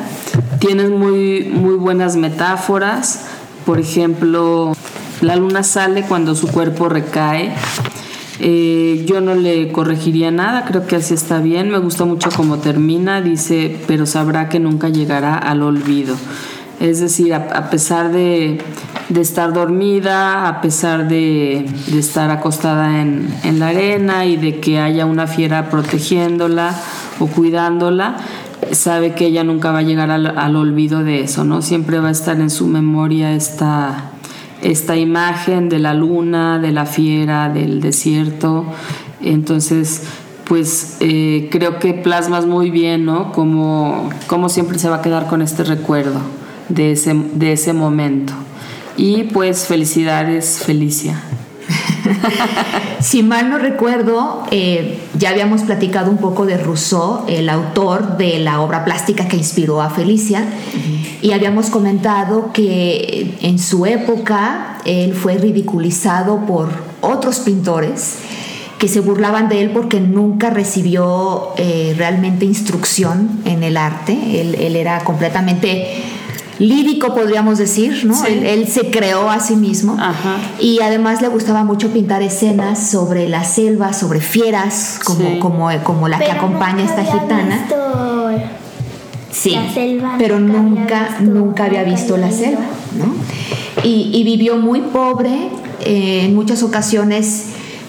Tienes 0.59 0.89
muy, 0.89 1.43
muy 1.43 1.75
buenas 1.75 2.15
metáforas. 2.15 3.25
Por 3.65 3.77
ejemplo, 3.77 4.73
la 5.19 5.35
luna 5.35 5.63
sale 5.63 6.03
cuando 6.03 6.33
su 6.33 6.47
cuerpo 6.47 6.87
recae. 6.87 7.53
Eh, 8.45 9.05
yo 9.07 9.21
no 9.21 9.35
le 9.35 9.71
corregiría 9.71 10.29
nada, 10.29 10.65
creo 10.65 10.85
que 10.85 10.97
así 10.97 11.13
está 11.13 11.39
bien. 11.39 11.69
Me 11.69 11.77
gusta 11.77 12.03
mucho 12.03 12.29
cómo 12.35 12.57
termina, 12.57 13.21
dice, 13.21 13.77
pero 13.87 14.05
sabrá 14.05 14.49
que 14.49 14.59
nunca 14.59 14.89
llegará 14.89 15.37
al 15.37 15.63
olvido. 15.63 16.17
Es 16.81 16.99
decir, 16.99 17.33
a, 17.33 17.69
pesar 17.69 18.11
de, 18.11 18.61
estar 19.15 19.53
dormida, 19.53 20.49
a 20.49 20.59
pesar 20.59 21.07
de, 21.07 21.65
estar 21.97 22.31
acostada 22.31 23.01
en, 23.01 23.59
la 23.59 23.69
arena 23.69 24.25
y 24.25 24.35
de 24.35 24.59
que 24.59 24.77
haya 24.77 25.05
una 25.05 25.25
fiera 25.25 25.69
protegiéndola 25.69 26.75
o 27.19 27.27
cuidándola, 27.27 28.17
sabe 28.73 29.13
que 29.13 29.27
ella 29.27 29.45
nunca 29.45 29.71
va 29.71 29.79
a 29.79 29.83
llegar 29.83 30.11
al, 30.11 30.37
al 30.37 30.55
olvido 30.57 31.05
de 31.05 31.21
eso, 31.21 31.45
¿no? 31.45 31.61
Siempre 31.61 32.01
va 32.01 32.09
a 32.09 32.11
estar 32.11 32.37
en 32.41 32.49
su 32.49 32.67
memoria 32.67 33.33
esta 33.33 34.12
esta 34.63 34.95
imagen 34.95 35.69
de 35.69 35.79
la 35.79 35.93
luna, 35.93 36.59
de 36.59 36.71
la 36.71 36.85
fiera, 36.85 37.49
del 37.49 37.81
desierto. 37.81 38.65
Entonces, 39.21 40.03
pues 40.45 40.97
eh, 40.99 41.49
creo 41.51 41.79
que 41.79 41.93
plasmas 41.93 42.45
muy 42.45 42.71
bien, 42.71 43.05
¿no? 43.05 43.31
Como, 43.31 44.09
como 44.27 44.49
siempre 44.49 44.79
se 44.79 44.89
va 44.89 44.97
a 44.97 45.01
quedar 45.01 45.27
con 45.27 45.41
este 45.41 45.63
recuerdo 45.63 46.19
de 46.69 46.93
ese, 46.93 47.13
de 47.13 47.53
ese 47.53 47.73
momento. 47.73 48.33
Y 48.97 49.23
pues 49.23 49.65
felicidades, 49.65 50.59
Felicia. 50.65 51.21
si 52.99 53.23
mal 53.23 53.49
no 53.49 53.57
recuerdo, 53.57 54.43
eh, 54.51 54.99
ya 55.17 55.29
habíamos 55.29 55.63
platicado 55.63 56.11
un 56.11 56.17
poco 56.17 56.45
de 56.45 56.57
Rousseau, 56.57 57.25
el 57.27 57.49
autor 57.49 58.17
de 58.17 58.39
la 58.39 58.61
obra 58.61 58.85
plástica 58.85 59.27
que 59.27 59.37
inspiró 59.37 59.81
a 59.81 59.89
Felicia, 59.89 60.45
y 61.23 61.31
habíamos 61.31 61.69
comentado 61.69 62.51
que 62.51 63.37
en 63.41 63.57
su 63.57 63.85
época 63.85 64.77
él 64.83 65.13
fue 65.13 65.37
ridiculizado 65.37 66.45
por 66.45 66.69
otros 66.99 67.39
pintores 67.39 68.17
que 68.77 68.89
se 68.89 68.99
burlaban 68.99 69.47
de 69.47 69.61
él 69.61 69.69
porque 69.69 70.01
nunca 70.01 70.49
recibió 70.49 71.53
eh, 71.55 71.95
realmente 71.97 72.43
instrucción 72.43 73.39
en 73.45 73.63
el 73.63 73.77
arte. 73.77 74.41
Él, 74.41 74.55
él 74.55 74.75
era 74.75 74.99
completamente 75.05 76.03
lírico, 76.59 77.15
podríamos 77.15 77.57
decir, 77.57 78.03
¿no? 78.03 78.21
Él, 78.25 78.67
se 78.67 78.91
creó 78.91 79.29
a 79.29 79.39
sí 79.39 79.55
mismo. 79.55 79.97
Y 80.59 80.81
además 80.81 81.21
le 81.21 81.29
gustaba 81.29 81.63
mucho 81.63 81.93
pintar 81.93 82.21
escenas 82.21 82.89
sobre 82.89 83.29
la 83.29 83.45
selva, 83.45 83.93
sobre 83.93 84.19
fieras, 84.19 84.99
como, 85.05 85.39
como, 85.39 85.69
como 85.83 86.09
la 86.09 86.19
que 86.19 86.31
acompaña 86.31 86.83
a 86.83 86.85
esta 86.85 87.05
gitana. 87.05 87.65
Sí, 89.33 89.57
pero 90.19 90.39
nunca, 90.39 91.17
nunca 91.19 91.65
había 91.65 91.83
visto 91.83 92.17
la 92.17 92.31
selva, 92.31 92.65
¿no? 92.97 93.13
Y, 93.83 94.23
vivió 94.23 94.57
muy 94.57 94.81
pobre, 94.81 95.49
eh, 95.81 96.21
en 96.25 96.35
muchas 96.35 96.61
ocasiones 96.63 97.47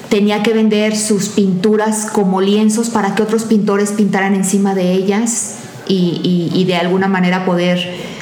tenía 0.08 0.42
que 0.42 0.54
vender 0.54 0.96
sus 0.96 1.28
pinturas 1.28 2.06
como 2.06 2.40
lienzos 2.40 2.88
para 2.88 3.14
que 3.14 3.22
otros 3.22 3.44
pintores 3.44 3.92
pintaran 3.92 4.34
encima 4.34 4.74
de 4.74 4.92
ellas 4.92 5.56
y, 5.86 6.64
de 6.66 6.76
alguna 6.76 7.08
manera 7.08 7.44
poder 7.44 7.78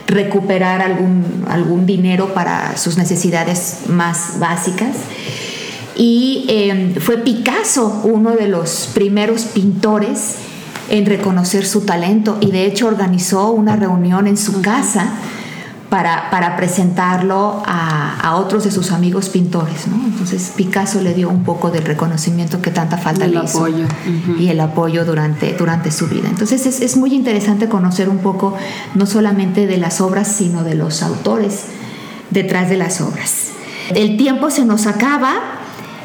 recuperar 0.09 0.83
algún, 0.83 1.45
algún 1.49 1.87
dinero 1.87 2.35
para 2.35 2.77
sus 2.77 2.99
necesidades 2.99 3.83
más 3.89 4.41
básicas. 4.41 4.97
Y 5.97 6.47
em, 6.49 6.95
fue 6.95 7.19
Picasso 7.19 8.01
uno 8.05 8.33
de 8.33 8.49
los 8.49 8.91
primeros 8.95 9.45
pintores 9.45 10.37
en 10.93 11.07
reconocer 11.07 11.67
su 11.67 11.81
talento 11.81 12.37
y 12.41 12.51
de 12.51 12.67
hecho 12.67 12.87
organizó 12.87 13.51
una 13.51 13.77
reunión 13.77 14.27
en 14.27 14.37
su 14.37 14.61
casa 14.61 15.07
para, 15.89 16.57
presentarlo 16.57 17.63
a, 17.67 18.37
otros 18.37 18.65
de 18.65 18.71
sus 18.71 18.93
amigos 18.93 19.29
pintores. 19.29 19.87
Entonces 19.87 20.53
Picasso 20.57 21.03
le 21.03 21.13
dio 21.13 21.29
un 21.29 21.45
poco 21.45 21.71
del 21.71 21.85
reconocimiento 21.85 22.63
que 22.63 22.71
tanta 22.71 22.97
falta 22.97 23.27
le 23.27 23.43
hizo 23.45 23.59
apoyo. 23.59 23.87
y 24.39 24.49
el 24.49 24.61
apoyo 24.61 25.05
durante, 25.05 25.55
durante 25.55 25.91
su 25.91 26.09
vida. 26.09 26.29
Entonces 26.29 26.65
es, 26.65 26.81
es, 26.81 26.97
muy 26.97 27.15
interesante 27.15 27.69
conocer 27.69 28.09
un 28.09 28.19
poco 28.19 28.55
no 28.95 29.05
solamente 29.05 29.67
de 29.67 29.77
las 29.77 30.01
obras, 30.01 30.29
sino 30.29 30.63
de 30.63 30.75
los 30.75 31.03
autores 31.03 31.65
detrás 32.31 32.71
de 32.71 32.79
las 32.79 33.01
obras. 33.03 33.49
El 33.95 34.17
tiempo 34.17 34.51
se 34.51 34.65
nos 34.65 34.87
acaba. 34.87 35.62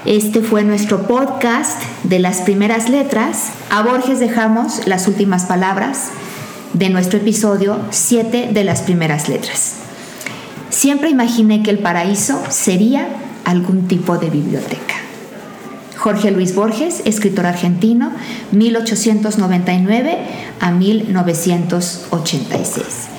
Este 0.07 0.41
fue 0.41 0.63
nuestro 0.63 1.05
podcast 1.05 1.83
de 2.05 2.17
las 2.19 2.39
primeras 2.39 2.87
letras. 2.87 3.49
A 3.69 3.83
Borges 3.83 4.21
dejamos 4.21 4.87
las 4.87 5.09
últimas 5.09 5.43
palabras 5.43 6.11
de 6.71 6.89
nuestro 6.89 7.19
episodio 7.19 7.81
7 7.89 8.51
de 8.53 8.63
las 8.63 8.83
primeras 8.83 9.27
letras. 9.27 9.73
Siempre 10.69 11.09
imaginé 11.09 11.61
que 11.61 11.71
el 11.71 11.79
paraíso 11.79 12.41
sería 12.47 13.09
algún 13.43 13.89
tipo 13.89 14.17
de 14.17 14.29
biblioteca. 14.29 14.95
Jorge 15.97 16.31
Luis 16.31 16.55
Borges, 16.55 17.01
escritor 17.03 17.45
argentino, 17.45 18.13
1899 18.53 20.19
a 20.61 20.71
1986. 20.71 23.16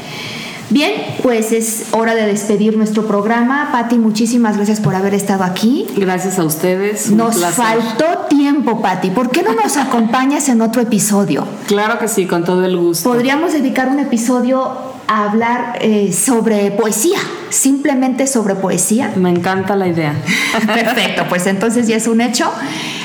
Bien, 0.71 0.93
pues 1.23 1.53
es 1.53 1.87
hora 1.93 2.14
de 2.14 2.27
despedir 2.27 2.77
nuestro 2.77 3.07
programa. 3.07 3.71
Patti, 3.73 3.97
muchísimas 3.97 4.57
gracias 4.57 4.81
por 4.81 4.95
haber 4.95 5.14
estado 5.14 5.45
aquí. 5.45 5.87
Gracias 5.97 6.39
a 6.39 6.45
ustedes. 6.45 7.11
Nos 7.11 7.43
faltó 7.55 8.27
tiempo, 8.29 8.83
Patti. 8.83 9.11
¿Por 9.11 9.31
qué 9.31 9.43
no 9.43 9.55
nos 9.55 9.77
acompañas 9.79 10.49
en 10.49 10.61
otro 10.61 10.83
episodio? 10.83 11.47
Claro 11.66 11.99
que 11.99 12.09
sí, 12.09 12.27
con 12.27 12.45
todo 12.45 12.64
el 12.64 12.77
gusto. 12.77 13.09
Podríamos 13.09 13.53
dedicar 13.53 13.89
un 13.89 13.99
episodio 13.99 14.73
a 15.07 15.25
hablar 15.25 15.79
eh, 15.81 16.12
sobre 16.12 16.71
poesía, 16.71 17.19
simplemente 17.49 18.27
sobre 18.27 18.55
poesía. 18.55 19.12
Me 19.16 19.31
encanta 19.31 19.75
la 19.75 19.89
idea. 19.89 20.14
Perfecto, 20.66 21.25
pues 21.31 21.47
entonces 21.47 21.89
ya 21.89 21.97
es 21.97 22.07
un 22.07 22.21
hecho. 22.21 22.53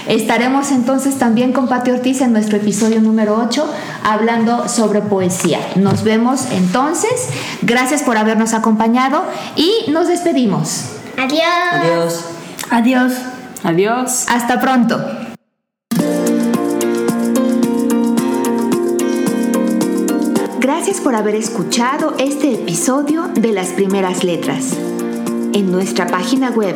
Estaremos 0.07 0.71
entonces 0.71 1.17
también 1.17 1.53
con 1.53 1.67
Pati 1.67 1.91
Ortiz 1.91 2.21
en 2.21 2.33
nuestro 2.33 2.57
episodio 2.57 3.01
número 3.01 3.37
8 3.37 3.65
hablando 4.03 4.67
sobre 4.67 5.01
poesía. 5.01 5.59
Nos 5.75 6.03
vemos 6.03 6.47
entonces. 6.51 7.29
Gracias 7.61 8.03
por 8.03 8.17
habernos 8.17 8.53
acompañado 8.53 9.23
y 9.55 9.89
nos 9.91 10.07
despedimos. 10.07 10.85
Adiós. 11.17 11.43
Adiós. 11.71 12.25
Adiós. 12.69 13.13
Adiós. 13.63 14.25
Hasta 14.29 14.59
pronto. 14.59 14.99
Gracias 20.59 20.99
por 21.01 21.15
haber 21.15 21.35
escuchado 21.35 22.15
este 22.17 22.53
episodio 22.53 23.29
de 23.33 23.51
Las 23.51 23.69
Primeras 23.69 24.23
Letras. 24.23 24.77
En 25.53 25.71
nuestra 25.71 26.07
página 26.07 26.49
web 26.49 26.75